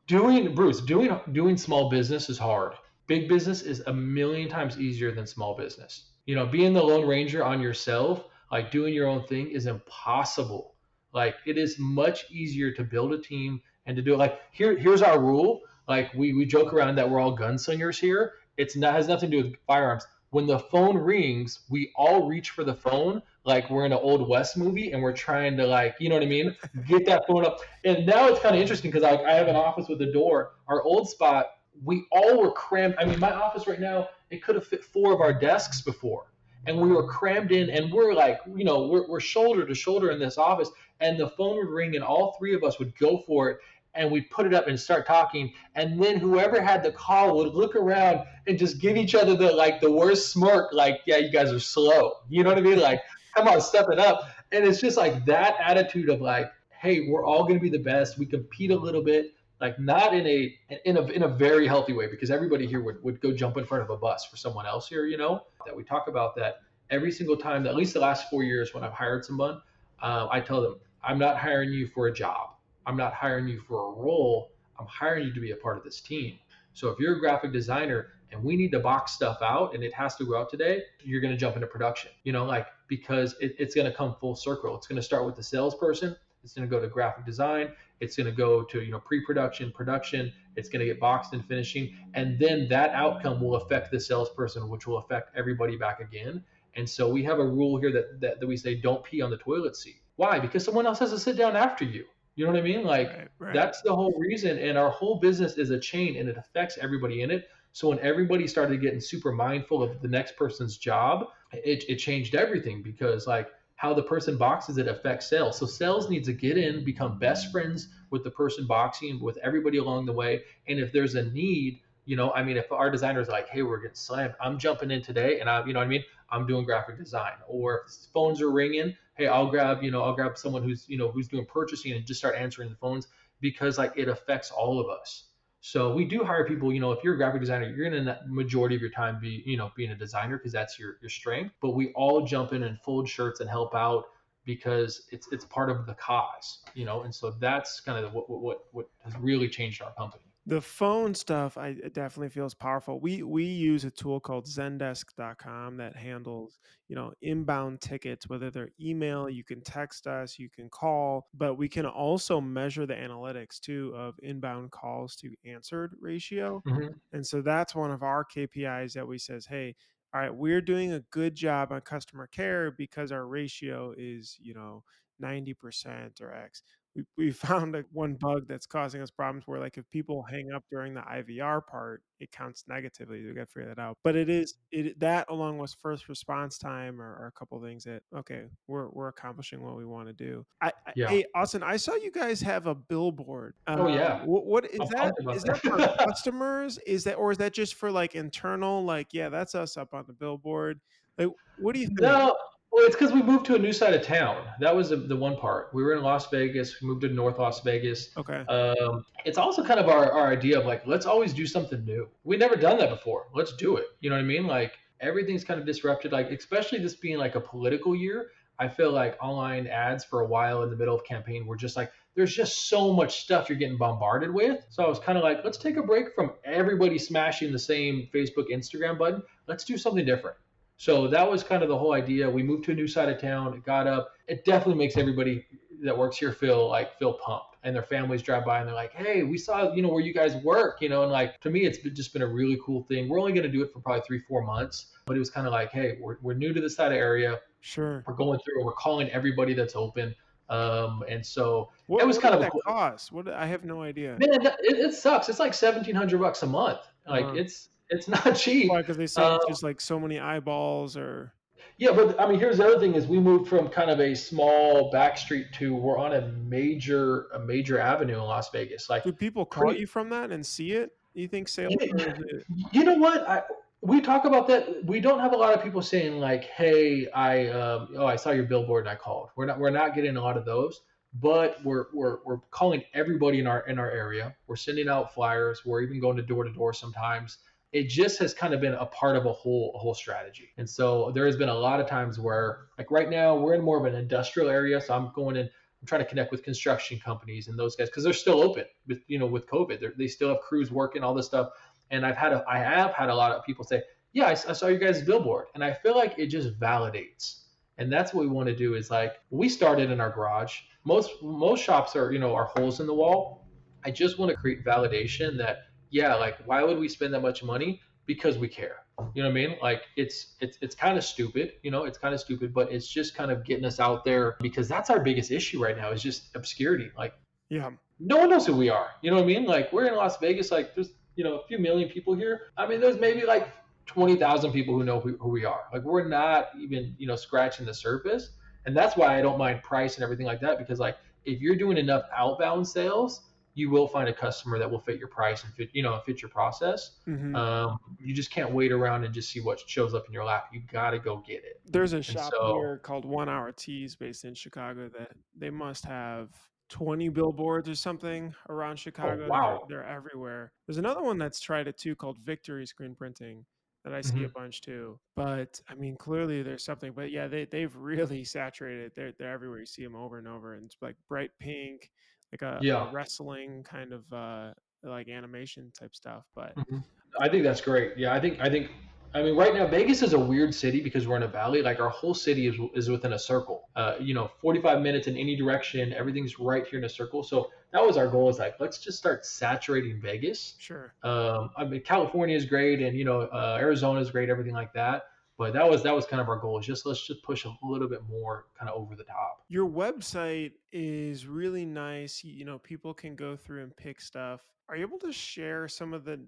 Doing 0.08 0.56
Bruce, 0.56 0.82
doing 0.82 1.19
doing 1.34 1.58
small 1.58 1.89
business 1.89 2.30
is 2.30 2.38
hard. 2.38 2.74
Big 3.08 3.28
business 3.28 3.62
is 3.62 3.82
a 3.88 3.93
million 3.93 4.47
times 4.47 4.80
easier 4.80 5.12
than 5.12 5.28
small 5.28 5.58
business. 5.58 6.12
You 6.26 6.36
know, 6.36 6.45
being 6.45 6.74
the 6.74 6.84
lone 6.84 7.06
ranger 7.06 7.43
on 7.43 7.62
yourself, 7.62 8.26
like 8.52 8.71
doing 8.71 8.93
your 8.93 9.08
own 9.08 9.26
thing, 9.26 9.50
is 9.50 9.65
impossible. 9.65 10.76
Like 11.13 11.36
it 11.45 11.58
is 11.58 11.78
much 11.78 12.32
easier 12.32 12.71
to 12.71 12.84
build 12.84 13.12
a 13.12 13.17
team 13.17 13.62
and 13.86 13.96
to 13.96 14.02
do 14.02 14.13
it. 14.13 14.17
Like 14.17 14.39
here 14.52 14.78
here's 14.78 15.02
our 15.02 15.20
rule. 15.20 15.62
Like 15.88 16.13
we 16.13 16.34
we 16.34 16.46
joke 16.46 16.74
around 16.74 16.96
that 16.96 17.10
we're 17.10 17.20
all 17.20 17.38
gunslingers 17.38 18.00
here. 18.00 18.34
It's 18.58 18.76
not 18.76 18.94
has 18.94 19.08
nothing 19.08 19.32
to 19.32 19.41
do 19.41 19.50
with 19.50 19.56
firearms. 19.65 20.06
When 20.30 20.48
the 20.48 20.60
phone 20.60 20.98
rings 20.98 21.62
we 21.70 21.91
all 21.96 22.28
reach 22.28 22.52
for 22.52 22.63
the 22.63 22.74
phone 22.74 23.22
like 23.44 23.70
we're 23.70 23.86
in 23.86 23.91
an 23.91 24.00
old 24.02 24.30
west 24.30 24.56
movie 24.56 24.91
and 24.91 25.02
we're 25.02 25.13
trying 25.13 25.58
to 25.58 25.65
like 25.65 25.96
you 26.00 26.10
know 26.10 26.15
what 26.15 26.24
i 26.24 26.28
mean? 26.28 26.56
Get 26.88 27.06
that 27.08 27.24
phone 27.28 27.46
up. 27.46 27.60
And 27.84 28.06
now 28.06 28.28
it's 28.28 28.39
kind 28.39 28.56
of 28.56 28.62
interesting 28.62 28.91
because 28.91 29.04
I, 29.04 29.22
I 29.24 29.34
have 29.34 29.48
an 29.48 29.56
office 29.56 29.88
with 29.89 30.02
a 30.02 30.12
door. 30.12 30.52
Our 30.67 30.82
old 30.84 31.10
spot 31.10 31.48
we 31.84 32.06
all 32.12 32.41
were 32.41 32.52
crammed. 32.52 32.96
I 33.00 33.06
mean 33.06 33.20
my 33.20 33.34
office 33.34 33.67
right 33.67 33.80
now 33.80 34.10
it 34.30 34.41
could 34.44 34.56
have 34.56 34.65
fit 34.65 34.84
four 34.84 35.13
of 35.13 35.20
our 35.20 35.34
desks 35.34 35.82
before 35.82 36.31
and 36.67 36.80
we 36.80 36.89
were 36.89 37.08
crammed 37.08 37.52
in 37.52 37.69
and 37.69 37.91
we're 37.91 38.13
like 38.13 38.39
you 38.56 38.63
know 38.63 38.88
we're, 38.88 39.08
we're 39.08 39.19
shoulder 39.19 39.65
to 39.65 39.74
shoulder 39.74 40.12
in 40.12 40.19
this 40.19 40.38
office 40.38 40.69
and 41.00 41.19
the 41.19 41.30
phone 41.30 41.58
would 41.58 41.69
ring 41.69 41.95
and 41.95 42.04
all 42.04 42.36
three 42.38 42.54
of 42.54 42.63
us 42.63 42.80
would 42.80 42.95
go 42.97 43.17
for 43.26 43.50
it 43.50 43.58
and 43.93 44.10
we'd 44.10 44.30
put 44.30 44.45
it 44.45 44.54
up 44.54 44.67
and 44.67 44.80
start 44.80 45.06
talking 45.06 45.52
and 45.76 46.02
then 46.02 46.17
whoever 46.17 46.62
had 46.62 46.84
the 46.84 46.91
call 46.91 47.36
would 47.38 47.54
look 47.54 47.76
around 47.76 48.21
and 48.47 48.58
just 48.58 48.80
give 48.80 48.95
each 48.95 49.15
other 49.15 49.36
the 49.36 49.52
like 49.52 49.82
the 49.82 49.91
worst 49.91 50.32
smirk 50.32 50.71
like 50.74 51.02
yeah 51.06 51.17
you 51.17 51.32
guys 51.32 51.52
are 51.52 51.60
slow. 51.60 52.17
You 52.30 52.43
know 52.43 52.50
what 52.50 52.58
i 52.58 52.62
mean? 52.62 52.80
Like 52.80 53.02
come 53.36 53.47
on 53.47 53.62
step 53.62 53.88
it 53.91 54.00
up. 54.00 54.30
And 54.52 54.65
it's 54.65 54.82
just 54.82 54.97
like 54.97 55.26
that 55.26 55.56
attitude 55.60 56.10
of 56.10 56.21
like 56.21 56.52
hey 56.82 57.08
we're 57.10 57.26
all 57.26 57.43
going 57.43 57.56
to 57.56 57.62
be 57.62 57.69
the 57.69 57.84
best. 57.84 58.17
We 58.17 58.26
compete 58.26 58.71
a 58.71 58.76
little 58.76 59.04
bit 59.04 59.34
like 59.62 59.80
not 59.80 60.13
in 60.13 60.28
a 60.28 60.58
in 60.86 60.97
a 60.97 61.02
in 61.08 61.24
a 61.24 61.28
very 61.28 61.67
healthy 61.67 61.93
way 61.93 62.08
because 62.08 62.30
everybody 62.30 62.67
here 62.67 62.82
would, 62.82 63.02
would 63.04 63.21
go 63.21 63.32
jump 63.32 63.58
in 63.58 63.65
front 63.65 63.84
of 63.84 63.89
a 63.89 63.97
bus 63.97 64.26
for 64.26 64.36
someone 64.36 64.65
else 64.65 64.88
here 64.88 65.06
you 65.06 65.17
know 65.17 65.45
that 65.65 65.76
we 65.76 65.84
talk 65.84 66.08
about 66.08 66.36
that 66.36 66.62
every 66.89 67.12
single 67.12 67.38
time 67.38 67.65
at 67.67 67.76
least 67.76 67.93
the 67.93 68.00
last 68.00 68.30
four 68.30 68.43
years 68.43 68.74
when 68.74 68.84
i've 68.84 68.91
hired 68.91 69.24
someone 69.24 69.62
uh, 70.02 70.28
i 70.32 70.39
tell 70.39 70.62
them 70.62 70.76
i'm 71.04 71.19
not 71.19 71.38
hiring 71.38 71.71
you 71.71 71.88
for 71.88 72.08
a 72.08 72.13
job 72.13 72.52
I'm 72.86 72.97
not 72.97 73.13
hiring 73.13 73.47
you 73.47 73.60
for 73.60 73.88
a 73.88 73.91
role. 73.91 74.52
I'm 74.80 74.88
hiring 74.88 75.28
you 75.28 75.34
to 75.34 75.39
be 75.39 75.52
a 75.52 75.56
part 75.56 75.78
of 75.78 75.84
this 75.84 76.02
team. 76.02 76.39
So 76.74 76.89
if 76.89 77.00
you're 77.00 77.15
a 77.15 77.19
graphic 77.19 77.52
designer 77.52 78.13
and 78.32 78.43
we 78.43 78.56
need 78.56 78.71
to 78.71 78.80
box 78.80 79.12
stuff 79.12 79.38
out 79.41 79.76
and 79.76 79.84
it 79.84 79.93
has 79.93 80.15
to 80.15 80.26
go 80.26 80.38
out 80.38 80.50
today, 80.50 80.84
you're 81.04 81.21
going 81.21 81.34
to 81.34 81.38
jump 81.38 81.56
into 81.56 81.67
production. 81.67 82.12
You 82.24 82.32
know, 82.32 82.45
like 82.45 82.67
because 82.88 83.36
it, 83.39 83.56
it's 83.60 83.76
going 83.76 83.89
to 83.89 83.95
come 83.95 84.15
full 84.19 84.36
circle. 84.36 84.76
It's 84.76 84.88
going 84.88 84.97
to 84.97 85.04
start 85.04 85.26
with 85.26 85.36
the 85.36 85.43
salesperson. 85.43 86.15
It's 86.43 86.54
going 86.54 86.67
to 86.67 86.73
go 86.73 86.82
to 86.82 86.88
graphic 86.88 87.25
design. 87.25 87.71
It's 87.99 88.15
going 88.15 88.25
to 88.25 88.32
go 88.32 88.63
to 88.63 88.82
you 88.82 88.91
know 88.91 88.99
pre-production, 88.99 89.71
production. 89.71 90.34
It's 90.56 90.69
going 90.69 90.80
to 90.80 90.86
get 90.86 90.99
boxed 90.99 91.34
and 91.34 91.45
finishing, 91.45 91.95
and 92.13 92.39
then 92.39 92.67
that 92.69 92.91
outcome 92.91 93.41
will 93.41 93.56
affect 93.56 93.91
the 93.91 93.99
salesperson, 93.99 94.69
which 94.69 94.88
will 94.88 94.97
affect 94.97 95.36
everybody 95.36 95.77
back 95.77 95.99
again. 95.99 96.43
And 96.75 96.89
so 96.89 97.10
we 97.10 97.23
have 97.23 97.39
a 97.39 97.45
rule 97.45 97.77
here 97.77 97.91
that, 97.91 98.21
that, 98.21 98.39
that 98.39 98.47
we 98.47 98.56
say 98.58 98.75
don't 98.75 99.04
pee 99.04 99.21
on 99.21 99.30
the 99.30 99.38
toilet 99.38 99.75
seat. 99.75 100.01
Why? 100.15 100.39
Because 100.39 100.63
someone 100.63 100.86
else 100.86 100.99
has 100.99 101.12
to 101.12 101.19
sit 101.19 101.38
down 101.38 101.56
after 101.56 101.84
you. 101.84 102.06
You 102.36 102.45
know 102.45 102.54
what 102.54 102.60
I 102.60 102.63
mean? 102.63 102.84
Like 102.84 103.10
right, 103.10 103.27
right. 103.39 103.54
that's 103.54 103.82
the 103.82 103.93
whole 103.93 104.13
reason. 104.17 104.58
And 104.58 104.77
our 104.77 104.89
whole 104.89 105.19
business 105.19 105.58
is 105.58 105.69
a 105.69 105.80
chain 105.80 106.15
and 106.17 106.30
it 106.30 106.38
affects 106.38 106.77
everybody 106.80 107.21
in 107.21 107.32
it. 107.32 107.49
So 107.73 107.89
when 107.89 107.99
everybody 107.99 108.47
started 108.47 108.82
getting 108.82 108.99
super 109.01 109.32
mindful 109.32 109.82
of 109.84 110.01
the 110.01 110.08
next 110.08 110.36
person's 110.36 110.77
job, 110.77 111.27
it, 111.54 111.84
it 111.88 111.97
changed 111.97 112.36
everything 112.36 112.82
because 112.82 113.27
like 113.27 113.47
how 113.82 113.96
the 113.96 114.04
person 114.04 114.38
boxes 114.38 114.78
it 114.78 114.88
affects 114.88 115.28
sales. 115.28 115.58
So 115.58 115.65
sales 115.65 116.08
needs 116.08 116.28
to 116.28 116.34
get 116.34 116.56
in, 116.56 116.84
become 116.84 117.17
best 117.17 117.52
friends 117.52 117.88
with 118.12 118.24
the 118.24 118.30
person 118.30 118.67
boxing, 118.67 119.20
with 119.20 119.38
everybody 119.38 119.80
along 119.80 120.06
the 120.06 120.13
way. 120.13 120.44
And 120.67 120.78
if 120.78 120.94
there's 120.94 121.15
a 121.15 121.24
need, 121.32 121.80
you 122.06 122.15
know, 122.15 122.32
I 122.34 122.44
mean, 122.44 122.58
if 122.58 122.72
our 122.72 122.91
designer's 122.91 123.28
like, 123.28 123.50
hey, 123.50 123.63
we're 123.63 123.80
getting 123.80 123.96
slammed, 123.96 124.36
I'm 124.39 124.60
jumping 124.60 124.91
in 124.91 125.02
today 125.02 125.39
and 125.39 125.50
I, 125.50 125.65
you 125.65 125.74
know 125.74 125.80
what 125.80 125.86
I 125.86 125.89
mean? 125.89 126.04
I'm 126.30 126.46
doing 126.46 126.63
graphic 126.63 127.00
design. 127.00 127.34
Or 127.48 127.86
if 127.88 127.96
phones 128.13 128.39
are 128.39 128.52
ringing, 128.52 128.96
hey, 129.15 129.26
I'll 129.26 129.48
grab, 129.50 129.82
you 129.82 129.89
know, 129.89 130.04
I'll 130.04 130.13
grab 130.13 130.38
someone 130.38 130.62
who's, 130.62 130.88
you 130.88 131.00
know, 131.00 131.10
who's 131.10 131.28
doing 131.28 131.48
purchasing 131.48 131.94
and 131.94 132.06
just 132.06 132.20
start 132.20 132.36
answering 132.36 132.70
the 132.70 132.76
phones 132.76 133.08
because 133.39 133.80
like 133.80 133.94
it 133.96 134.08
affects 134.08 134.52
all 134.52 134.80
of 134.80 134.91
us. 134.96 135.31
So 135.63 135.93
we 135.93 136.06
do 136.06 136.24
hire 136.24 136.43
people, 136.45 136.74
you 136.74 136.80
know, 136.80 136.91
if 136.91 137.04
you're 137.04 137.13
a 137.13 137.17
graphic 137.17 137.39
designer, 137.39 137.69
you're 137.69 137.88
going 137.88 138.04
to 138.04 138.19
majority 138.28 138.76
of 138.76 138.82
your 138.82 138.89
time 138.89 139.19
be, 139.21 139.43
you 139.45 139.58
know, 139.58 139.71
being 139.76 139.91
a 139.91 139.95
designer 139.95 140.38
because 140.38 140.52
that's 140.52 140.80
your 140.80 140.97
your 141.02 141.10
strength. 141.10 141.54
But 141.62 141.71
we 141.71 141.91
all 141.93 142.26
jump 142.26 142.52
in 142.52 142.63
and 142.63 142.80
fold 142.82 143.08
shirts 143.08 143.41
and 143.41 143.50
help 143.50 143.76
out 143.76 144.06
because 144.43 145.08
it's 145.12 145.32
it's 145.32 145.45
part 145.45 145.69
of 145.69 145.86
the 145.86 145.93
cause, 145.93 146.63
you 146.74 146.84
know. 146.84 147.04
And 147.04 147.13
so 147.13 147.32
that's 147.39 147.80
kind 147.80 148.04
of 148.04 148.12
what 148.12 148.28
what 148.28 148.65
what 148.71 148.89
has 149.04 149.15
really 149.19 149.47
changed 149.47 149.84
our 149.84 149.93
company. 149.93 150.31
The 150.47 150.62
phone 150.62 151.13
stuff, 151.13 151.56
I 151.56 151.69
it 151.69 151.93
definitely 151.93 152.30
feels 152.30 152.56
powerful. 152.56 152.99
We 152.99 153.21
we 153.21 153.43
use 153.43 153.86
a 153.86 153.91
tool 153.91 154.19
called 154.19 154.47
Zendesk.com 154.47 155.77
that 155.77 155.95
handles 155.95 156.58
you 156.88 156.95
know 156.95 157.13
inbound 157.21 157.80
tickets, 157.80 158.27
whether 158.27 158.49
they're 158.49 158.71
email, 158.82 159.30
you 159.30 159.43
can 159.43 159.62
text 159.62 160.08
us, 160.08 160.39
you 160.39 160.49
can 160.49 160.67
call, 160.69 161.27
but 161.36 161.56
we 161.56 161.69
can 161.69 161.86
also 161.86 162.41
measure 162.41 162.88
the 162.88 162.95
analytics 162.95 163.60
too 163.60 163.93
of 163.95 164.15
inbound 164.23 164.71
calls 164.71 165.15
to 165.17 165.32
answered 165.45 165.93
ratio, 165.99 166.63
mm-hmm. 166.67 166.88
and 167.13 167.25
so 167.25 167.43
that's 167.43 167.75
one 167.75 167.91
of 167.91 168.01
our 168.01 168.25
KPIs 168.25 168.93
that 168.93 169.08
we 169.08 169.19
says, 169.19 169.45
hey, 169.45 169.75
all 170.12 170.21
right, 170.21 170.34
we're 170.34 170.62
doing 170.62 170.93
a 170.93 171.04
good 171.12 171.36
job 171.36 171.71
on 171.71 171.82
customer 171.82 172.25
care 172.25 172.71
because 172.71 173.12
our 173.12 173.27
ratio 173.27 173.93
is 173.95 174.38
you 174.41 174.56
know 174.56 174.84
90% 175.21 176.19
or 176.19 176.34
X 176.34 176.63
we, 176.95 177.04
we 177.17 177.32
found 177.32 177.75
a, 177.75 177.84
one 177.91 178.15
bug 178.15 178.47
that's 178.47 178.65
causing 178.65 179.01
us 179.01 179.10
problems 179.10 179.47
where 179.47 179.60
like 179.60 179.77
if 179.77 179.89
people 179.91 180.23
hang 180.23 180.51
up 180.51 180.63
during 180.69 180.93
the 180.93 181.01
IVR 181.01 181.65
part, 181.65 182.04
it 182.19 182.32
counts 182.32 182.65
negatively. 182.67 183.25
We 183.25 183.34
got 183.34 183.47
to 183.47 183.54
figure 183.54 183.73
that 183.73 183.82
out. 183.82 183.97
But 184.04 184.15
it 184.15 184.30
is 184.30 184.56
it 184.71 184.99
that 184.99 185.30
along 185.30 185.58
with 185.58 185.73
first 185.82 186.10
response 186.10 186.58
time 186.58 187.01
are, 187.01 187.15
are 187.15 187.27
a 187.27 187.32
couple 187.39 187.62
things 187.62 187.84
that 187.86 188.04
okay, 188.15 188.43
we're 188.67 188.89
we're 188.89 189.08
accomplishing 189.08 189.63
what 189.63 189.77
we 189.77 189.86
want 189.86 190.08
to 190.08 190.13
do. 190.13 190.45
I, 190.62 190.71
yeah. 190.95 191.08
hey 191.08 191.23
Austin, 191.34 191.63
I 191.63 191.77
saw 191.77 191.95
you 191.95 192.12
guys 192.12 192.41
have 192.41 192.67
a 192.67 192.75
billboard. 192.75 193.56
oh 193.67 193.88
yeah. 193.88 194.21
Um, 194.21 194.27
what, 194.27 194.45
what 194.45 194.65
is 194.65 194.89
that? 194.89 195.13
Is 195.34 195.43
that 195.43 195.60
for 195.60 195.77
customers? 196.06 196.77
Is 196.86 197.04
that 197.06 197.15
or 197.15 197.32
is 197.32 197.38
that 197.38 197.54
just 197.54 197.75
for 197.75 197.91
like 197.91 198.15
internal? 198.15 198.84
Like 198.84 199.08
yeah, 199.13 199.30
that's 199.30 199.56
us 199.56 199.77
up 199.77 199.93
on 199.93 200.04
the 200.08 200.13
billboard. 200.13 200.80
Like 201.17 201.30
what 201.58 201.73
do 201.73 201.80
you 201.80 201.88
think? 201.88 202.01
No, 202.01 202.36
Well, 202.71 202.86
it's 202.86 202.95
because 202.95 203.12
we 203.12 203.21
moved 203.21 203.45
to 203.47 203.55
a 203.55 203.60
new 203.60 203.73
side 203.73 203.93
of 203.93 204.01
town. 204.01 204.45
That 204.62 204.73
was 204.73 204.89
the, 204.89 204.95
the 204.95 205.15
one 205.15 205.36
part. 205.36 205.71
We 205.73 205.84
were 205.84 205.93
in 205.93 206.03
Las 206.03 206.29
Vegas. 206.29 206.81
We 206.81 206.88
moved 206.88 207.01
to 207.01 207.10
North 207.10 207.38
Las 207.38 207.62
Vegas. 207.62 208.10
Okay. 208.15 208.45
Um, 208.47 209.05
it's 209.25 209.38
also 209.38 209.63
kind 209.63 209.79
of 209.79 209.89
our, 209.89 210.10
our 210.10 210.31
idea 210.31 210.57
of 210.57 210.65
like, 210.65 210.88
let's 210.88 211.05
always 211.05 211.34
do 211.34 211.45
something 211.45 211.84
new. 211.84 212.07
We've 212.23 212.39
never 212.39 212.55
done 212.55 212.77
that 212.77 212.89
before. 212.89 213.27
Let's 213.34 213.55
do 213.57 213.75
it. 213.75 213.88
You 213.99 214.10
know 214.10 214.15
what 214.15 214.23
I 214.23 214.25
mean? 214.25 214.47
Like 214.47 214.73
everything's 215.01 215.43
kind 215.43 215.60
of 215.60 215.65
disrupted. 215.65 216.13
Like 216.13 216.31
especially 216.31 216.79
this 216.79 216.95
being 216.95 217.17
like 217.17 217.36
a 217.36 217.41
political 217.41 217.93
year. 217.93 218.29
I 218.57 218.69
feel 218.69 218.91
like 218.91 219.17
online 219.21 219.67
ads 219.67 220.05
for 220.05 220.21
a 220.21 220.25
while 220.25 220.63
in 220.63 220.69
the 220.69 220.75
middle 220.75 220.95
of 220.95 221.03
campaign 221.03 221.47
were 221.47 221.57
just 221.57 221.75
like, 221.75 221.91
there's 222.15 222.34
just 222.34 222.69
so 222.69 222.93
much 222.93 223.21
stuff 223.21 223.49
you're 223.49 223.57
getting 223.57 223.77
bombarded 223.77 224.34
with. 224.34 224.63
So 224.69 224.84
I 224.84 224.88
was 224.88 224.99
kind 224.99 225.17
of 225.17 225.23
like, 225.23 225.43
let's 225.43 225.57
take 225.57 225.77
a 225.77 225.84
break 225.84 226.13
from 226.13 226.34
everybody 226.45 226.99
smashing 226.99 227.51
the 227.51 227.60
same 227.60 228.07
Facebook, 228.13 228.45
Instagram 228.53 228.97
button. 228.97 229.23
Let's 229.47 229.63
do 229.63 229.77
something 229.77 230.05
different. 230.05 230.38
So 230.82 231.08
that 231.10 231.30
was 231.30 231.44
kind 231.44 231.62
of 231.62 231.70
the 231.70 231.78
whole 231.78 231.94
idea. 231.94 232.28
We 232.28 232.41
moved 232.41 232.63
to 232.63 232.72
a 232.72 232.74
new 232.74 232.88
side 232.88 233.08
of 233.08 233.22
town. 233.22 233.54
It 233.54 233.63
got 233.63 233.86
up. 233.86 234.13
It 234.28 234.44
definitely 234.46 234.84
makes 234.84 234.98
everybody 234.98 235.46
that 235.84 235.96
works 235.96 236.17
here 236.17 236.32
feel 236.32 236.67
like 236.70 236.98
feel 236.98 237.13
pumped, 237.13 237.58
and 237.62 237.76
their 237.76 237.84
families 237.84 238.24
drive 238.24 238.46
by 238.46 238.58
and 238.58 238.67
they're 238.67 238.74
like, 238.74 238.91
"Hey, 238.91 239.22
we 239.22 239.38
saw 239.38 239.72
you 239.76 239.84
know 239.84 239.89
where 239.89 240.02
you 240.02 240.12
guys 240.12 240.38
work," 240.38 240.82
you 240.82 240.89
know, 240.89 241.04
and 241.04 241.12
like 241.12 241.39
to 241.41 241.52
me, 241.52 241.65
it's 241.65 241.78
just 241.96 242.13
been 242.13 242.24
a 242.24 242.28
really 242.28 242.58
cool 242.65 242.82
thing. 242.86 243.10
We're 243.10 243.20
only 243.20 243.32
going 243.32 243.44
to 243.44 243.52
do 243.52 243.62
it 243.62 243.72
for 243.72 243.80
probably 243.80 244.02
three, 244.08 244.22
four 244.28 244.41
months, 244.41 244.88
but 245.06 245.15
it 245.15 245.20
was 245.20 245.30
kind 245.30 245.46
of 245.46 245.54
like, 245.54 245.72
"Hey, 245.72 246.00
we're 246.02 246.17
we're 246.24 246.34
new 246.34 246.52
to 246.52 246.60
this 246.60 246.78
side 246.78 246.91
of 246.91 246.98
area. 246.98 247.39
Sure. 247.60 248.04
We're 248.08 248.15
going 248.15 248.39
through. 248.39 248.65
We're 248.65 248.74
calling 248.74 249.08
everybody 249.12 249.54
that's 249.54 249.76
open." 249.76 250.15
Um, 250.50 251.04
and 251.08 251.24
so 251.24 251.70
what, 251.86 252.02
it 252.02 252.08
was 252.08 252.17
kind 252.17 252.34
of 252.34 252.41
that 252.41 252.54
cool. 252.54 252.62
cost. 252.62 253.12
What 253.12 253.28
I 253.28 253.46
have 253.46 253.65
no 253.65 253.84
idea. 253.84 254.17
Man, 254.17 254.48
it, 254.48 254.80
it 254.80 254.94
sucks. 254.96 255.30
It's 255.30 255.39
like 255.39 255.54
seventeen 255.54 255.94
hundred 255.94 256.22
bucks 256.22 256.41
a 256.41 256.48
month. 256.48 256.80
Like 257.08 257.26
uh-huh. 257.26 257.36
it's 257.36 257.70
it's 257.91 258.08
not 258.08 258.36
cheap. 258.36 258.69
Why? 258.69 258.82
Because 258.82 258.97
they 258.97 259.08
say 259.08 259.36
it's 259.36 259.45
just 259.47 259.63
like 259.63 259.80
so 259.80 259.99
many 259.99 260.19
eyeballs 260.19 260.97
or. 260.97 261.34
Yeah, 261.77 261.91
but 261.91 262.19
I 262.19 262.27
mean, 262.27 262.39
here's 262.39 262.58
the 262.58 262.65
other 262.65 262.80
thing: 262.80 262.95
is 262.95 263.08
we 263.08 263.19
moved 263.19 263.49
from 263.49 263.67
kind 263.67 263.89
of 263.89 263.99
a 263.99 264.15
small 264.15 264.91
back 264.91 265.17
street 265.17 265.47
to 265.54 265.75
we're 265.75 265.97
on 265.97 266.13
a 266.13 266.27
major 266.47 267.27
a 267.34 267.39
major 267.39 267.80
avenue 267.80 268.15
in 268.15 268.23
Las 268.23 268.49
Vegas. 268.51 268.89
Like, 268.89 269.04
do 269.04 269.12
people 269.12 269.45
call 269.45 269.65
pretty, 269.65 269.82
you 269.82 269.88
from 269.88 270.10
that 270.10 270.32
and 270.32 270.45
see 270.45 270.73
it? 270.73 270.91
You 271.13 271.27
think 271.27 271.47
sales? 271.47 271.73
You, 271.80 272.41
you 272.71 272.84
know 272.84 272.95
what? 272.95 273.27
I, 273.27 273.43
we 273.82 273.99
talk 273.99 274.25
about 274.25 274.47
that. 274.47 274.86
We 274.86 274.99
don't 274.99 275.19
have 275.19 275.34
a 275.34 275.38
lot 275.38 275.54
of 275.54 275.63
people 275.63 275.82
saying 275.82 276.19
like, 276.19 276.45
"Hey, 276.45 277.10
I 277.12 277.47
um, 277.47 277.89
oh 277.97 278.06
I 278.06 278.15
saw 278.15 278.32
your 278.32 278.45
billboard 278.45 278.86
and 278.86 278.89
I 278.91 278.95
called." 278.95 279.30
We're 279.36 279.45
not 279.45 279.60
we're 279.60 279.71
not 279.71 279.95
getting 279.95 280.17
a 280.17 280.21
lot 280.21 280.38
of 280.38 280.45
those, 280.45 280.82
but 281.15 281.58
we're 281.63 281.86
we're 281.93 282.17
we're 282.25 282.38
calling 282.51 282.84
everybody 282.93 283.39
in 283.39 283.47
our 283.47 283.62
in 283.67 283.80
our 283.80 283.89
area. 283.89 284.36
We're 284.45 284.56
sending 284.56 284.88
out 284.88 285.15
flyers. 285.15 285.65
We're 285.65 285.82
even 285.82 285.99
going 285.99 286.17
to 286.17 286.23
door 286.23 286.43
to 286.43 286.51
door 286.51 286.73
sometimes 286.73 287.39
it 287.71 287.88
just 287.88 288.19
has 288.19 288.34
kind 288.34 288.53
of 288.53 288.60
been 288.60 288.73
a 288.73 288.86
part 288.86 289.15
of 289.15 289.25
a 289.25 289.31
whole 289.31 289.71
a 289.75 289.77
whole 289.77 289.93
strategy. 289.93 290.49
And 290.57 290.69
so 290.69 291.12
there 291.13 291.25
has 291.25 291.38
been 291.38 291.49
a 291.49 291.57
lot 291.57 291.79
of 291.79 291.88
times 291.88 292.19
where 292.19 292.67
like 292.77 292.91
right 292.91 293.10
now 293.10 293.38
we're 293.38 293.53
in 293.53 293.62
more 293.62 293.77
of 293.77 293.86
an 293.86 293.99
industrial 293.99 294.49
area, 294.49 294.81
so 294.81 294.93
I'm 294.93 295.12
going 295.13 295.36
in 295.38 295.49
I'm 295.81 295.88
trying 295.88 296.01
to 296.01 296.07
connect 296.07 296.31
with 296.31 296.43
construction 296.43 296.99
companies 296.99 297.47
and 297.47 297.57
those 297.57 297.75
guys 297.75 297.89
because 297.89 298.03
they're 298.03 298.13
still 298.13 298.41
open 298.41 298.65
with 298.88 298.99
you 299.07 299.17
know 299.17 299.25
with 299.25 299.47
COVID. 299.47 299.79
They're, 299.79 299.93
they 299.97 300.07
still 300.07 300.29
have 300.29 300.41
crews 300.41 300.71
working 300.71 301.03
all 301.03 301.13
this 301.13 301.25
stuff. 301.25 301.49
And 301.89 302.05
I've 302.05 302.15
had 302.15 302.34
a, 302.34 302.45
I 302.47 302.60
have 302.60 302.93
had 302.93 303.10
a 303.10 303.15
lot 303.15 303.31
of 303.31 303.43
people 303.43 303.65
say, 303.65 303.81
yeah, 304.13 304.27
I, 304.27 304.31
I 304.31 304.53
saw 304.53 304.67
your 304.67 304.79
guys' 304.79 305.01
billboard, 305.01 305.47
and 305.55 305.63
I 305.63 305.73
feel 305.73 305.95
like 305.95 306.17
it 306.17 306.27
just 306.27 306.57
validates. 306.60 307.41
And 307.77 307.91
that's 307.91 308.13
what 308.13 308.21
we 308.21 308.29
want 308.29 308.47
to 308.47 308.55
do 308.55 308.75
is 308.75 308.91
like 308.91 309.13
we 309.31 309.49
started 309.49 309.89
in 309.89 309.99
our 309.99 310.12
garage. 310.12 310.60
Most 310.84 311.12
most 311.23 311.63
shops 311.63 311.95
are 311.95 312.12
you 312.12 312.19
know 312.19 312.36
are 312.36 312.45
holes 312.45 312.79
in 312.79 312.86
the 312.86 312.93
wall. 312.93 313.47
I 313.84 313.89
just 313.89 314.19
want 314.19 314.29
to 314.29 314.38
create 314.38 314.63
validation 314.63 315.38
that 315.39 315.63
yeah, 315.91 316.15
like 316.15 316.38
why 316.45 316.63
would 316.63 316.80
we 316.80 316.89
spend 316.89 317.13
that 317.13 317.21
much 317.21 317.43
money? 317.43 317.82
Because 318.08 318.38
we 318.38 318.47
care. 318.47 318.77
You 319.13 319.23
know 319.23 319.30
what 319.30 319.38
I 319.38 319.47
mean? 319.47 319.56
Like 319.62 319.84
it's 319.95 320.36
it's 320.41 320.58
it's 320.62 320.75
kind 320.75 320.97
of 320.97 321.04
stupid, 321.04 321.54
you 321.63 321.71
know, 321.71 321.84
it's 321.86 321.97
kind 321.97 322.13
of 322.13 322.19
stupid, 322.19 322.54
but 322.54 322.71
it's 322.71 322.88
just 322.88 323.15
kind 323.15 323.32
of 323.32 323.43
getting 323.43 323.65
us 323.65 323.80
out 323.80 324.06
there 324.06 324.38
because 324.41 324.67
that's 324.67 324.89
our 324.89 324.99
biggest 324.99 325.32
issue 325.32 325.62
right 325.62 325.77
now 325.77 325.91
is 325.91 326.01
just 326.01 326.36
obscurity. 326.36 326.91
Like 326.97 327.13
yeah. 327.49 327.69
No 327.99 328.17
one 328.17 328.30
knows 328.30 328.47
who 328.47 328.56
we 328.56 328.69
are. 328.69 328.91
You 329.01 329.12
know 329.12 329.17
what 329.17 329.23
I 329.23 329.27
mean? 329.27 329.45
Like 329.45 329.71
we're 329.71 329.86
in 329.86 329.95
Las 329.95 330.17
Vegas, 330.17 330.51
like 330.51 330.73
there's 330.75 330.91
you 331.15 331.23
know 331.23 331.39
a 331.39 331.47
few 331.47 331.60
million 331.60 331.89
people 331.89 332.15
here. 332.15 332.41
I 332.58 332.67
mean, 332.67 332.80
there's 332.80 332.97
maybe 332.97 333.25
like 333.25 333.47
twenty 333.86 334.15
thousand 334.15 334.51
people 334.51 334.75
who 334.75 334.84
know 334.84 334.99
who, 334.99 335.17
who 335.17 335.30
we 335.30 335.45
are. 335.45 335.63
Like 335.73 335.84
we're 335.84 336.08
not 336.08 336.49
even 336.60 336.95
you 336.97 337.08
know 337.08 337.15
scratching 337.15 337.65
the 337.65 337.73
surface, 337.73 338.32
and 338.65 338.75
that's 338.75 338.95
why 338.95 339.17
I 339.17 339.21
don't 339.21 339.38
mind 339.38 339.63
price 339.63 339.95
and 339.95 340.04
everything 340.04 340.25
like 340.25 340.41
that 340.41 340.58
because 340.58 340.80
like 340.80 340.97
if 341.25 341.41
you're 341.41 341.56
doing 341.56 341.77
enough 341.77 342.04
outbound 342.15 342.67
sales, 342.67 343.21
you 343.54 343.70
will 343.70 343.88
find 343.88 344.08
a 344.10 344.14
customer 344.14 344.58
that 344.58 344.70
will 344.70 344.80
fit 344.80 344.98
your 344.98 345.08
price 345.08 345.44
and 345.44 345.54
fit 345.54 345.70
you 345.74 345.84
know 345.84 346.00
fit 346.06 346.22
your 346.22 346.30
process 346.30 346.98
mm-hmm. 347.08 347.36
um, 347.36 347.78
you 348.00 348.14
just 348.14 348.32
can't 348.32 348.52
wait 348.52 348.72
around 348.72 349.04
and 349.04 349.14
just 349.14 349.30
see 349.30 349.40
what 349.40 349.60
shows 349.68 349.94
up 349.94 350.06
in 350.08 350.14
your 350.14 350.24
lap 350.24 350.48
you 350.52 350.62
got 350.72 350.92
to 350.92 351.00
go 351.00 351.24
get 351.26 351.44
it 351.44 351.62
there's 351.66 351.94
a 351.94 352.02
shop 352.02 352.32
so, 352.32 352.56
here 352.56 352.78
called 352.78 353.06
one 353.06 353.30
hour 353.30 353.52
tees 353.52 353.96
based 353.96 354.26
in 354.26 354.34
chicago 354.34 354.90
that 354.90 355.12
they 355.38 355.50
must 355.50 355.86
have 355.86 356.30
20 356.70 357.10
billboards 357.10 357.68
or 357.68 357.76
something 357.76 358.34
around 358.50 358.74
oh, 358.74 358.76
chicago 358.76 359.26
oh, 359.26 359.30
wow. 359.30 359.66
they're, 359.68 359.80
they're, 359.80 359.88
everywhere 359.88 360.52
there's 360.68 360.78
another 360.78 361.02
one 361.02 361.18
that's 361.18 361.40
tried 361.40 361.68
it 361.68 361.78
too 361.78 361.96
called 361.96 362.18
victory 362.20 362.66
screen 362.66 362.96
printing 362.96 363.46
that 363.84 363.94
I 363.94 364.02
see 364.02 364.18
mm-hmm. 364.18 364.26
a 364.26 364.30
bunch 364.30 364.62
too. 364.62 365.00
But 365.16 365.60
I 365.68 365.76
mean, 365.76 365.96
clearly 365.98 366.44
there's 366.44 366.64
something. 366.64 366.92
But 366.96 367.12
yeah, 367.12 367.28
they 367.28 367.46
they've 367.46 367.76
really 367.76 368.24
saturated. 368.24 368.92
They're 368.96 369.12
they're 369.18 369.32
everywhere. 369.32 369.60
You 369.60 369.66
see 369.66 369.84
them 369.84 369.96
over 369.96 370.18
and 370.18 370.28
over, 370.28 370.54
and 370.54 370.66
it's 370.66 370.78
like 370.82 370.96
bright 371.10 371.32
pink, 371.40 371.90
like 372.32 372.41
a, 372.41 372.60
yeah. 372.62 372.89
a 372.89 372.91
wrestling 372.91 373.63
kind 373.63 373.94
of 373.94 374.12
uh, 374.13 374.52
like 374.84 375.10
animation 375.10 375.72
type 375.78 375.96
stuff. 375.96 376.24
But 376.36 376.56
mm-hmm. 376.56 376.78
I 377.20 377.30
think 377.30 377.44
that's 377.44 377.62
great. 377.62 377.98
Yeah, 377.98 378.13
I 378.13 378.20
think 378.20 378.39
I 378.39 378.50
think 378.50 378.72
I 379.13 379.22
mean, 379.22 379.36
right 379.36 379.54
now 379.54 379.67
Vegas 379.67 380.02
is 380.02 380.13
a 380.13 380.20
weird 380.20 380.56
city 380.56 380.82
because 380.82 381.08
we're 381.08 381.17
in 381.17 381.24
a 381.24 381.28
valley. 381.28 381.62
Like 381.62 381.80
our 381.80 381.89
whole 381.89 382.13
city 382.13 382.48
is, 382.48 382.56
is 382.74 382.89
within 382.89 383.13
a 383.13 383.20
circle. 383.20 383.70
Uh, 383.76 383.96
you 384.00 384.13
know, 384.13 384.32
45 384.41 384.82
minutes 384.82 385.08
in 385.08 385.17
any 385.17 385.36
direction, 385.36 385.94
everything's 385.94 386.39
right 386.39 386.65
here 386.65 386.80
in 386.80 386.86
a 386.86 386.89
circle. 386.89 387.22
So 387.22 387.50
that 387.74 387.86
was 387.86 387.98
our 387.98 388.08
goal. 388.08 388.30
Is 388.30 388.39
like 388.39 388.56
let's 388.60 388.78
just 388.78 388.98
start 388.98 389.26
saturating 389.26 390.00
Vegas. 390.02 390.56
Sure. 390.60 390.94
Um, 391.04 391.50
I 391.58 391.65
mean, 391.65 391.82
California 391.82 392.36
is 392.36 392.46
great, 392.46 392.82
and 392.82 392.98
you 392.98 393.04
know, 393.04 393.22
uh, 393.22 393.58
Arizona 393.60 394.00
is 394.00 394.10
great, 394.10 394.30
everything 394.30 394.54
like 394.54 394.74
that 394.74 395.04
but 395.41 395.54
that 395.54 395.67
was 395.67 395.82
that 395.82 395.95
was 395.95 396.06
kind 396.06 396.21
of 396.21 396.30
our 396.30 396.38
goal 396.38 396.60
is 396.60 396.67
just 396.67 396.86
let's 396.86 397.08
just 397.08 397.23
push 397.23 397.45
a 397.45 397.58
little 397.63 397.88
bit 397.88 398.08
more 398.08 398.45
kind 398.56 398.69
of 398.69 398.80
over 398.80 398.95
the 398.95 399.04
top. 399.04 399.43
Your 399.47 399.67
website 399.67 400.51
is 400.71 401.25
really 401.25 401.65
nice 401.65 402.23
you 402.23 402.45
know 402.45 402.60
people 402.60 402.93
can 402.93 403.15
go 403.15 403.36
through 403.36 403.63
and 403.63 403.75
pick 403.75 403.99
stuff. 403.99 404.41
Are 404.69 404.75
you 404.75 404.84
able 404.86 404.99
to 404.99 405.12
share 405.12 405.67
some 405.67 405.95
of 405.95 406.06
the 406.06 406.19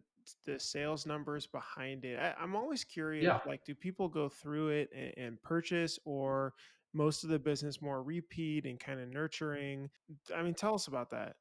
the 0.47 0.59
sales 0.59 1.05
numbers 1.05 1.45
behind 1.45 2.05
it? 2.05 2.17
I, 2.17 2.43
am 2.43 2.55
always 2.55 2.83
curious 2.83 3.25
yeah. 3.25 3.39
like 3.45 3.63
do 3.63 3.75
people 3.75 4.07
go 4.07 4.29
through 4.29 4.69
it 4.69 4.89
and, 4.95 5.13
and 5.15 5.43
purchase 5.43 5.99
or 6.05 6.55
most 6.91 7.23
of 7.23 7.29
the 7.29 7.37
business 7.37 7.83
more 7.83 8.01
repeat 8.01 8.65
and 8.65 8.79
kind 8.79 8.99
of 8.99 9.09
nurturing? 9.09 9.91
I 10.35 10.41
mean 10.41 10.55
tell 10.55 10.73
us 10.73 10.87
about 10.87 11.11
that. 11.11 11.35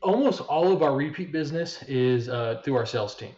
Almost 0.00 0.40
all 0.40 0.72
of 0.72 0.82
our 0.82 0.96
repeat 0.96 1.32
business 1.32 1.82
is 1.82 2.30
uh, 2.30 2.62
through 2.64 2.76
our 2.76 2.86
sales 2.86 3.14
team 3.14 3.34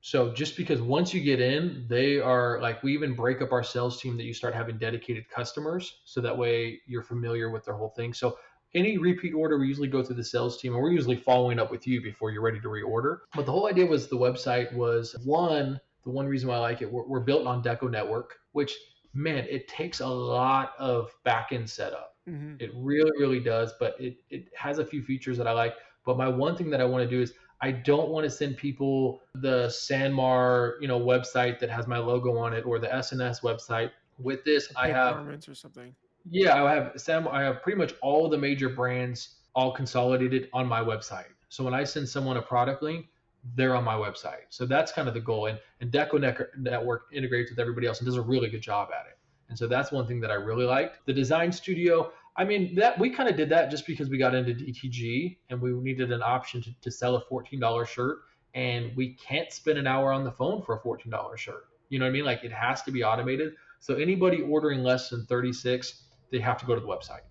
so 0.00 0.32
just 0.32 0.56
because 0.56 0.80
once 0.80 1.12
you 1.12 1.20
get 1.20 1.40
in, 1.40 1.86
they 1.88 2.20
are 2.20 2.60
like 2.60 2.82
we 2.82 2.94
even 2.94 3.14
break 3.14 3.42
up 3.42 3.52
our 3.52 3.62
sales 3.62 4.00
team 4.00 4.16
that 4.16 4.24
you 4.24 4.34
start 4.34 4.54
having 4.54 4.78
dedicated 4.78 5.28
customers, 5.28 6.00
so 6.04 6.20
that 6.20 6.36
way 6.36 6.80
you're 6.86 7.02
familiar 7.02 7.50
with 7.50 7.64
their 7.64 7.74
whole 7.74 7.90
thing. 7.90 8.14
So 8.14 8.38
any 8.74 8.98
repeat 8.98 9.32
order, 9.32 9.58
we 9.58 9.66
usually 9.66 9.88
go 9.88 10.02
through 10.02 10.16
the 10.16 10.24
sales 10.24 10.60
team, 10.60 10.74
and 10.74 10.82
we're 10.82 10.92
usually 10.92 11.16
following 11.16 11.58
up 11.58 11.70
with 11.70 11.86
you 11.86 12.02
before 12.02 12.30
you're 12.30 12.42
ready 12.42 12.60
to 12.60 12.68
reorder. 12.68 13.18
But 13.34 13.46
the 13.46 13.52
whole 13.52 13.66
idea 13.66 13.86
was 13.86 14.08
the 14.08 14.16
website 14.16 14.72
was 14.74 15.16
one, 15.24 15.80
the 16.04 16.10
one 16.10 16.26
reason 16.26 16.48
why 16.48 16.56
I 16.56 16.60
like 16.60 16.82
it. 16.82 16.92
We're, 16.92 17.06
we're 17.06 17.20
built 17.20 17.46
on 17.46 17.62
Deco 17.62 17.90
Network, 17.90 18.36
which 18.52 18.76
man, 19.14 19.46
it 19.48 19.66
takes 19.66 20.00
a 20.00 20.06
lot 20.06 20.72
of 20.78 21.10
backend 21.24 21.68
setup. 21.68 22.16
Mm-hmm. 22.28 22.56
It 22.60 22.70
really, 22.74 23.12
really 23.18 23.40
does, 23.40 23.72
but 23.80 23.98
it 24.00 24.18
it 24.30 24.48
has 24.56 24.78
a 24.78 24.84
few 24.84 25.02
features 25.02 25.38
that 25.38 25.46
I 25.46 25.52
like. 25.52 25.74
But 26.04 26.16
my 26.16 26.28
one 26.28 26.56
thing 26.56 26.70
that 26.70 26.80
I 26.80 26.84
want 26.84 27.02
to 27.02 27.10
do 27.10 27.22
is 27.22 27.32
I 27.60 27.70
don't 27.72 28.10
want 28.10 28.24
to 28.24 28.30
send 28.30 28.56
people 28.56 29.22
the 29.34 29.66
Sanmar, 29.68 30.74
you 30.80 30.88
know, 30.88 31.00
website 31.00 31.58
that 31.60 31.70
has 31.70 31.86
my 31.86 31.98
logo 31.98 32.36
on 32.36 32.52
it 32.52 32.66
or 32.66 32.78
the 32.78 32.88
SNS 32.88 33.42
website. 33.42 33.90
With 34.18 34.44
this, 34.44 34.72
I 34.76 34.88
have 34.88 35.26
or 35.26 35.54
something. 35.54 35.94
Yeah, 36.28 36.62
I 36.64 36.74
have 36.74 36.92
Sam. 36.96 37.28
I 37.28 37.42
have 37.42 37.62
pretty 37.62 37.78
much 37.78 37.94
all 38.02 38.28
the 38.28 38.38
major 38.38 38.68
brands 38.68 39.36
all 39.54 39.72
consolidated 39.72 40.48
on 40.52 40.66
my 40.66 40.80
website. 40.80 41.32
So 41.48 41.64
when 41.64 41.74
I 41.74 41.84
send 41.84 42.08
someone 42.08 42.36
a 42.36 42.42
product 42.42 42.82
link, 42.82 43.06
they're 43.54 43.76
on 43.76 43.84
my 43.84 43.94
website. 43.94 44.46
So 44.50 44.66
that's 44.66 44.90
kind 44.92 45.08
of 45.08 45.14
the 45.14 45.20
goal. 45.20 45.46
And 45.46 45.58
and 45.80 45.90
Deco 45.90 46.50
Network 46.58 47.04
integrates 47.12 47.50
with 47.50 47.58
everybody 47.58 47.86
else 47.86 48.00
and 48.00 48.06
does 48.06 48.16
a 48.16 48.22
really 48.22 48.48
good 48.48 48.62
job 48.62 48.88
at 48.98 49.06
it. 49.06 49.18
And 49.48 49.58
so 49.58 49.66
that's 49.66 49.92
one 49.92 50.06
thing 50.06 50.20
that 50.20 50.30
I 50.30 50.34
really 50.34 50.64
liked. 50.64 51.06
The 51.06 51.12
design 51.12 51.52
studio, 51.52 52.10
I 52.36 52.44
mean, 52.44 52.74
that 52.74 52.98
we 52.98 53.10
kind 53.10 53.28
of 53.28 53.36
did 53.36 53.48
that 53.48 53.70
just 53.70 53.86
because 53.86 54.10
we 54.10 54.18
got 54.18 54.34
into 54.34 54.52
DTG 54.52 55.38
and 55.48 55.60
we 55.60 55.72
needed 55.72 56.12
an 56.12 56.22
option 56.22 56.62
to, 56.62 56.70
to 56.82 56.90
sell 56.90 57.16
a 57.16 57.24
$14 57.24 57.86
shirt. 57.86 58.18
And 58.54 58.94
we 58.96 59.14
can't 59.14 59.52
spend 59.52 59.78
an 59.78 59.86
hour 59.86 60.12
on 60.12 60.24
the 60.24 60.32
phone 60.32 60.62
for 60.62 60.76
a 60.76 60.80
$14 60.80 61.36
shirt. 61.36 61.68
You 61.88 61.98
know 61.98 62.04
what 62.04 62.10
I 62.10 62.12
mean? 62.12 62.24
Like 62.24 62.44
it 62.44 62.52
has 62.52 62.82
to 62.82 62.90
be 62.90 63.04
automated. 63.04 63.54
So 63.80 63.94
anybody 63.94 64.42
ordering 64.42 64.82
less 64.82 65.10
than 65.10 65.26
36, 65.26 66.04
they 66.30 66.38
have 66.40 66.58
to 66.58 66.66
go 66.66 66.74
to 66.74 66.80
the 66.80 66.86
website. 66.86 67.24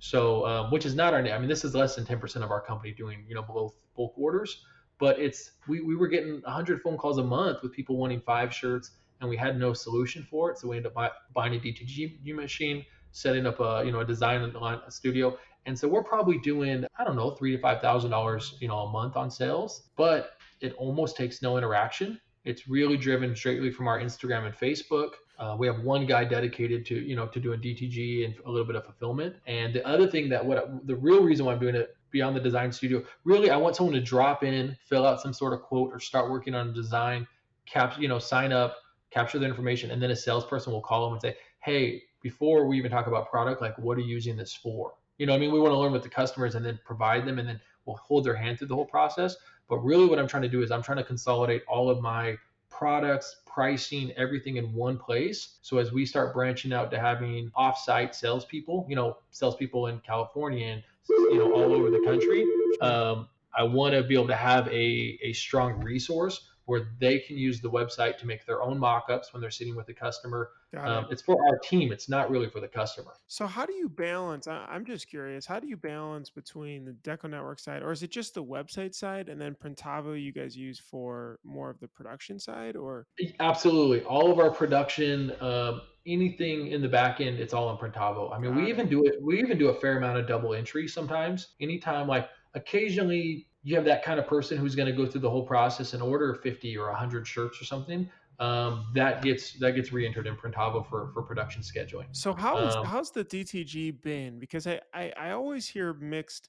So, 0.00 0.46
um, 0.46 0.70
which 0.70 0.86
is 0.86 0.94
not 0.94 1.12
our, 1.12 1.20
I 1.20 1.38
mean, 1.38 1.48
this 1.48 1.64
is 1.64 1.74
less 1.74 1.96
than 1.96 2.04
10% 2.04 2.42
of 2.42 2.50
our 2.50 2.60
company 2.60 2.92
doing, 2.92 3.24
you 3.28 3.34
know, 3.34 3.42
both 3.42 3.74
bulk 3.96 4.14
orders, 4.16 4.64
but 4.98 5.18
it's, 5.18 5.52
we, 5.66 5.80
we 5.80 5.96
were 5.96 6.06
getting 6.06 6.40
100 6.42 6.82
phone 6.82 6.96
calls 6.96 7.18
a 7.18 7.24
month 7.24 7.62
with 7.62 7.72
people 7.72 7.96
wanting 7.96 8.20
five 8.20 8.54
shirts 8.54 8.92
and 9.20 9.28
we 9.28 9.36
had 9.36 9.58
no 9.58 9.72
solution 9.72 10.26
for 10.30 10.52
it. 10.52 10.58
So 10.58 10.68
we 10.68 10.76
ended 10.76 10.90
up 10.90 10.94
buy, 10.94 11.10
buying 11.34 11.54
a 11.54 11.58
DTG 11.58 12.24
machine, 12.34 12.84
setting 13.12 13.46
up 13.46 13.60
a 13.60 13.82
you 13.84 13.92
know 13.92 14.00
a 14.00 14.04
design 14.04 14.52
line 14.52 14.80
a 14.86 14.90
studio, 14.90 15.36
and 15.66 15.78
so 15.78 15.88
we're 15.88 16.04
probably 16.04 16.38
doing 16.38 16.84
I 16.98 17.04
don't 17.04 17.16
know 17.16 17.30
three 17.32 17.52
to 17.52 17.58
five 17.60 17.80
thousand 17.80 18.10
dollars 18.10 18.56
you 18.60 18.68
know 18.68 18.78
a 18.78 18.90
month 18.90 19.16
on 19.16 19.30
sales, 19.30 19.90
but 19.96 20.32
it 20.60 20.74
almost 20.74 21.16
takes 21.16 21.42
no 21.42 21.56
interaction. 21.56 22.20
It's 22.44 22.68
really 22.68 22.96
driven 22.96 23.34
straightly 23.36 23.70
from 23.70 23.88
our 23.88 24.00
Instagram 24.00 24.46
and 24.46 24.54
Facebook. 24.54 25.10
Uh, 25.38 25.54
we 25.56 25.66
have 25.68 25.80
one 25.80 26.04
guy 26.04 26.24
dedicated 26.24 26.84
to 26.86 26.94
you 26.94 27.14
know 27.14 27.26
to 27.26 27.40
doing 27.40 27.60
DTG 27.60 28.24
and 28.24 28.34
a 28.46 28.50
little 28.50 28.66
bit 28.66 28.76
of 28.76 28.84
fulfillment. 28.84 29.36
And 29.46 29.72
the 29.74 29.86
other 29.86 30.08
thing 30.08 30.28
that 30.30 30.44
what 30.44 30.86
the 30.86 30.96
real 30.96 31.22
reason 31.22 31.46
why 31.46 31.52
I'm 31.52 31.60
doing 31.60 31.74
it 31.74 31.96
beyond 32.10 32.34
the 32.34 32.40
design 32.40 32.72
studio, 32.72 33.04
really 33.24 33.50
I 33.50 33.56
want 33.56 33.76
someone 33.76 33.94
to 33.94 34.00
drop 34.00 34.42
in, 34.42 34.76
fill 34.88 35.06
out 35.06 35.20
some 35.20 35.32
sort 35.32 35.52
of 35.52 35.62
quote, 35.62 35.92
or 35.92 36.00
start 36.00 36.30
working 36.30 36.54
on 36.54 36.70
a 36.70 36.72
design, 36.72 37.26
cap 37.66 38.00
you 38.00 38.08
know 38.08 38.18
sign 38.18 38.52
up, 38.52 38.76
capture 39.10 39.38
the 39.38 39.46
information, 39.46 39.90
and 39.90 40.02
then 40.02 40.10
a 40.10 40.16
salesperson 40.16 40.72
will 40.72 40.80
call 40.80 41.04
them 41.04 41.12
and 41.14 41.22
say, 41.22 41.36
hey, 41.60 42.02
before 42.20 42.66
we 42.66 42.78
even 42.78 42.90
talk 42.90 43.06
about 43.06 43.30
product, 43.30 43.60
like 43.60 43.76
what 43.78 43.96
are 43.98 44.00
you 44.00 44.14
using 44.14 44.36
this 44.36 44.54
for? 44.54 44.94
You 45.18 45.26
know, 45.26 45.34
I 45.34 45.38
mean, 45.38 45.52
we 45.52 45.60
want 45.60 45.72
to 45.72 45.78
learn 45.78 45.92
with 45.92 46.02
the 46.02 46.08
customers 46.08 46.54
and 46.54 46.64
then 46.64 46.78
provide 46.84 47.26
them, 47.26 47.38
and 47.38 47.48
then 47.48 47.60
we'll 47.84 47.96
hold 47.96 48.24
their 48.24 48.34
hand 48.34 48.58
through 48.58 48.68
the 48.68 48.74
whole 48.74 48.86
process. 48.86 49.36
But 49.68 49.78
really, 49.78 50.06
what 50.06 50.18
I'm 50.18 50.28
trying 50.28 50.44
to 50.44 50.48
do 50.48 50.62
is 50.62 50.70
I'm 50.70 50.82
trying 50.82 50.98
to 50.98 51.04
consolidate 51.04 51.62
all 51.68 51.90
of 51.90 52.00
my 52.00 52.36
products, 52.70 53.36
pricing, 53.46 54.12
everything 54.16 54.56
in 54.56 54.72
one 54.72 54.96
place. 54.96 55.58
So 55.62 55.78
as 55.78 55.92
we 55.92 56.06
start 56.06 56.32
branching 56.32 56.72
out 56.72 56.90
to 56.92 56.98
having 57.00 57.50
offsite 57.56 58.14
salespeople, 58.14 58.86
you 58.88 58.96
know, 58.96 59.18
salespeople 59.30 59.88
in 59.88 59.98
California 60.00 60.66
and 60.66 60.82
you 61.08 61.38
know 61.38 61.52
all 61.52 61.72
over 61.72 61.90
the 61.90 62.00
country, 62.04 62.46
um, 62.80 63.28
I 63.56 63.64
want 63.64 63.94
to 63.94 64.02
be 64.02 64.14
able 64.14 64.28
to 64.28 64.36
have 64.36 64.68
a, 64.68 65.18
a 65.22 65.32
strong 65.32 65.82
resource 65.82 66.47
where 66.68 66.90
they 67.00 67.18
can 67.20 67.38
use 67.38 67.62
the 67.62 67.70
website 67.70 68.18
to 68.18 68.26
make 68.26 68.44
their 68.44 68.60
own 68.60 68.78
mock-ups 68.78 69.32
when 69.32 69.40
they're 69.40 69.50
sitting 69.50 69.74
with 69.74 69.86
the 69.86 69.94
customer. 69.94 70.50
Um, 70.76 71.04
it. 71.04 71.12
It's 71.12 71.22
for 71.22 71.38
our 71.48 71.58
team. 71.60 71.92
It's 71.92 72.10
not 72.10 72.30
really 72.30 72.50
for 72.50 72.60
the 72.60 72.68
customer. 72.68 73.12
So 73.26 73.46
how 73.46 73.64
do 73.64 73.72
you 73.72 73.88
balance? 73.88 74.46
I, 74.46 74.76
am 74.76 74.84
just 74.84 75.08
curious. 75.08 75.46
How 75.46 75.60
do 75.60 75.66
you 75.66 75.78
balance 75.78 76.28
between 76.28 76.84
the 76.84 76.92
Deco 76.92 77.30
Network 77.30 77.58
side, 77.58 77.82
or 77.82 77.90
is 77.90 78.02
it 78.02 78.10
just 78.10 78.34
the 78.34 78.44
website 78.44 78.94
side, 78.94 79.30
and 79.30 79.40
then 79.40 79.54
Printavo 79.54 80.22
you 80.22 80.30
guys 80.30 80.58
use 80.58 80.78
for 80.78 81.38
more 81.42 81.70
of 81.70 81.80
the 81.80 81.88
production 81.88 82.38
side, 82.38 82.76
or? 82.76 83.06
Absolutely, 83.40 84.02
all 84.02 84.30
of 84.30 84.38
our 84.38 84.50
production. 84.50 85.32
Um, 85.40 85.80
anything 86.06 86.68
in 86.68 86.82
the 86.82 86.88
back 86.88 87.22
end, 87.22 87.38
it's 87.38 87.54
all 87.54 87.70
in 87.70 87.78
Printavo. 87.78 88.30
I 88.30 88.38
mean, 88.38 88.52
Got 88.52 88.60
we 88.60 88.66
it. 88.66 88.68
even 88.68 88.88
do 88.90 89.04
it. 89.04 89.14
We 89.22 89.38
even 89.38 89.56
do 89.56 89.68
a 89.68 89.74
fair 89.74 89.96
amount 89.96 90.18
of 90.18 90.28
double 90.28 90.52
entry 90.52 90.86
sometimes. 90.86 91.54
Anytime, 91.60 92.06
like 92.06 92.28
occasionally 92.52 93.46
you 93.68 93.76
have 93.76 93.84
that 93.84 94.02
kind 94.02 94.18
of 94.18 94.26
person 94.26 94.56
who's 94.56 94.74
going 94.74 94.86
to 94.86 94.94
go 94.94 95.04
through 95.04 95.20
the 95.20 95.28
whole 95.28 95.44
process 95.44 95.92
and 95.92 96.02
order 96.02 96.34
50 96.34 96.78
or 96.78 96.88
100 96.88 97.26
shirts 97.26 97.60
or 97.60 97.66
something 97.66 98.08
um, 98.38 98.86
that 98.94 99.20
gets 99.20 99.58
that 99.58 99.72
gets 99.72 99.92
re-entered 99.92 100.26
in 100.26 100.36
Printavo 100.36 100.88
for 100.88 101.10
for 101.12 101.22
production 101.22 101.60
scheduling. 101.60 102.06
So 102.12 102.32
how 102.32 102.56
is, 102.58 102.74
um, 102.74 102.86
how's 102.86 103.10
the 103.10 103.24
DTG 103.24 104.00
been? 104.00 104.38
Because 104.38 104.66
I, 104.66 104.80
I 104.94 105.12
I 105.18 105.30
always 105.32 105.68
hear 105.68 105.92
mixed 105.94 106.48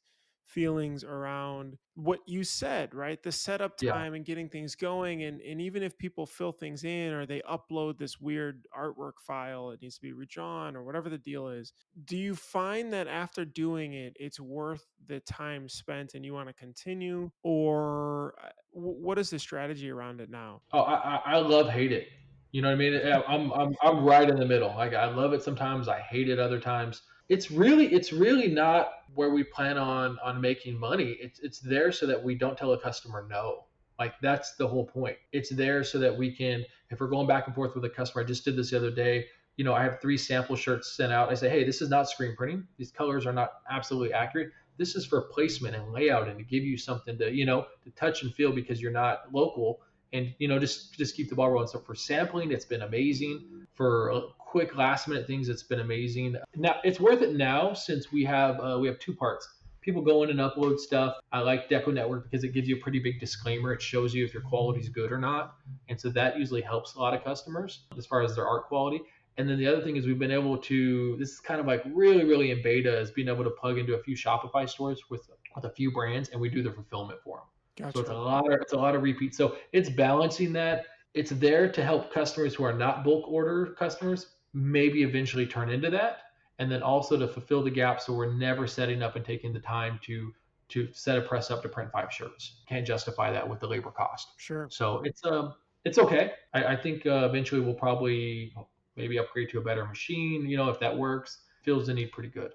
feelings 0.50 1.04
around 1.04 1.78
what 1.96 2.20
you 2.26 2.44
said, 2.44 2.96
right? 2.96 3.22
The 3.22 3.32
setup 3.32 3.78
time 3.78 4.14
yeah. 4.14 4.18
and 4.18 4.26
getting 4.26 4.50
things 4.50 4.76
going. 4.76 5.24
And, 5.24 5.42
and 5.42 5.62
even 5.62 5.84
if 5.84 5.98
people 5.98 6.26
fill 6.26 6.52
things 6.52 6.84
in 6.84 7.14
or 7.14 7.26
they 7.26 7.42
upload 7.42 7.98
this 7.98 8.20
weird 8.20 8.66
artwork 8.78 9.14
file, 9.26 9.72
it 9.72 9.82
needs 9.82 9.96
to 9.96 10.02
be 10.02 10.14
redrawn 10.14 10.76
or 10.76 10.84
whatever 10.84 11.10
the 11.10 11.18
deal 11.18 11.50
is. 11.50 11.72
Do 12.06 12.18
you 12.18 12.36
find 12.36 12.92
that 12.94 13.08
after 13.08 13.46
doing 13.46 13.94
it, 13.94 14.16
it's 14.20 14.40
worth 14.40 14.86
the 15.08 15.20
time 15.22 15.70
spent 15.70 16.14
and 16.16 16.26
you 16.26 16.34
want 16.34 16.48
to 16.48 16.54
continue? 16.54 17.30
Or 17.44 18.34
uh, 18.44 18.50
what 18.72 19.20
is 19.20 19.30
the 19.30 19.40
strategy 19.40 19.92
around 19.92 20.22
it 20.22 20.30
now? 20.30 20.62
Oh, 20.74 20.82
I, 20.82 21.22
I 21.26 21.38
love 21.38 21.70
hate 21.70 21.92
it. 21.92 22.08
You 22.52 22.64
know 22.64 22.70
what 22.70 22.76
I 22.76 22.78
mean? 22.78 23.00
I'm, 23.28 23.52
I'm, 23.52 23.76
I'm 23.84 24.04
right 24.04 24.28
in 24.28 24.38
the 24.38 24.46
middle. 24.46 24.74
Like 24.76 24.96
I 24.96 25.06
love 25.06 25.34
it 25.34 25.44
sometimes. 25.44 25.88
I 25.88 26.00
hate 26.00 26.30
it 26.30 26.40
other 26.40 26.60
times 26.60 27.04
it's 27.30 27.52
really 27.52 27.88
it's 27.94 28.12
really 28.12 28.48
not 28.48 28.90
where 29.14 29.30
we 29.30 29.44
plan 29.44 29.78
on 29.78 30.18
on 30.24 30.42
making 30.42 30.78
money. 30.78 31.16
It's 31.22 31.40
it's 31.40 31.60
there 31.60 31.92
so 31.92 32.08
that 32.08 32.22
we 32.22 32.36
don't 32.36 32.58
tell 32.58 32.74
a 32.74 32.80
customer 32.80 33.26
no. 33.30 33.66
Like 34.00 34.16
that's 34.22 34.56
the 34.56 34.68
whole 34.68 34.86
point. 34.86 35.18
It's 35.32 35.50
there 35.50 35.84
so 35.84 36.00
that 36.00 36.18
we 36.18 36.36
can 36.36 36.66
if 36.90 37.00
we're 37.00 37.08
going 37.08 37.28
back 37.28 37.46
and 37.46 37.56
forth 37.56 37.76
with 37.76 37.86
a 37.86 37.90
customer 37.90 38.24
i 38.24 38.26
just 38.26 38.44
did 38.44 38.56
this 38.56 38.72
the 38.72 38.78
other 38.78 38.90
day 38.90 39.26
you 39.58 39.64
know 39.64 39.76
i 39.76 39.84
have 39.84 40.02
three 40.02 40.18
sample 40.18 40.56
shirts 40.56 40.96
sent 40.98 41.14
out. 41.14 41.30
I 41.30 41.36
say 41.36 41.50
hey 41.50 41.64
this 41.64 41.82
is 41.82 41.90
not 41.90 42.10
screen 42.10 42.36
printing. 42.36 42.68
These 42.78 42.92
colors 42.92 43.26
are 43.26 43.34
not 43.34 43.52
absolutely 43.70 44.14
accurate. 44.14 44.50
This 44.78 44.96
is 44.96 45.06
for 45.06 45.22
placement 45.22 45.76
and 45.76 45.92
layout 45.92 46.28
and 46.28 46.38
to 46.40 46.44
give 46.44 46.64
you 46.64 46.78
something 46.78 47.18
to 47.20 47.32
you 47.32 47.46
know 47.46 47.68
to 47.84 47.92
touch 47.92 48.24
and 48.24 48.34
feel 48.34 48.52
because 48.52 48.82
you're 48.82 48.92
not 48.92 49.32
local. 49.32 49.82
And 50.14 50.34
you 50.40 50.48
know 50.48 50.58
just 50.58 50.94
just 50.94 51.16
keep 51.16 51.30
the 51.30 51.36
ball 51.36 51.52
rolling. 51.52 51.68
So 51.68 51.80
for 51.80 51.94
sampling 51.94 52.52
it's 52.52 52.66
been 52.66 52.82
amazing. 52.82 53.68
For 53.76 54.32
quick 54.50 54.76
last 54.76 55.08
minute 55.08 55.28
things 55.28 55.48
it's 55.48 55.64
been 55.64 55.80
amazing. 55.80 56.36
Now 56.56 56.78
it's 56.84 57.00
worth 57.00 57.22
it 57.22 57.36
now 57.36 57.74
since 57.74 58.12
we 58.12 58.24
have 58.26 58.60
uh, 58.60 58.78
we 58.80 58.88
have 58.88 58.98
two 59.00 59.14
parts. 59.14 59.48
People 59.82 60.02
go 60.02 60.24
in 60.24 60.30
and 60.30 60.40
upload 60.40 60.80
stuff. 60.80 61.16
I 61.32 61.40
like 61.40 61.70
deco 61.70 61.94
network 61.94 62.30
because 62.30 62.44
it 62.44 62.54
gives 62.54 62.68
you 62.68 62.78
a 62.78 62.80
pretty 62.80 63.00
big 63.00 63.20
disclaimer. 63.20 63.72
It 63.74 63.82
shows 63.82 64.14
you 64.14 64.26
if 64.26 64.34
your 64.34 64.42
quality 64.42 64.80
is 64.80 64.90
good 64.90 65.12
or 65.12 65.20
not. 65.20 65.56
And 65.88 66.00
so 66.00 66.10
that 66.10 66.38
usually 66.38 66.62
helps 66.62 66.96
a 66.96 67.00
lot 67.00 67.14
of 67.14 67.24
customers 67.24 67.84
as 67.98 68.06
far 68.06 68.22
as 68.24 68.36
their 68.36 68.48
art 68.48 68.66
quality. 68.66 69.02
And 69.38 69.48
then 69.48 69.58
the 69.58 69.68
other 69.68 69.82
thing 69.82 69.96
is 69.96 70.06
we've 70.06 70.20
been 70.20 70.32
able 70.32 70.58
to 70.58 71.16
this 71.18 71.30
is 71.30 71.40
kind 71.40 71.60
of 71.60 71.68
like 71.68 71.84
really 71.94 72.26
really 72.26 72.52
in 72.52 72.62
beta 72.62 73.00
is 73.00 73.12
being 73.12 73.30
able 73.30 73.44
to 73.44 73.52
plug 73.52 73.78
into 73.78 73.94
a 73.94 74.04
few 74.04 74.16
shopify 74.16 74.68
stores 74.68 75.02
with 75.10 75.30
with 75.56 75.66
a 75.66 75.70
few 75.70 75.92
brands 75.92 76.30
and 76.30 76.42
we 76.42 76.50
do 76.50 76.62
the 76.62 76.72
fulfillment 76.72 77.20
for 77.24 77.38
them 77.38 77.46
Gotcha. 77.80 77.94
So 77.94 78.02
it's 78.02 78.10
a 78.10 78.14
lot 78.14 78.52
of 78.52 78.60
it's 78.62 78.74
a 78.74 78.78
lot 78.78 78.96
of 78.96 79.04
repeat. 79.04 79.34
So 79.34 79.56
it's 79.72 79.90
balancing 79.90 80.52
that. 80.54 80.86
It's 81.14 81.32
there 81.32 81.72
to 81.72 81.84
help 81.84 82.14
customers 82.14 82.54
who 82.54 82.64
are 82.64 82.74
not 82.74 83.04
bulk 83.04 83.28
order 83.28 83.74
customers 83.80 84.28
maybe 84.54 85.04
eventually 85.04 85.46
turn 85.46 85.70
into 85.70 85.90
that, 85.90 86.20
and 86.60 86.72
then 86.72 86.84
also 86.84 87.18
to 87.18 87.28
fulfill 87.28 87.64
the 87.64 87.70
gap 87.70 88.02
so 88.02 88.14
we're 88.14 88.34
never 88.34 88.68
setting 88.68 89.02
up 89.02 89.16
and 89.16 89.26
taking 89.26 89.54
the 89.54 89.60
time 89.60 90.00
to 90.04 90.34
to 90.70 90.88
set 90.94 91.18
a 91.18 91.22
press 91.22 91.50
up 91.50 91.64
to 91.64 91.70
print 91.70 91.92
five 91.92 92.14
shirts. 92.14 92.62
Can't 92.68 92.86
justify 92.86 93.32
that 93.32 93.48
with 93.48 93.60
the 93.60 93.68
labor 93.68 93.90
cost. 93.92 94.34
Sure. 94.38 94.68
So 94.70 95.02
it's 95.04 95.26
um 95.26 95.56
it's 95.86 95.98
okay. 95.98 96.34
I, 96.54 96.66
I 96.66 96.76
think 96.76 97.06
uh, 97.06 97.28
eventually 97.30 97.62
we'll 97.62 97.74
probably 97.74 98.54
maybe 98.96 99.18
upgrade 99.18 99.50
to 99.52 99.60
a 99.60 99.62
better 99.62 99.86
machine. 99.86 100.48
You 100.48 100.58
know 100.58 100.70
if 100.70 100.80
that 100.80 100.96
works. 100.96 101.46
Feels 101.64 101.88
the 101.88 101.94
need 101.94 102.12
pretty 102.12 102.30
good. 102.30 102.52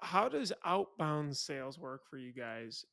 How 0.00 0.28
does 0.28 0.52
outbound 0.64 1.36
sales 1.36 1.78
work 1.78 2.02
for 2.08 2.18
you 2.18 2.32
guys? 2.32 2.84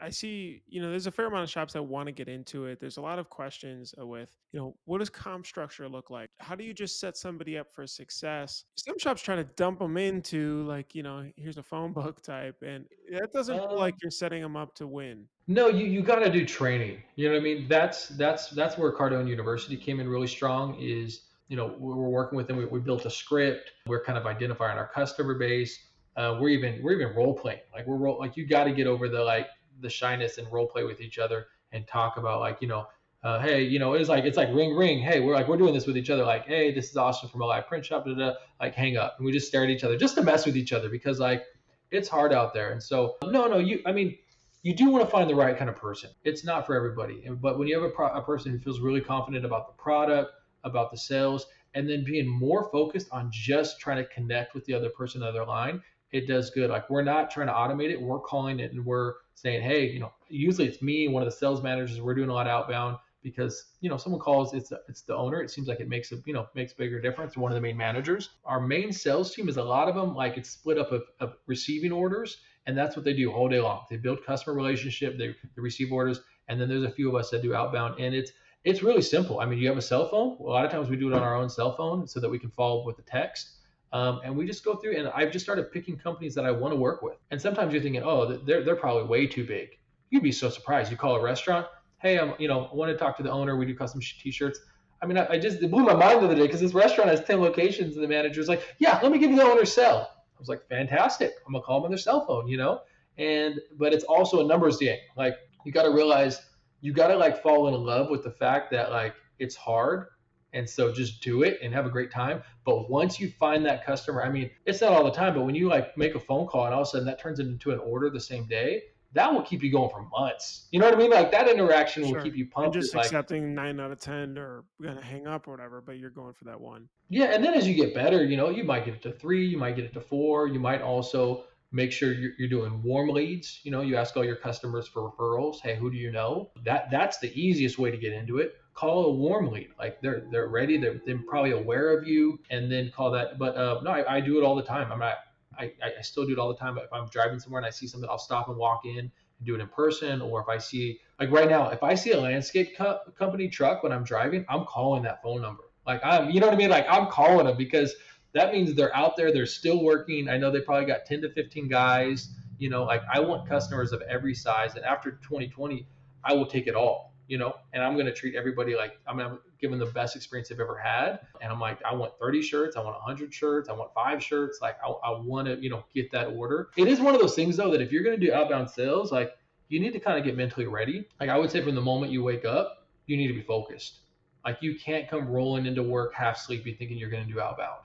I 0.00 0.10
see, 0.10 0.62
you 0.68 0.82
know, 0.82 0.90
there's 0.90 1.06
a 1.06 1.10
fair 1.10 1.26
amount 1.26 1.44
of 1.44 1.50
shops 1.50 1.72
that 1.72 1.82
want 1.82 2.08
to 2.08 2.12
get 2.12 2.28
into 2.28 2.66
it. 2.66 2.78
There's 2.78 2.98
a 2.98 3.00
lot 3.00 3.18
of 3.18 3.30
questions 3.30 3.94
uh, 3.98 4.06
with, 4.06 4.36
you 4.52 4.60
know, 4.60 4.76
what 4.84 4.98
does 4.98 5.08
comp 5.08 5.46
structure 5.46 5.88
look 5.88 6.10
like? 6.10 6.28
How 6.40 6.54
do 6.54 6.62
you 6.62 6.74
just 6.74 7.00
set 7.00 7.16
somebody 7.16 7.56
up 7.56 7.72
for 7.72 7.86
success? 7.86 8.64
Some 8.76 8.98
shops 8.98 9.22
try 9.22 9.34
to 9.36 9.44
dump 9.44 9.78
them 9.78 9.96
into 9.96 10.62
like, 10.64 10.94
you 10.94 11.02
know, 11.02 11.30
here's 11.36 11.56
a 11.56 11.62
phone 11.62 11.92
book 11.94 12.22
type, 12.22 12.56
and 12.62 12.84
that 13.10 13.32
doesn't 13.32 13.58
um, 13.58 13.76
like 13.76 13.94
you're 14.02 14.10
setting 14.10 14.42
them 14.42 14.56
up 14.56 14.74
to 14.74 14.86
win. 14.86 15.24
No, 15.48 15.68
you 15.68 15.86
you 15.86 16.02
got 16.02 16.16
to 16.16 16.30
do 16.30 16.44
training. 16.44 17.02
You 17.14 17.28
know 17.28 17.34
what 17.34 17.40
I 17.40 17.44
mean? 17.44 17.66
That's 17.68 18.08
that's 18.08 18.50
that's 18.50 18.76
where 18.76 18.92
Cardone 18.92 19.28
University 19.28 19.76
came 19.76 20.00
in 20.00 20.08
really 20.08 20.26
strong. 20.26 20.76
Is 20.78 21.22
you 21.48 21.56
know 21.56 21.76
we're 21.78 21.94
working 21.94 22.36
with 22.36 22.46
them. 22.46 22.56
We, 22.56 22.66
we 22.66 22.80
built 22.80 23.06
a 23.06 23.10
script. 23.10 23.72
We're 23.86 24.04
kind 24.04 24.18
of 24.18 24.26
identifying 24.26 24.76
our 24.76 24.88
customer 24.88 25.34
base 25.34 25.78
uh, 26.16 26.38
we're 26.40 26.48
even 26.50 26.80
we're 26.82 26.92
even 26.92 27.14
role 27.14 27.34
playing. 27.34 27.60
Like 27.74 27.86
we're 27.86 27.96
role, 27.96 28.18
like 28.18 28.36
you 28.36 28.46
got 28.46 28.64
to 28.64 28.72
get 28.72 28.86
over 28.86 29.08
the 29.08 29.22
like 29.22 29.48
the 29.80 29.90
shyness 29.90 30.38
and 30.38 30.50
role 30.50 30.66
play 30.66 30.84
with 30.84 31.00
each 31.00 31.18
other 31.18 31.46
and 31.72 31.86
talk 31.86 32.16
about 32.16 32.40
like 32.40 32.60
you 32.60 32.68
know. 32.68 32.86
Uh, 33.24 33.40
hey, 33.40 33.60
you 33.60 33.80
know, 33.80 33.94
it's 33.94 34.08
like 34.08 34.24
it's 34.24 34.36
like 34.36 34.48
ring 34.54 34.76
ring. 34.76 35.00
Hey, 35.00 35.18
we're 35.18 35.34
like 35.34 35.48
we're 35.48 35.56
doing 35.56 35.74
this 35.74 35.84
with 35.84 35.96
each 35.96 36.10
other. 36.10 36.24
Like, 36.24 36.46
hey, 36.46 36.72
this 36.72 36.90
is 36.90 36.96
Austin 36.96 37.28
from 37.28 37.40
Alive 37.40 37.66
Print 37.66 37.84
Shop. 37.84 38.04
Da, 38.04 38.14
da, 38.14 38.34
like, 38.60 38.72
hang 38.74 38.96
up, 38.96 39.16
and 39.18 39.26
we 39.26 39.32
just 39.32 39.48
stare 39.48 39.64
at 39.64 39.70
each 39.70 39.82
other 39.82 39.96
just 39.96 40.14
to 40.14 40.22
mess 40.22 40.46
with 40.46 40.56
each 40.56 40.72
other 40.72 40.88
because 40.88 41.18
like 41.18 41.42
it's 41.90 42.08
hard 42.08 42.32
out 42.32 42.54
there. 42.54 42.70
And 42.70 42.80
so, 42.80 43.16
no, 43.24 43.48
no, 43.48 43.58
you. 43.58 43.80
I 43.84 43.90
mean, 43.90 44.16
you 44.62 44.74
do 44.74 44.90
want 44.90 45.04
to 45.04 45.10
find 45.10 45.28
the 45.28 45.34
right 45.34 45.56
kind 45.56 45.68
of 45.68 45.76
person. 45.76 46.10
It's 46.24 46.44
not 46.44 46.66
for 46.66 46.76
everybody, 46.76 47.28
but 47.40 47.58
when 47.58 47.66
you 47.66 47.74
have 47.74 47.84
a, 47.84 47.92
pro- 47.92 48.14
a 48.14 48.22
person 48.22 48.52
who 48.52 48.58
feels 48.58 48.80
really 48.80 49.00
confident 49.00 49.44
about 49.44 49.66
the 49.66 49.82
product, 49.82 50.30
about 50.62 50.92
the 50.92 50.98
sales, 50.98 51.46
and 51.74 51.88
then 51.88 52.04
being 52.04 52.28
more 52.28 52.70
focused 52.70 53.08
on 53.12 53.28
just 53.32 53.80
trying 53.80 53.98
to 53.98 54.04
connect 54.06 54.54
with 54.54 54.64
the 54.66 54.74
other 54.74 54.90
person 54.90 55.22
on 55.22 55.32
the 55.32 55.40
other 55.40 55.48
line 55.48 55.82
it 56.12 56.26
does 56.26 56.50
good. 56.50 56.70
Like 56.70 56.88
we're 56.88 57.02
not 57.02 57.30
trying 57.30 57.48
to 57.48 57.52
automate 57.52 57.90
it. 57.90 58.00
We're 58.00 58.20
calling 58.20 58.60
it 58.60 58.72
and 58.72 58.84
we're 58.84 59.14
saying, 59.34 59.62
hey, 59.62 59.90
you 59.90 60.00
know, 60.00 60.12
usually 60.28 60.66
it's 60.66 60.82
me, 60.82 61.08
one 61.08 61.22
of 61.22 61.26
the 61.30 61.36
sales 61.36 61.62
managers. 61.62 62.00
We're 62.00 62.14
doing 62.14 62.30
a 62.30 62.34
lot 62.34 62.46
of 62.46 62.52
outbound 62.52 62.98
because 63.26 63.64
you 63.80 63.90
know 63.90 63.96
someone 63.96 64.20
calls 64.20 64.54
it's 64.54 64.72
it's 64.88 65.02
the 65.02 65.14
owner. 65.14 65.42
It 65.42 65.50
seems 65.50 65.66
like 65.66 65.80
it 65.80 65.88
makes 65.88 66.12
a 66.12 66.16
you 66.26 66.32
know 66.32 66.46
makes 66.54 66.72
bigger 66.72 67.00
difference. 67.00 67.36
One 67.36 67.50
of 67.50 67.56
the 67.56 67.60
main 67.60 67.76
managers. 67.76 68.30
Our 68.44 68.60
main 68.60 68.92
sales 68.92 69.34
team 69.34 69.48
is 69.48 69.56
a 69.56 69.64
lot 69.64 69.88
of 69.88 69.96
them 69.96 70.14
like 70.14 70.36
it's 70.36 70.50
split 70.50 70.78
up 70.78 70.92
of, 70.92 71.02
of 71.18 71.34
receiving 71.46 71.90
orders, 71.90 72.38
and 72.66 72.78
that's 72.78 72.94
what 72.94 73.04
they 73.04 73.14
do 73.14 73.32
all 73.32 73.48
day 73.48 73.60
long. 73.60 73.84
They 73.90 73.96
build 73.96 74.24
customer 74.24 74.54
relationship. 74.54 75.18
They, 75.18 75.28
they 75.28 75.60
receive 75.60 75.92
orders, 75.92 76.20
and 76.46 76.60
then 76.60 76.68
there's 76.68 76.84
a 76.84 76.90
few 76.90 77.08
of 77.08 77.16
us 77.16 77.30
that 77.30 77.42
do 77.42 77.52
outbound, 77.52 77.98
and 77.98 78.14
it's 78.14 78.30
it's 78.64 78.84
really 78.84 79.02
simple. 79.02 79.40
I 79.40 79.46
mean, 79.46 79.58
you 79.58 79.66
have 79.68 79.76
a 79.76 79.82
cell 79.82 80.08
phone. 80.08 80.36
A 80.38 80.42
lot 80.44 80.64
of 80.64 80.70
times 80.70 80.88
we 80.88 80.96
do 80.96 81.08
it 81.08 81.14
on 81.14 81.22
our 81.22 81.34
own 81.34 81.48
cell 81.48 81.74
phone 81.74 82.06
so 82.06 82.20
that 82.20 82.28
we 82.28 82.38
can 82.38 82.50
follow 82.50 82.80
up 82.80 82.86
with 82.86 82.96
the 82.96 83.02
text 83.02 83.56
um, 83.92 84.20
and 84.24 84.36
we 84.36 84.46
just 84.46 84.64
go 84.64 84.76
through, 84.76 84.96
and 84.96 85.08
I've 85.08 85.30
just 85.30 85.44
started 85.44 85.72
picking 85.72 85.96
companies 85.96 86.34
that 86.34 86.44
I 86.44 86.50
want 86.50 86.72
to 86.72 86.76
work 86.76 87.02
with. 87.02 87.16
And 87.30 87.40
sometimes 87.40 87.72
you're 87.72 87.82
thinking, 87.82 88.02
oh, 88.04 88.26
they're 88.26 88.64
they're 88.64 88.76
probably 88.76 89.04
way 89.04 89.26
too 89.26 89.44
big. 89.44 89.78
You'd 90.10 90.22
be 90.22 90.32
so 90.32 90.50
surprised. 90.50 90.90
You 90.90 90.96
call 90.96 91.16
a 91.16 91.22
restaurant, 91.22 91.66
hey, 91.98 92.18
I'm 92.18 92.34
you 92.38 92.48
know 92.48 92.68
I 92.72 92.74
want 92.74 92.90
to 92.90 92.96
talk 92.96 93.16
to 93.18 93.22
the 93.22 93.30
owner. 93.30 93.56
We 93.56 93.66
do 93.66 93.74
custom 93.74 94.00
t-shirts. 94.00 94.60
I 95.02 95.06
mean, 95.06 95.18
I, 95.18 95.26
I 95.30 95.38
just 95.38 95.60
blew 95.60 95.84
my 95.84 95.94
mind 95.94 96.20
the 96.20 96.26
other 96.26 96.34
day 96.34 96.46
because 96.46 96.60
this 96.60 96.72
restaurant 96.72 97.10
has 97.10 97.22
10 97.22 97.40
locations 97.40 97.96
and 97.96 98.02
the 98.02 98.08
manager's 98.08 98.48
like, 98.48 98.62
yeah, 98.78 98.98
let 99.02 99.12
me 99.12 99.18
give 99.18 99.30
you 99.30 99.36
the 99.36 99.42
owner's 99.42 99.70
cell. 99.70 100.10
I 100.10 100.38
was 100.38 100.48
like, 100.48 100.66
fantastic. 100.68 101.32
I'm 101.46 101.52
gonna 101.52 101.62
call 101.64 101.80
them 101.80 101.84
on 101.86 101.90
their 101.90 101.98
cell 101.98 102.26
phone, 102.26 102.48
you 102.48 102.56
know? 102.56 102.80
And 103.18 103.60
but 103.78 103.92
it's 103.92 104.04
also 104.04 104.44
a 104.44 104.48
numbers 104.48 104.78
game. 104.78 104.98
Like 105.16 105.36
you 105.64 105.72
got 105.72 105.82
to 105.82 105.90
realize 105.90 106.40
you 106.80 106.92
got 106.92 107.08
to 107.08 107.16
like 107.16 107.42
fall 107.42 107.68
in 107.68 107.74
love 107.74 108.10
with 108.10 108.22
the 108.22 108.30
fact 108.30 108.70
that 108.72 108.90
like 108.90 109.14
it's 109.38 109.56
hard 109.56 110.08
and 110.56 110.68
so 110.68 110.92
just 110.92 111.20
do 111.22 111.42
it 111.42 111.58
and 111.62 111.72
have 111.72 111.86
a 111.86 111.90
great 111.90 112.10
time. 112.10 112.42
But 112.64 112.90
once 112.90 113.20
you 113.20 113.30
find 113.30 113.64
that 113.66 113.84
customer 113.84 114.22
i 114.24 114.30
mean 114.30 114.50
it's 114.64 114.80
not 114.80 114.92
all 114.92 115.04
the 115.04 115.10
time 115.10 115.34
but 115.34 115.42
when 115.42 115.54
you 115.54 115.68
like 115.68 115.96
make 115.96 116.14
a 116.14 116.20
phone 116.20 116.46
call 116.46 116.64
and 116.64 116.74
all 116.74 116.82
of 116.82 116.88
a 116.88 116.90
sudden 116.90 117.06
that 117.06 117.20
turns 117.20 117.38
into 117.38 117.70
an 117.70 117.78
order 117.78 118.10
the 118.10 118.20
same 118.20 118.46
day 118.46 118.82
that 119.12 119.32
will 119.32 119.42
keep 119.42 119.62
you 119.62 119.72
going 119.72 119.88
for 119.88 120.02
months. 120.02 120.68
You 120.72 120.78
know 120.78 120.86
what 120.86 120.94
i 120.94 120.98
mean? 120.98 121.10
Like 121.10 121.30
that 121.32 121.48
interaction 121.48 122.02
will 122.10 122.22
keep 122.22 122.36
you 122.36 122.46
pumped. 122.46 122.74
and 122.74 122.82
just 122.82 122.94
accepting 122.94 123.54
nine 123.54 123.80
out 123.80 123.90
of 123.90 123.98
ten 123.98 124.36
or 124.36 124.64
gonna 124.82 125.02
hang 125.02 125.26
up 125.26 125.48
or 125.48 125.52
whatever 125.52 125.80
but 125.80 125.98
you're 125.98 126.10
going 126.10 126.34
for 126.34 126.44
that 126.44 126.60
one. 126.60 126.88
Yeah 127.08 127.26
and 127.26 127.42
then 127.42 127.54
as 127.54 127.66
you 127.66 127.74
get 127.74 127.94
better 127.94 128.24
you 128.24 128.36
know 128.36 128.50
you 128.50 128.64
might 128.64 128.84
get 128.84 128.94
it 128.94 129.02
to 129.02 129.12
three 129.12 129.46
you 129.46 129.56
might 129.56 129.76
get 129.76 129.84
it 129.84 129.94
to 129.94 130.00
four. 130.00 130.48
You 130.48 130.60
might 130.60 130.82
also 130.82 131.44
make 131.72 131.92
sure 131.92 132.12
you're, 132.12 132.32
you're 132.38 132.48
doing 132.48 132.82
warm 132.82 133.08
leads. 133.08 133.60
You 133.62 133.70
know 133.70 133.80
you 133.80 133.96
ask 133.96 134.16
all 134.16 134.24
your 134.24 134.36
customers 134.36 134.86
for 134.86 135.10
referrals. 135.10 135.60
Hey 135.62 135.76
who 135.76 135.90
do 135.90 135.96
you 135.96 136.12
know? 136.12 136.50
That 136.64 136.90
that's 136.90 137.18
the 137.18 137.32
easiest 137.40 137.78
way 137.78 137.90
to 137.90 137.96
get 137.96 138.12
into 138.12 138.38
it 138.38 138.54
call 138.76 139.06
a 139.06 139.12
warm 139.12 139.50
lead 139.50 139.68
like 139.78 140.00
they're 140.00 140.26
they're 140.30 140.48
ready 140.48 140.78
they're, 140.78 141.00
they're 141.04 141.18
probably 141.28 141.52
aware 141.52 141.96
of 141.96 142.06
you 142.06 142.38
and 142.50 142.70
then 142.70 142.92
call 142.94 143.10
that 143.10 143.38
but 143.38 143.56
uh, 143.56 143.80
no 143.82 143.90
I, 143.90 144.16
I 144.16 144.20
do 144.20 144.38
it 144.38 144.44
all 144.44 144.54
the 144.54 144.62
time 144.62 144.92
i'm 144.92 144.98
not 144.98 145.16
I, 145.58 145.72
I 145.82 146.02
still 146.02 146.26
do 146.26 146.32
it 146.32 146.38
all 146.38 146.48
the 146.48 146.58
time 146.58 146.74
but 146.74 146.84
if 146.84 146.92
i'm 146.92 147.08
driving 147.08 147.38
somewhere 147.38 147.58
and 147.58 147.66
i 147.66 147.70
see 147.70 147.86
something 147.86 148.08
i'll 148.08 148.18
stop 148.18 148.48
and 148.48 148.56
walk 148.56 148.84
in 148.84 148.98
and 148.98 149.10
do 149.44 149.54
it 149.54 149.60
in 149.60 149.68
person 149.68 150.20
or 150.20 150.40
if 150.40 150.48
i 150.48 150.58
see 150.58 151.00
like 151.18 151.30
right 151.30 151.48
now 151.48 151.70
if 151.70 151.82
i 151.82 151.94
see 151.94 152.12
a 152.12 152.20
landscape 152.20 152.76
co- 152.76 153.00
company 153.18 153.48
truck 153.48 153.82
when 153.82 153.92
i'm 153.92 154.04
driving 154.04 154.44
i'm 154.48 154.64
calling 154.66 155.02
that 155.02 155.22
phone 155.22 155.40
number 155.40 155.64
like 155.86 156.00
i'm 156.04 156.30
you 156.30 156.40
know 156.40 156.46
what 156.46 156.54
i 156.54 156.58
mean 156.58 156.70
like 156.70 156.86
i'm 156.90 157.06
calling 157.06 157.46
them 157.46 157.56
because 157.56 157.94
that 158.36 158.52
means 158.52 158.74
they're 158.74 158.94
out 158.94 159.16
there, 159.16 159.32
they're 159.32 159.46
still 159.46 159.82
working. 159.82 160.28
I 160.28 160.36
know 160.36 160.50
they 160.50 160.60
probably 160.60 160.84
got 160.84 161.06
10 161.06 161.22
to 161.22 161.30
15 161.30 161.68
guys. 161.68 162.28
You 162.58 162.68
know, 162.68 162.84
like 162.84 163.00
I 163.12 163.18
want 163.20 163.48
customers 163.48 163.92
of 163.92 164.02
every 164.02 164.34
size. 164.34 164.74
And 164.74 164.84
after 164.84 165.12
2020, 165.12 165.86
I 166.22 166.34
will 166.34 166.44
take 166.44 166.66
it 166.66 166.74
all, 166.74 167.14
you 167.28 167.38
know, 167.38 167.54
and 167.72 167.82
I'm 167.82 167.94
going 167.94 168.06
to 168.06 168.12
treat 168.12 168.34
everybody 168.34 168.74
like 168.76 168.98
I'm 169.06 169.16
going 169.16 169.30
to 169.30 169.38
give 169.60 169.70
them 169.70 169.80
the 169.80 169.86
best 169.86 170.16
experience 170.16 170.48
they've 170.48 170.60
ever 170.60 170.76
had. 170.76 171.20
And 171.40 171.52
I'm 171.52 171.60
like, 171.60 171.78
I 171.82 171.94
want 171.94 172.12
30 172.20 172.42
shirts, 172.42 172.76
I 172.76 172.80
want 172.80 172.94
100 172.96 173.32
shirts, 173.32 173.68
I 173.68 173.72
want 173.72 173.92
five 173.94 174.22
shirts. 174.22 174.60
Like, 174.62 174.76
I, 174.84 174.88
I 174.88 175.20
want 175.20 175.48
to, 175.48 175.60
you 175.60 175.70
know, 175.70 175.84
get 175.94 176.10
that 176.12 176.28
order. 176.28 176.68
It 176.76 176.88
is 176.88 177.00
one 177.00 177.14
of 177.14 177.20
those 177.20 177.34
things, 177.34 177.56
though, 177.56 177.70
that 177.70 177.80
if 177.80 177.92
you're 177.92 178.04
going 178.04 178.18
to 178.18 178.26
do 178.26 178.32
outbound 178.32 178.70
sales, 178.70 179.12
like, 179.12 179.36
you 179.68 179.80
need 179.80 179.92
to 179.92 180.00
kind 180.00 180.18
of 180.18 180.24
get 180.24 180.36
mentally 180.36 180.66
ready. 180.66 181.08
Like, 181.18 181.28
I 181.28 181.36
would 181.36 181.50
say 181.50 181.62
from 181.62 181.74
the 181.74 181.80
moment 181.80 182.12
you 182.12 182.22
wake 182.22 182.44
up, 182.44 182.86
you 183.06 183.16
need 183.16 183.28
to 183.28 183.34
be 183.34 183.42
focused. 183.42 184.00
Like, 184.44 184.58
you 184.60 184.78
can't 184.78 185.08
come 185.08 185.28
rolling 185.28 185.66
into 185.66 185.82
work 185.82 186.14
half 186.14 186.38
sleepy 186.38 186.74
thinking 186.74 186.96
you're 186.96 187.10
going 187.10 187.26
to 187.26 187.32
do 187.32 187.40
outbound 187.40 187.80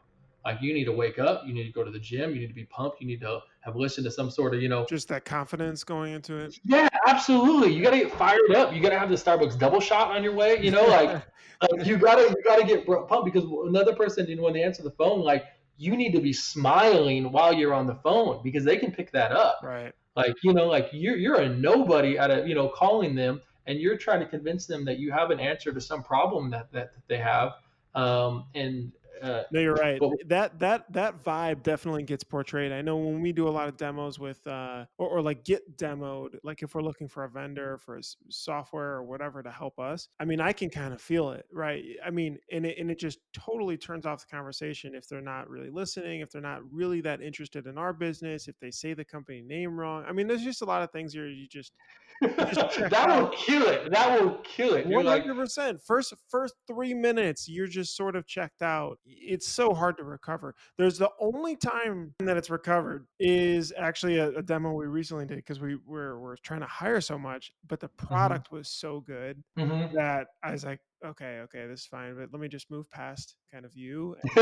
like 0.45 0.61
you 0.61 0.73
need 0.73 0.85
to 0.85 0.91
wake 0.91 1.19
up, 1.19 1.43
you 1.45 1.53
need 1.53 1.65
to 1.65 1.71
go 1.71 1.83
to 1.83 1.91
the 1.91 1.99
gym, 1.99 2.33
you 2.33 2.41
need 2.41 2.47
to 2.47 2.53
be 2.53 2.65
pumped, 2.65 2.99
you 3.01 3.07
need 3.07 3.21
to 3.21 3.39
have 3.61 3.75
listened 3.75 4.05
to 4.05 4.11
some 4.11 4.31
sort 4.31 4.55
of, 4.55 4.61
you 4.61 4.69
know, 4.69 4.85
just 4.89 5.07
that 5.09 5.25
confidence 5.25 5.83
going 5.83 6.13
into 6.13 6.35
it. 6.35 6.59
Yeah, 6.63 6.89
absolutely. 7.07 7.73
You 7.73 7.83
got 7.83 7.91
to 7.91 7.97
get 7.97 8.11
fired 8.11 8.55
up. 8.55 8.73
You 8.73 8.81
got 8.81 8.89
to 8.89 8.99
have 8.99 9.09
the 9.09 9.15
Starbucks 9.15 9.59
double 9.59 9.79
shot 9.79 10.15
on 10.15 10.23
your 10.23 10.33
way. 10.33 10.59
You 10.61 10.71
know, 10.71 10.85
like, 10.85 11.09
like 11.61 11.85
you 11.85 11.97
gotta 11.97 12.23
you 12.23 12.43
gotta 12.43 12.65
get 12.65 12.85
pumped 12.85 13.25
because 13.25 13.43
another 13.67 13.93
person, 13.95 14.27
you 14.27 14.35
know, 14.35 14.43
when 14.43 14.53
they 14.53 14.63
answer 14.63 14.83
the 14.83 14.91
phone, 14.91 15.21
like 15.21 15.45
you 15.77 15.95
need 15.95 16.11
to 16.13 16.21
be 16.21 16.33
smiling 16.33 17.31
while 17.31 17.53
you're 17.53 17.73
on 17.73 17.87
the 17.87 17.95
phone 17.95 18.41
because 18.43 18.63
they 18.63 18.77
can 18.77 18.91
pick 18.91 19.11
that 19.11 19.31
up. 19.31 19.59
Right. 19.63 19.93
Like 20.15 20.35
you 20.43 20.53
know, 20.53 20.67
like 20.67 20.89
you're 20.91 21.17
you're 21.17 21.41
a 21.41 21.49
nobody 21.49 22.17
at 22.17 22.31
a 22.31 22.47
you 22.47 22.55
know 22.55 22.67
calling 22.67 23.15
them 23.15 23.41
and 23.67 23.79
you're 23.79 23.97
trying 23.97 24.19
to 24.19 24.25
convince 24.25 24.65
them 24.65 24.85
that 24.85 24.97
you 24.99 25.11
have 25.11 25.31
an 25.31 25.39
answer 25.39 25.71
to 25.71 25.81
some 25.81 26.03
problem 26.03 26.49
that 26.51 26.71
that, 26.71 26.93
that 26.93 27.07
they 27.07 27.17
have. 27.17 27.53
Um, 27.93 28.45
and 28.55 28.91
uh, 29.21 29.43
no, 29.51 29.59
you're 29.59 29.75
right. 29.75 29.99
But, 29.99 30.11
that 30.27 30.59
that 30.59 30.91
that 30.93 31.23
vibe 31.23 31.63
definitely 31.63 32.03
gets 32.03 32.23
portrayed. 32.23 32.71
I 32.71 32.81
know 32.81 32.97
when 32.97 33.21
we 33.21 33.31
do 33.31 33.47
a 33.47 33.49
lot 33.49 33.67
of 33.67 33.77
demos 33.77 34.19
with, 34.19 34.45
uh, 34.47 34.85
or, 34.97 35.07
or 35.09 35.21
like 35.21 35.43
get 35.43 35.77
demoed, 35.77 36.35
like 36.43 36.63
if 36.63 36.75
we're 36.75 36.81
looking 36.81 37.07
for 37.07 37.23
a 37.23 37.29
vendor 37.29 37.77
for 37.77 37.97
a 37.97 38.01
software 38.29 38.93
or 38.93 39.03
whatever 39.03 39.43
to 39.43 39.51
help 39.51 39.79
us. 39.79 40.07
I 40.19 40.25
mean, 40.25 40.41
I 40.41 40.53
can 40.53 40.69
kind 40.69 40.93
of 40.93 41.01
feel 41.01 41.31
it, 41.31 41.45
right? 41.51 41.83
I 42.05 42.09
mean, 42.09 42.37
and 42.51 42.65
it 42.65 42.77
and 42.77 42.89
it 42.89 42.99
just 42.99 43.19
totally 43.33 43.77
turns 43.77 44.05
off 44.05 44.21
the 44.21 44.35
conversation 44.35 44.95
if 44.95 45.07
they're 45.07 45.21
not 45.21 45.49
really 45.49 45.69
listening, 45.69 46.21
if 46.21 46.31
they're 46.31 46.41
not 46.41 46.61
really 46.71 47.01
that 47.01 47.21
interested 47.21 47.67
in 47.67 47.77
our 47.77 47.93
business, 47.93 48.47
if 48.47 48.59
they 48.59 48.71
say 48.71 48.93
the 48.93 49.05
company 49.05 49.41
name 49.41 49.79
wrong. 49.79 50.03
I 50.07 50.13
mean, 50.13 50.27
there's 50.27 50.43
just 50.43 50.61
a 50.61 50.65
lot 50.65 50.81
of 50.81 50.91
things 50.91 51.13
here 51.13 51.27
you 51.27 51.47
just 51.47 51.73
that 52.21 53.05
will 53.07 53.29
kill 53.29 53.67
it. 53.67 53.91
That 53.91 54.21
will 54.21 54.35
kill 54.43 54.75
it. 54.75 54.85
One 54.85 55.07
hundred 55.07 55.35
percent. 55.35 55.81
First, 55.81 56.13
first 56.29 56.53
three 56.67 56.93
minutes, 56.93 57.49
you're 57.49 57.67
just 57.67 57.97
sort 57.97 58.15
of 58.15 58.27
checked 58.27 58.61
out. 58.61 58.99
It's 59.19 59.47
so 59.47 59.73
hard 59.73 59.97
to 59.97 60.03
recover. 60.03 60.55
There's 60.77 60.97
the 60.97 61.09
only 61.19 61.55
time 61.55 62.13
that 62.19 62.37
it's 62.37 62.49
recovered 62.49 63.07
is 63.19 63.73
actually 63.77 64.17
a, 64.17 64.29
a 64.29 64.41
demo 64.41 64.73
we 64.73 64.85
recently 64.85 65.25
did 65.25 65.37
because 65.37 65.59
we 65.59 65.77
were 65.85 66.19
we're 66.19 66.35
trying 66.37 66.61
to 66.61 66.67
hire 66.67 67.01
so 67.01 67.17
much, 67.17 67.51
but 67.67 67.79
the 67.79 67.87
mm-hmm. 67.87 68.07
product 68.07 68.47
mm-hmm. 68.47 68.57
was 68.57 68.69
so 68.69 69.01
good 69.01 69.43
mm-hmm. 69.57 69.95
that 69.95 70.27
I 70.43 70.51
was 70.51 70.63
like, 70.63 70.79
okay, 71.05 71.39
okay, 71.43 71.67
this 71.67 71.81
is 71.81 71.85
fine, 71.85 72.15
but 72.15 72.29
let 72.31 72.41
me 72.41 72.47
just 72.47 72.69
move 72.69 72.89
past 72.91 73.35
kind 73.51 73.65
of 73.65 73.75
you. 73.75 74.15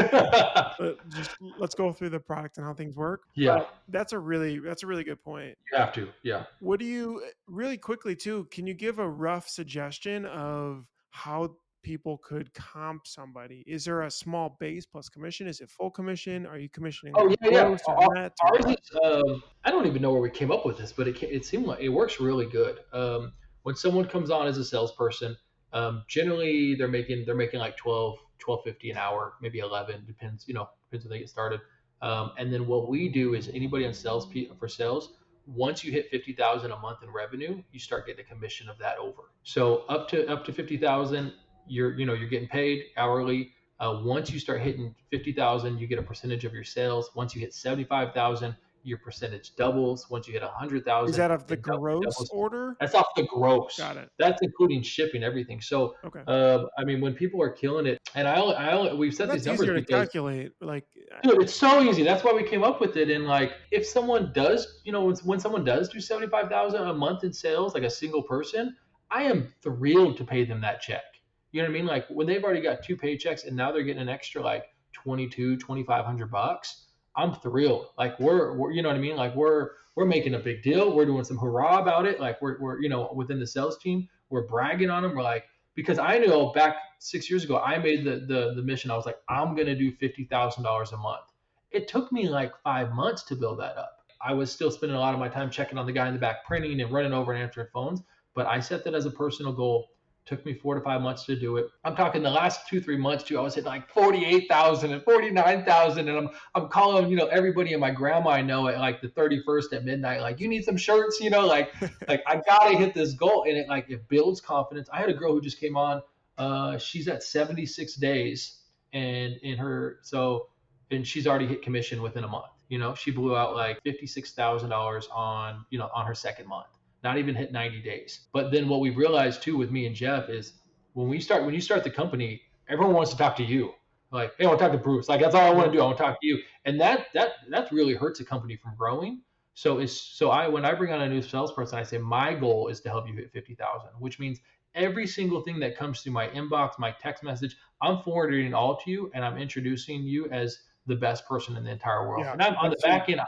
just 1.16 1.32
let's 1.58 1.76
go 1.76 1.92
through 1.92 2.10
the 2.10 2.20
product 2.20 2.58
and 2.58 2.66
how 2.66 2.74
things 2.74 2.96
work. 2.96 3.22
Yeah, 3.36 3.60
but 3.60 3.76
that's 3.90 4.14
a 4.14 4.20
really 4.20 4.60
that's 4.60 4.84
a 4.84 4.88
really 4.88 5.04
good 5.04 5.24
point. 5.24 5.58
You 5.72 5.78
have 5.78 5.94
to, 5.94 6.10
yeah. 6.24 6.44
What 6.60 6.80
do 6.80 6.86
you 6.86 7.24
really 7.48 7.78
quickly 7.78 8.16
too? 8.16 8.48
Can 8.52 8.68
you 8.68 8.74
give 8.74 9.00
a 9.00 9.08
rough 9.08 9.48
suggestion 9.48 10.26
of 10.26 10.86
how 11.12 11.56
people 11.82 12.20
could 12.24 12.54
comp 12.54 13.08
somebody? 13.08 13.64
Is 13.68 13.86
there 13.86 14.02
a 14.02 14.12
small 14.12 14.58
base 14.60 14.86
plus 14.86 15.10
commission? 15.10 15.48
Is 15.48 15.62
it 15.62 15.70
full 15.70 15.92
commission? 15.92 16.46
Are 16.46 16.58
you 16.58 16.70
commissioning? 16.70 17.14
Oh 17.18 17.28
yeah, 17.42 17.50
yeah. 17.52 17.78
Our, 17.88 18.18
ours 18.18 18.66
is, 18.66 18.92
um, 19.04 19.44
I 19.64 19.72
don't 19.72 19.88
even 19.88 20.02
know 20.02 20.12
where 20.12 20.22
we 20.22 20.30
came 20.30 20.52
up 20.52 20.66
with 20.66 20.78
this, 20.78 20.92
but 20.92 21.08
it 21.08 21.22
it 21.24 21.46
seemed 21.46 21.66
like 21.66 21.80
it 21.80 21.90
works 21.90 22.20
really 22.20 22.46
good. 22.46 22.80
Um, 22.94 23.34
when 23.64 23.76
someone 23.76 24.06
comes 24.06 24.32
on 24.32 24.48
as 24.48 24.58
a 24.58 24.64
salesperson 24.64 25.36
um, 25.74 26.04
generally, 26.08 26.76
they're 26.76 26.88
making 26.88 27.26
they're 27.26 27.36
making 27.36 27.60
like 27.60 27.78
12, 27.78 28.18
12.50 28.46 28.92
an 28.92 28.98
hour, 28.98 29.34
maybe 29.42 29.60
11, 29.60 30.06
depends 30.06 30.48
you 30.48 30.54
know 30.54 30.70
depends 30.90 31.06
when 31.06 31.12
they 31.12 31.20
get 31.20 31.30
started. 31.30 31.62
Um, 32.02 32.32
and 32.38 32.52
then 32.52 32.66
what 32.66 32.90
we 32.90 33.10
do 33.10 33.34
is 33.34 33.50
anybody 33.50 33.86
on 33.86 33.94
sales 33.94 34.28
for 34.58 34.68
sales, 34.68 35.14
once 35.46 35.84
you 35.84 35.92
hit 35.92 36.10
50,000 36.10 36.72
a 36.72 36.80
month 36.80 37.04
in 37.04 37.12
revenue, 37.12 37.62
you 37.72 37.80
start 37.80 38.08
getting 38.08 38.24
a 38.24 38.28
commission 38.28 38.70
of 38.70 38.78
that 38.78 38.98
over. 39.00 39.32
So 39.44 39.84
up 39.90 40.08
to 40.10 40.26
up 40.28 40.46
to 40.46 40.54
50,000, 40.54 41.34
you're 41.68 41.98
you 41.98 42.06
know 42.06 42.14
you're 42.14 42.30
getting 42.30 42.48
paid 42.48 42.86
hourly. 42.98 43.52
Uh, 43.80 44.02
once 44.04 44.30
you 44.30 44.40
start 44.40 44.60
hitting 44.60 44.94
50,000, 45.10 45.78
you 45.78 45.88
get 45.88 46.00
a 46.00 46.04
percentage 46.04 46.44
of 46.44 46.54
your 46.54 46.66
sales. 46.66 47.12
Once 47.16 47.34
you 47.34 47.40
hit 47.40 47.54
75,000, 47.54 48.54
your 48.84 48.98
percentage 48.98 49.56
doubles 49.56 50.10
once 50.10 50.28
you 50.28 50.34
hit 50.34 50.44
a 50.44 50.48
hundred 50.48 50.86
thousand. 50.86 51.12
Is 51.12 51.18
that 51.18 51.32
of 51.32 51.48
the 51.48 51.58
gross 51.58 52.04
doubles. 52.04 52.30
order? 52.32 52.76
That's 52.80 52.96
off 52.96 53.08
the 53.16 53.24
gross. 53.24 53.78
Got 53.78 53.98
it. 53.98 54.10
That's 54.18 54.42
including 54.42 54.82
shipping, 54.82 55.24
everything. 55.24 55.62
So, 55.62 55.96
okay. 56.06 56.22
Uh, 56.28 56.66
I 56.78 56.84
mean, 56.84 57.02
when 57.02 57.14
people 57.14 57.42
are 57.42 57.50
killing 57.50 57.86
it, 57.86 58.00
and 58.16 58.28
I, 58.28 58.40
I, 58.40 58.94
we've 58.94 59.14
set 59.14 59.32
these 59.32 59.46
numbers 59.46 59.68
because, 59.68 59.86
to 59.86 59.94
calculate. 59.94 60.52
Like, 60.62 60.86
dude, 61.24 61.42
it's 61.42 61.54
so 61.54 61.82
easy. 61.82 62.04
That's 62.04 62.24
why 62.24 62.34
we 62.34 62.44
came 62.44 62.64
up 62.64 62.82
with 62.82 62.98
it. 62.98 63.10
And 63.10 63.26
like, 63.26 63.54
if 63.72 63.86
someone 63.86 64.32
does, 64.34 64.82
you 64.84 64.92
know, 64.92 65.06
when, 65.06 65.16
when 65.18 65.40
someone 65.40 65.64
does 65.64 65.90
do 65.90 66.00
seventy 66.00 66.28
five 66.28 66.50
thousand 66.50 66.82
a 66.82 66.94
month 66.94 67.24
in 67.24 67.34
sales, 67.34 67.74
like 67.74 67.84
a 67.84 67.90
single 67.90 68.24
person, 68.24 68.76
I 69.12 69.24
am 69.24 69.54
thrilled 69.62 70.18
to 70.18 70.24
pay 70.24 70.46
them 70.46 70.62
that 70.62 70.82
check. 70.82 71.04
You 71.52 71.62
know 71.62 71.68
what 71.68 71.76
I 71.76 71.78
mean? 71.80 71.86
Like 71.88 72.08
when 72.10 72.28
they've 72.28 72.44
already 72.44 72.62
got 72.62 72.84
two 72.84 72.96
paychecks 72.96 73.46
and 73.46 73.56
now 73.56 73.72
they're 73.72 73.84
getting 73.84 74.02
an 74.02 74.10
extra 74.10 74.42
like 74.42 74.66
22, 74.94 75.58
2500 75.58 76.32
bucks 76.32 76.86
I'm 77.20 77.34
thrilled. 77.36 77.88
Like 77.98 78.20
we're, 78.20 78.54
we're, 78.56 78.72
you 78.72 78.82
know 78.82 78.90
what 78.90 78.96
I 78.96 79.02
mean? 79.02 79.18
Like 79.18 79.36
we're 79.36 79.72
we're 79.96 80.06
making 80.06 80.36
a 80.36 80.40
big 80.40 80.64
deal. 80.64 80.96
We're 80.96 81.06
doing 81.06 81.26
some 81.26 81.38
hurrah 81.38 81.82
about 81.82 82.06
it. 82.06 82.20
Like 82.20 82.42
we're 82.42 82.60
we're 82.60 82.82
you 82.82 82.90
know 82.90 83.12
within 83.14 83.40
the 83.40 83.48
sales 83.48 83.78
team, 83.78 84.08
we're 84.30 84.48
bragging 84.48 84.90
on 84.90 85.04
them. 85.04 85.16
We're 85.16 85.24
like 85.24 85.46
because 85.76 86.00
I 86.00 86.18
know 86.18 86.52
back 86.54 86.78
six 87.00 87.30
years 87.30 87.44
ago, 87.44 87.60
I 87.60 87.78
made 87.78 88.06
the 88.06 88.26
the 88.26 88.54
the 88.56 88.62
mission. 88.62 88.90
I 88.92 88.96
was 88.96 89.06
like, 89.06 89.18
I'm 89.28 89.56
gonna 89.56 89.76
do 89.76 89.92
fifty 89.92 90.26
thousand 90.26 90.64
dollars 90.64 90.94
a 90.94 90.98
month. 90.98 91.26
It 91.72 91.88
took 91.88 92.12
me 92.12 92.30
like 92.30 92.54
five 92.64 92.94
months 92.94 93.24
to 93.24 93.36
build 93.36 93.60
that 93.60 93.78
up. 93.78 93.98
I 94.22 94.34
was 94.34 94.52
still 94.52 94.72
spending 94.72 94.98
a 94.98 95.00
lot 95.00 95.14
of 95.14 95.20
my 95.20 95.30
time 95.30 95.50
checking 95.50 95.78
on 95.78 95.86
the 95.86 95.92
guy 95.92 96.08
in 96.08 96.14
the 96.14 96.20
back 96.20 96.46
printing 96.46 96.80
and 96.82 96.92
running 96.92 97.14
over 97.14 97.34
and 97.34 97.42
answering 97.42 97.68
phones. 97.74 98.02
But 98.34 98.48
I 98.48 98.60
set 98.60 98.84
that 98.86 98.94
as 98.94 99.06
a 99.06 99.12
personal 99.12 99.52
goal 99.52 99.90
Took 100.30 100.46
me 100.46 100.54
four 100.54 100.76
to 100.76 100.82
five 100.82 101.02
months 101.02 101.26
to 101.26 101.36
do 101.36 101.58
it. 101.58 101.72
I'm 101.84 101.96
talking 101.96 102.22
the 102.22 102.30
last 102.30 102.68
two, 102.68 102.80
three 102.80 102.98
months 102.98 103.24
too. 103.24 103.40
I 103.40 103.42
was 103.42 103.56
hitting 103.56 103.68
like 103.68 103.90
48,000 103.90 104.94
and 104.94 105.02
49,000. 105.02 106.08
And 106.08 106.16
I'm, 106.16 106.30
I'm 106.54 106.68
calling, 106.68 107.10
you 107.10 107.16
know, 107.16 107.26
everybody 107.26 107.74
and 107.74 107.82
my 107.82 107.90
grandma 107.90 108.30
I 108.30 108.44
know 108.44 108.68
at 108.68 108.78
like 108.78 109.02
the 109.02 109.08
31st 109.08 109.74
at 109.74 109.86
midnight, 109.86 110.22
like, 110.22 110.40
you 110.40 110.48
need 110.48 110.64
some 110.66 110.78
shirts, 110.78 111.20
you 111.20 111.32
know, 111.32 111.48
like, 111.48 111.74
like 112.08 112.22
I 112.28 112.44
gotta 112.46 112.78
hit 112.78 112.94
this 112.94 113.14
goal. 113.14 113.46
And 113.48 113.58
it 113.58 113.68
like, 113.68 113.90
it 113.90 114.08
builds 114.08 114.40
confidence. 114.40 114.88
I 114.94 115.00
had 115.00 115.10
a 115.10 115.16
girl 115.16 115.34
who 115.34 115.42
just 115.42 115.60
came 115.60 115.76
on, 115.76 116.04
uh, 116.38 116.78
she's 116.78 117.08
at 117.08 117.24
76 117.24 117.96
days 117.96 118.60
and 118.94 119.34
in 119.42 119.58
her, 119.58 119.98
so, 120.04 120.50
and 120.92 121.08
she's 121.08 121.26
already 121.26 121.48
hit 121.48 121.64
commission 121.64 122.04
within 122.04 122.24
a 122.24 122.28
month. 122.28 122.52
You 122.68 122.78
know, 122.78 122.94
she 122.94 123.10
blew 123.10 123.36
out 123.36 123.56
like 123.56 123.84
$56,000 123.84 125.06
on, 125.12 125.66
you 125.72 125.80
know, 125.80 125.90
on 125.96 126.06
her 126.06 126.14
second 126.14 126.48
month 126.48 126.68
not 127.04 127.18
even 127.18 127.36
hit 127.36 127.52
90 127.52 127.82
days. 127.82 128.28
But 128.34 128.52
then 128.52 128.68
what 128.68 128.80
we've 128.80 128.98
realized 128.98 129.42
too 129.42 129.58
with 129.58 129.72
me 129.72 129.86
and 129.86 129.96
Jeff 129.96 130.30
is 130.30 130.54
when 130.94 131.08
we 131.08 131.20
start 131.20 131.46
when 131.46 131.54
you 131.54 131.62
start 131.62 131.84
the 131.84 131.90
company, 131.90 132.42
everyone 132.68 132.94
wants 132.94 133.12
to 133.12 133.18
talk 133.18 133.36
to 133.38 133.44
you. 133.44 133.74
Like, 134.12 134.34
hey, 134.38 134.46
I 134.46 134.48
want 134.48 134.60
to 134.60 134.66
talk 134.66 134.72
to 134.72 134.80
Bruce. 134.80 135.08
Like, 135.08 135.22
that's 135.22 135.36
all 135.36 135.46
I 135.46 135.52
want 135.52 135.68
to 135.68 135.72
do. 135.72 135.82
I 135.82 135.86
want 135.86 135.98
to 135.98 136.04
talk 136.04 136.20
to 136.20 136.28
you. 136.28 136.40
And 136.66 136.80
that 136.82 137.08
that 137.14 137.34
that 137.50 137.72
really 137.72 137.94
hurts 137.94 138.20
a 138.20 138.26
company 138.26 138.56
from 138.56 138.76
growing. 138.76 139.22
So 139.54 139.80
it's 139.80 139.94
so 139.94 140.30
I 140.30 140.48
when 140.48 140.66
I 140.66 140.74
bring 140.74 140.92
on 140.92 141.02
a 141.02 141.10
new 141.10 141.22
salesperson, 141.22 141.78
I 141.78 141.84
say 141.84 141.98
my 141.98 142.34
goal 142.34 142.70
is 142.70 142.80
to 142.82 142.90
help 142.90 143.08
you 143.08 143.14
hit 143.14 143.32
fifty 143.32 143.56
thousand, 143.56 143.90
which 144.00 144.20
means 144.20 144.40
every 144.76 145.08
single 145.08 145.42
thing 145.42 145.60
that 145.60 145.78
comes 145.78 146.02
through 146.02 146.14
my 146.14 146.28
inbox, 146.30 146.80
my 146.80 146.92
text 146.92 147.24
message, 147.24 147.56
I'm 147.82 148.02
forwarding 148.02 148.48
it 148.48 148.54
all 148.54 148.78
to 148.78 148.92
you, 148.92 149.12
and 149.14 149.24
I'm 149.24 149.38
introducing 149.38 150.04
you 150.04 150.30
as 150.32 150.60
the 150.86 150.96
best 150.96 151.28
person 151.28 151.56
in 151.56 151.64
the 151.64 151.72
entire 151.72 152.08
world. 152.08 152.26
Yeah, 152.26 152.34
and 152.34 152.42
I'm 152.42 152.56
on 152.56 152.70
the 152.72 152.78
back 152.84 153.10
end. 153.10 153.22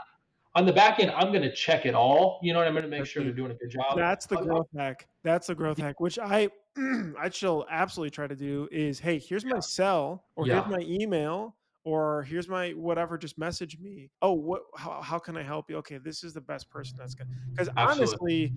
On 0.54 0.66
the 0.66 0.72
back 0.72 1.00
end, 1.00 1.10
I'm 1.12 1.28
going 1.28 1.42
to 1.42 1.52
check 1.52 1.86
it 1.86 1.94
all. 1.94 2.38
You 2.42 2.52
know, 2.52 2.58
what 2.58 2.68
I'm 2.68 2.74
going 2.74 2.84
to 2.84 2.90
make 2.90 3.06
sure 3.06 3.24
they're 3.24 3.32
doing 3.32 3.52
a 3.52 3.54
good 3.54 3.70
job. 3.70 3.96
That's 3.96 4.26
the 4.26 4.36
growth 4.36 4.66
hack. 4.76 5.06
That's 5.22 5.46
the 5.46 5.54
growth 5.54 5.78
hack, 5.78 5.98
which 5.98 6.18
I 6.18 6.48
I 7.20 7.30
shall 7.30 7.66
absolutely 7.70 8.10
try 8.10 8.26
to 8.26 8.36
do. 8.36 8.68
Is 8.70 8.98
hey, 8.98 9.18
here's 9.18 9.44
my 9.44 9.60
cell, 9.60 10.24
or 10.36 10.46
yeah. 10.46 10.62
here's 10.62 10.78
my 10.78 10.84
email, 10.86 11.56
or 11.84 12.22
here's 12.24 12.48
my 12.48 12.70
whatever. 12.70 13.16
Just 13.16 13.38
message 13.38 13.78
me. 13.78 14.10
Oh, 14.20 14.32
what? 14.32 14.62
How, 14.76 15.00
how 15.00 15.18
can 15.18 15.36
I 15.36 15.42
help 15.42 15.70
you? 15.70 15.76
Okay, 15.78 15.98
this 15.98 16.22
is 16.22 16.34
the 16.34 16.40
best 16.40 16.68
person 16.70 16.96
that's 16.98 17.14
going. 17.14 17.30
Because 17.50 17.70
honestly, 17.76 18.52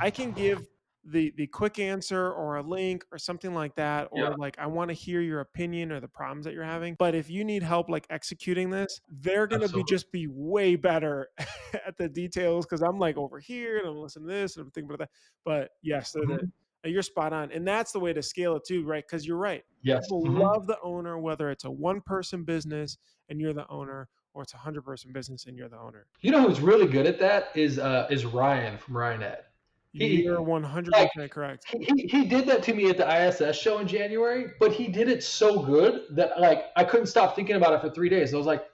I 0.00 0.10
can 0.10 0.32
give 0.32 0.66
the 1.10 1.32
the 1.36 1.46
quick 1.46 1.78
answer 1.78 2.30
or 2.32 2.56
a 2.56 2.62
link 2.62 3.04
or 3.10 3.18
something 3.18 3.54
like 3.54 3.74
that 3.76 4.08
or 4.10 4.24
yeah. 4.24 4.34
like 4.38 4.58
i 4.58 4.66
want 4.66 4.88
to 4.88 4.94
hear 4.94 5.20
your 5.20 5.40
opinion 5.40 5.90
or 5.90 6.00
the 6.00 6.08
problems 6.08 6.44
that 6.44 6.54
you're 6.54 6.64
having 6.64 6.94
but 6.98 7.14
if 7.14 7.30
you 7.30 7.44
need 7.44 7.62
help 7.62 7.88
like 7.88 8.06
executing 8.10 8.70
this 8.70 9.00
they're 9.20 9.46
going 9.46 9.62
to 9.62 9.68
be 9.68 9.82
just 9.88 10.10
be 10.12 10.26
way 10.30 10.76
better 10.76 11.28
at 11.86 11.96
the 11.96 12.08
details 12.08 12.66
because 12.66 12.82
i'm 12.82 12.98
like 12.98 13.16
over 13.16 13.38
here 13.38 13.78
and 13.78 13.88
i'm 13.88 13.96
listening 13.96 14.28
to 14.28 14.34
this 14.34 14.56
and 14.56 14.64
i'm 14.64 14.70
thinking 14.70 14.90
about 14.90 14.98
that 14.98 15.10
but 15.44 15.70
yes 15.82 16.14
mm-hmm. 16.16 16.44
you're 16.88 17.02
spot 17.02 17.32
on 17.32 17.50
and 17.52 17.66
that's 17.66 17.92
the 17.92 18.00
way 18.00 18.12
to 18.12 18.22
scale 18.22 18.56
it 18.56 18.62
too 18.66 18.84
right 18.84 19.04
because 19.08 19.26
you're 19.26 19.36
right 19.36 19.64
yes 19.82 20.04
people 20.06 20.24
mm-hmm. 20.24 20.38
love 20.38 20.66
the 20.66 20.78
owner 20.82 21.18
whether 21.18 21.50
it's 21.50 21.64
a 21.64 21.70
one 21.70 22.00
person 22.00 22.44
business 22.44 22.98
and 23.28 23.40
you're 23.40 23.54
the 23.54 23.68
owner 23.68 24.08
or 24.34 24.42
it's 24.42 24.54
a 24.54 24.58
hundred 24.58 24.82
person 24.82 25.12
business 25.12 25.46
and 25.46 25.56
you're 25.56 25.68
the 25.68 25.78
owner 25.78 26.06
you 26.20 26.30
know 26.30 26.46
who's 26.46 26.60
really 26.60 26.86
good 26.86 27.06
at 27.06 27.18
that 27.18 27.50
is 27.54 27.78
uh 27.78 28.06
is 28.10 28.24
ryan 28.26 28.76
from 28.78 28.94
Ryonet 28.94 29.47
he, 29.92 30.22
You're 30.22 30.42
100 30.42 30.92
percent 30.92 31.30
correct. 31.30 31.64
He, 31.68 32.06
he 32.06 32.24
did 32.26 32.46
that 32.46 32.62
to 32.64 32.74
me 32.74 32.90
at 32.90 32.96
the 32.96 33.26
ISS 33.26 33.56
show 33.56 33.78
in 33.78 33.88
January, 33.88 34.52
but 34.60 34.72
he 34.72 34.88
did 34.88 35.08
it 35.08 35.22
so 35.22 35.60
good 35.60 36.02
that 36.10 36.40
like 36.40 36.66
I 36.76 36.84
couldn't 36.84 37.06
stop 37.06 37.34
thinking 37.34 37.56
about 37.56 37.72
it 37.72 37.80
for 37.80 37.90
three 37.90 38.08
days. 38.08 38.34
I 38.34 38.36
was 38.36 38.46
like, 38.46 38.64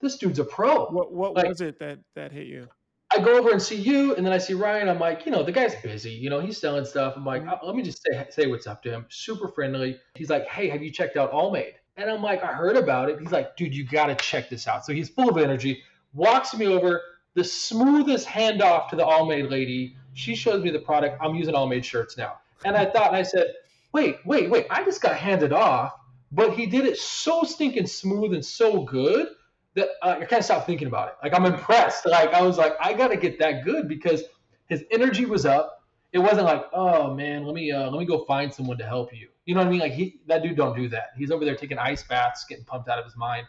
this 0.00 0.18
dude's 0.18 0.40
a 0.40 0.44
pro. 0.44 0.86
What 0.86 1.12
what 1.12 1.34
like, 1.34 1.46
was 1.46 1.60
it 1.60 1.78
that 1.78 2.00
that 2.16 2.32
hit 2.32 2.46
you? 2.46 2.68
I 3.16 3.22
go 3.22 3.38
over 3.38 3.50
and 3.50 3.62
see 3.62 3.76
you, 3.76 4.16
and 4.16 4.26
then 4.26 4.32
I 4.32 4.38
see 4.38 4.54
Ryan. 4.54 4.88
I'm 4.88 4.98
like, 4.98 5.24
you 5.24 5.30
know, 5.30 5.44
the 5.44 5.52
guy's 5.52 5.74
busy. 5.76 6.10
You 6.10 6.30
know, 6.30 6.40
he's 6.40 6.58
selling 6.58 6.84
stuff. 6.84 7.14
I'm 7.16 7.24
like, 7.24 7.42
mm-hmm. 7.42 7.52
oh, 7.62 7.66
let 7.66 7.76
me 7.76 7.82
just 7.82 8.02
say 8.02 8.26
say 8.30 8.46
what's 8.46 8.66
up 8.66 8.82
to 8.82 8.90
him. 8.90 9.06
Super 9.08 9.48
friendly. 9.48 9.98
He's 10.14 10.30
like, 10.30 10.46
hey, 10.46 10.68
have 10.68 10.82
you 10.82 10.90
checked 10.90 11.16
out 11.16 11.32
Allmade? 11.32 11.74
And 11.96 12.10
I'm 12.10 12.22
like, 12.22 12.42
I 12.42 12.48
heard 12.48 12.76
about 12.76 13.08
it. 13.08 13.20
He's 13.20 13.30
like, 13.30 13.56
dude, 13.56 13.74
you 13.74 13.86
got 13.86 14.06
to 14.06 14.16
check 14.16 14.50
this 14.50 14.66
out. 14.66 14.84
So 14.84 14.92
he's 14.92 15.08
full 15.08 15.28
of 15.28 15.38
energy. 15.38 15.80
Walks 16.12 16.56
me 16.56 16.66
over 16.66 17.00
the 17.34 17.44
smoothest 17.44 18.26
handoff 18.26 18.88
to 18.88 18.96
the 18.96 19.04
Allmade 19.04 19.50
lady 19.50 19.96
she 20.14 20.34
shows 20.34 20.62
me 20.62 20.70
the 20.70 20.78
product. 20.78 21.18
I'm 21.20 21.34
using 21.34 21.54
Allmade 21.54 21.84
shirts 21.84 22.16
now. 22.16 22.38
And 22.64 22.76
I 22.76 22.86
thought, 22.86 23.08
and 23.08 23.16
I 23.16 23.22
said, 23.22 23.52
wait, 23.92 24.18
wait, 24.24 24.48
wait, 24.48 24.66
I 24.70 24.84
just 24.84 25.02
got 25.02 25.16
handed 25.16 25.52
off. 25.52 25.92
But 26.32 26.54
he 26.54 26.66
did 26.66 26.84
it 26.84 26.96
so 26.96 27.42
stinking 27.44 27.86
smooth 27.86 28.32
and 28.34 28.44
so 28.44 28.82
good 28.82 29.28
that 29.74 29.88
uh, 30.02 30.16
I 30.20 30.24
can't 30.24 30.44
stop 30.44 30.66
thinking 30.66 30.88
about 30.88 31.08
it. 31.08 31.14
Like 31.22 31.34
I'm 31.34 31.44
impressed. 31.46 32.06
Like 32.06 32.32
I 32.32 32.42
was 32.42 32.58
like, 32.58 32.74
I 32.80 32.92
got 32.92 33.08
to 33.08 33.16
get 33.16 33.38
that 33.38 33.64
good 33.64 33.88
because 33.88 34.24
his 34.68 34.84
energy 34.90 35.26
was 35.26 35.46
up. 35.46 35.82
It 36.12 36.18
wasn't 36.18 36.44
like, 36.44 36.64
oh 36.72 37.12
man, 37.14 37.44
let 37.44 37.54
me 37.54 37.70
uh, 37.72 37.90
let 37.90 37.98
me 37.98 38.04
go 38.04 38.24
find 38.24 38.52
someone 38.52 38.78
to 38.78 38.86
help 38.86 39.12
you. 39.12 39.28
You 39.46 39.54
know 39.54 39.60
what 39.60 39.68
I 39.68 39.70
mean? 39.70 39.80
Like 39.80 39.92
he, 39.92 40.20
that 40.26 40.42
dude 40.42 40.56
don't 40.56 40.76
do 40.76 40.88
that. 40.88 41.08
He's 41.16 41.30
over 41.30 41.44
there 41.44 41.56
taking 41.56 41.78
ice 41.78 42.02
baths, 42.02 42.44
getting 42.48 42.64
pumped 42.64 42.88
out 42.88 42.98
of 42.98 43.04
his 43.04 43.16
mind. 43.16 43.46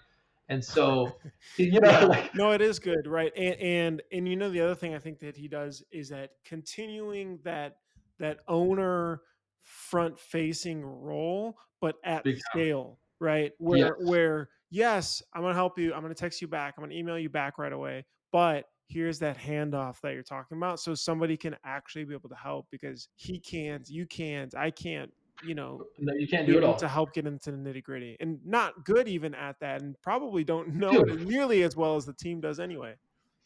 And 0.50 0.64
so, 0.64 1.16
you 1.58 1.80
know, 1.80 2.08
like, 2.08 2.36
no, 2.36 2.52
it 2.52 2.62
is 2.62 2.80
good, 2.80 3.08
right? 3.08 3.32
And 3.36 3.56
and 3.56 4.02
and 4.12 4.28
you 4.28 4.36
know, 4.36 4.50
the 4.50 4.62
other 4.62 4.76
thing 4.76 4.93
I 4.93 5.00
think 5.00 5.20
that 5.20 5.36
he 5.36 5.48
does 5.48 5.84
is 5.91 6.10
that 6.10 6.32
continuing 6.46 7.39
that 7.43 7.78
that 8.20 8.39
owner 8.48 9.22
front 9.64 10.20
facing 10.20 10.84
role, 10.84 11.58
but 11.82 11.96
at 12.04 12.26
scale, 12.52 13.00
right? 13.20 13.52
Where 13.58 13.78
yes. 13.78 14.10
where 14.10 14.50
yes, 14.70 15.22
I'm 15.34 15.41
gonna 15.41 15.54
help 15.54 15.80
you. 15.80 15.93
I'm 15.93 16.02
gonna 16.02 16.14
text 16.14 16.41
you 16.41 16.48
back. 16.48 16.76
I'm 16.78 16.84
gonna 16.84 16.96
email 16.96 17.18
you 17.18 17.30
back 17.30 17.58
right 17.58 17.74
away. 17.74 18.06
But 18.32 18.66
here's 18.88 19.20
that 19.20 19.38
handoff 19.38 20.00
that 20.02 20.14
you're 20.14 20.24
talking 20.24 20.58
about, 20.58 20.80
so 20.80 20.93
somebody 20.93 21.38
can 21.38 21.56
actually 21.66 22.06
be 22.06 22.14
able 22.14 22.30
to 22.30 22.36
help 22.36 22.68
because 22.70 23.08
he 23.16 23.39
can't, 23.39 23.88
you 23.89 24.06
can't, 24.06 24.54
I 24.56 24.72
can't 24.72 25.12
you 25.44 25.56
know, 25.56 25.84
no, 26.00 26.14
you 26.14 26.28
can't 26.28 26.48
do 26.48 26.58
it 26.58 26.64
all 26.64 26.76
to 26.78 26.88
help 26.88 27.14
get 27.14 27.26
into 27.26 27.52
the 27.52 27.58
nitty 27.58 27.84
gritty, 27.84 28.18
and 28.20 28.40
not 28.46 28.86
good 28.86 29.08
even 29.08 29.34
at 29.36 29.60
that, 29.60 29.82
and 29.82 29.96
probably 30.02 30.44
don't 30.44 30.76
know 30.76 31.04
Dude. 31.04 31.28
nearly 31.28 31.64
as 31.64 31.76
well 31.76 31.96
as 31.96 32.06
the 32.06 32.14
team 32.14 32.42
does 32.42 32.60
anyway. 32.60 32.96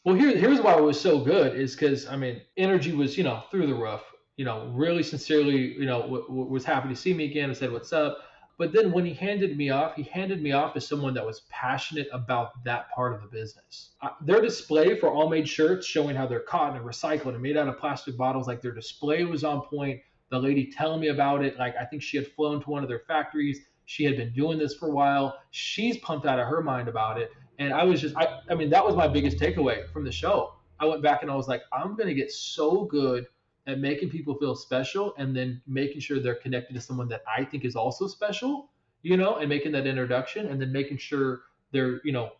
Well, 0.04 0.14
here, 0.14 0.36
here's 0.36 0.60
why 0.60 0.76
it 0.78 0.82
was 0.82 0.98
so 1.00 1.20
good 1.20 1.54
is 1.56 1.74
because 1.74 2.06
I 2.06 2.16
mean, 2.16 2.40
energy 2.56 2.92
was 2.92 3.16
you 3.18 3.24
know 3.24 3.42
through 3.50 3.66
the 3.66 3.74
roof. 3.74 4.02
You 4.36 4.46
know, 4.46 4.70
really 4.74 5.02
sincerely, 5.02 5.74
you 5.74 5.84
know, 5.84 6.00
w- 6.00 6.22
w- 6.22 6.46
was 6.46 6.64
happy 6.64 6.88
to 6.88 6.96
see 6.96 7.12
me 7.12 7.26
again 7.26 7.50
and 7.50 7.56
said 7.56 7.70
what's 7.70 7.92
up. 7.92 8.18
But 8.56 8.72
then 8.72 8.92
when 8.92 9.06
he 9.06 9.14
handed 9.14 9.56
me 9.56 9.70
off, 9.70 9.96
he 9.96 10.02
handed 10.02 10.42
me 10.42 10.52
off 10.52 10.76
as 10.76 10.86
someone 10.86 11.14
that 11.14 11.24
was 11.24 11.40
passionate 11.48 12.08
about 12.12 12.62
that 12.64 12.90
part 12.90 13.14
of 13.14 13.22
the 13.22 13.26
business. 13.26 13.92
Uh, 14.02 14.10
their 14.20 14.42
display 14.42 14.98
for 14.98 15.10
Allmade 15.10 15.46
shirts 15.46 15.86
showing 15.86 16.14
how 16.14 16.26
they're 16.26 16.40
cotton 16.40 16.76
and 16.76 16.86
recycled 16.86 17.32
and 17.32 17.40
made 17.40 17.56
out 17.56 17.68
of 17.68 17.78
plastic 17.78 18.18
bottles, 18.18 18.46
like 18.46 18.60
their 18.60 18.72
display 18.72 19.24
was 19.24 19.44
on 19.44 19.62
point 19.62 20.00
the 20.30 20.38
lady 20.38 20.70
telling 20.70 21.00
me 21.00 21.08
about 21.08 21.44
it, 21.44 21.58
like 21.58 21.74
I 21.76 21.84
think 21.84 22.02
she 22.02 22.16
had 22.16 22.26
flown 22.28 22.62
to 22.62 22.70
one 22.70 22.82
of 22.82 22.88
their 22.88 23.02
factories. 23.06 23.60
She 23.86 24.04
had 24.04 24.16
been 24.16 24.32
doing 24.32 24.58
this 24.58 24.74
for 24.74 24.88
a 24.88 24.92
while. 24.92 25.38
She's 25.50 25.98
pumped 25.98 26.26
out 26.26 26.38
of 26.38 26.46
her 26.46 26.62
mind 26.62 26.88
about 26.88 27.20
it. 27.20 27.32
And 27.58 27.74
I 27.74 27.84
was 27.84 28.00
just, 28.00 28.16
I, 28.16 28.40
I 28.48 28.54
mean, 28.54 28.70
that 28.70 28.84
was 28.84 28.94
my 28.96 29.08
biggest 29.08 29.38
takeaway 29.38 29.90
from 29.92 30.04
the 30.04 30.12
show. 30.12 30.54
I 30.78 30.86
went 30.86 31.02
back 31.02 31.22
and 31.22 31.30
I 31.30 31.34
was 31.34 31.48
like, 31.48 31.62
I'm 31.72 31.96
going 31.96 32.08
to 32.08 32.14
get 32.14 32.30
so 32.30 32.84
good 32.84 33.26
at 33.66 33.78
making 33.80 34.10
people 34.10 34.34
feel 34.36 34.54
special 34.54 35.14
and 35.18 35.36
then 35.36 35.60
making 35.66 36.00
sure 36.00 36.20
they're 36.20 36.36
connected 36.36 36.74
to 36.74 36.80
someone 36.80 37.08
that 37.08 37.22
I 37.26 37.44
think 37.44 37.64
is 37.64 37.76
also 37.76 38.06
special, 38.06 38.70
you 39.02 39.16
know, 39.16 39.36
and 39.36 39.48
making 39.48 39.72
that 39.72 39.86
introduction 39.86 40.46
and 40.46 40.60
then 40.60 40.72
making 40.72 40.98
sure 40.98 41.42
they're, 41.72 42.00
you 42.04 42.12
know, 42.12 42.30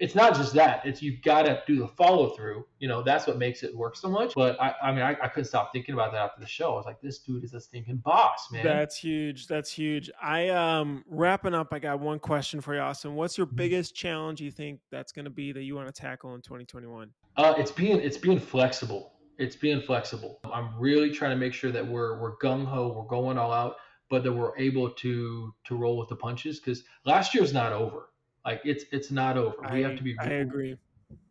it's 0.00 0.14
not 0.14 0.34
just 0.34 0.52
that. 0.54 0.84
It's 0.84 1.00
you've 1.00 1.22
got 1.22 1.42
to 1.46 1.62
do 1.66 1.78
the 1.78 1.86
follow 1.86 2.30
through. 2.30 2.66
You 2.80 2.88
know, 2.88 3.02
that's 3.02 3.26
what 3.26 3.38
makes 3.38 3.62
it 3.62 3.74
work 3.74 3.96
so 3.96 4.08
much. 4.08 4.34
But 4.34 4.60
I, 4.60 4.74
I 4.82 4.92
mean, 4.92 5.02
I, 5.02 5.10
I 5.22 5.28
couldn't 5.28 5.44
stop 5.44 5.72
thinking 5.72 5.94
about 5.94 6.12
that 6.12 6.18
after 6.18 6.40
the 6.40 6.46
show. 6.46 6.72
I 6.72 6.76
was 6.76 6.84
like, 6.84 7.00
this 7.00 7.20
dude 7.20 7.44
is 7.44 7.54
a 7.54 7.60
stinking 7.60 7.98
boss, 7.98 8.48
man. 8.50 8.64
That's 8.64 8.96
huge. 8.96 9.46
That's 9.46 9.70
huge. 9.70 10.10
I 10.20 10.48
um 10.48 11.04
wrapping 11.08 11.54
up. 11.54 11.68
I 11.72 11.78
got 11.78 12.00
one 12.00 12.18
question 12.18 12.60
for 12.60 12.74
you, 12.74 12.80
Austin. 12.80 13.14
What's 13.14 13.38
your 13.38 13.46
biggest 13.46 13.94
challenge 13.94 14.40
you 14.40 14.50
think 14.50 14.80
that's 14.90 15.12
going 15.12 15.26
to 15.26 15.30
be 15.30 15.52
that 15.52 15.62
you 15.62 15.76
want 15.76 15.92
to 15.92 16.00
tackle 16.00 16.34
in 16.34 16.42
2021? 16.42 17.10
Uh, 17.36 17.54
it's 17.56 17.70
being 17.70 18.00
it's 18.00 18.18
being 18.18 18.40
flexible. 18.40 19.12
It's 19.38 19.56
being 19.56 19.80
flexible. 19.80 20.40
I'm 20.52 20.78
really 20.78 21.10
trying 21.10 21.32
to 21.32 21.36
make 21.36 21.52
sure 21.52 21.70
that 21.70 21.86
we're 21.86 22.20
we're 22.20 22.36
gung 22.38 22.66
ho. 22.66 22.92
We're 22.96 23.08
going 23.08 23.38
all 23.38 23.52
out, 23.52 23.76
but 24.10 24.24
that 24.24 24.32
we're 24.32 24.56
able 24.58 24.90
to 24.90 25.54
to 25.64 25.76
roll 25.76 25.98
with 25.98 26.08
the 26.08 26.16
punches 26.16 26.58
because 26.58 26.82
last 27.04 27.32
year's 27.32 27.52
not 27.52 27.72
over 27.72 28.08
like 28.44 28.60
it's 28.64 28.84
it's 28.92 29.10
not 29.10 29.36
over. 29.36 29.56
I, 29.64 29.74
we 29.74 29.82
have 29.82 29.96
to 29.96 30.02
be. 30.02 30.16
I 30.18 30.24
agree. 30.24 30.76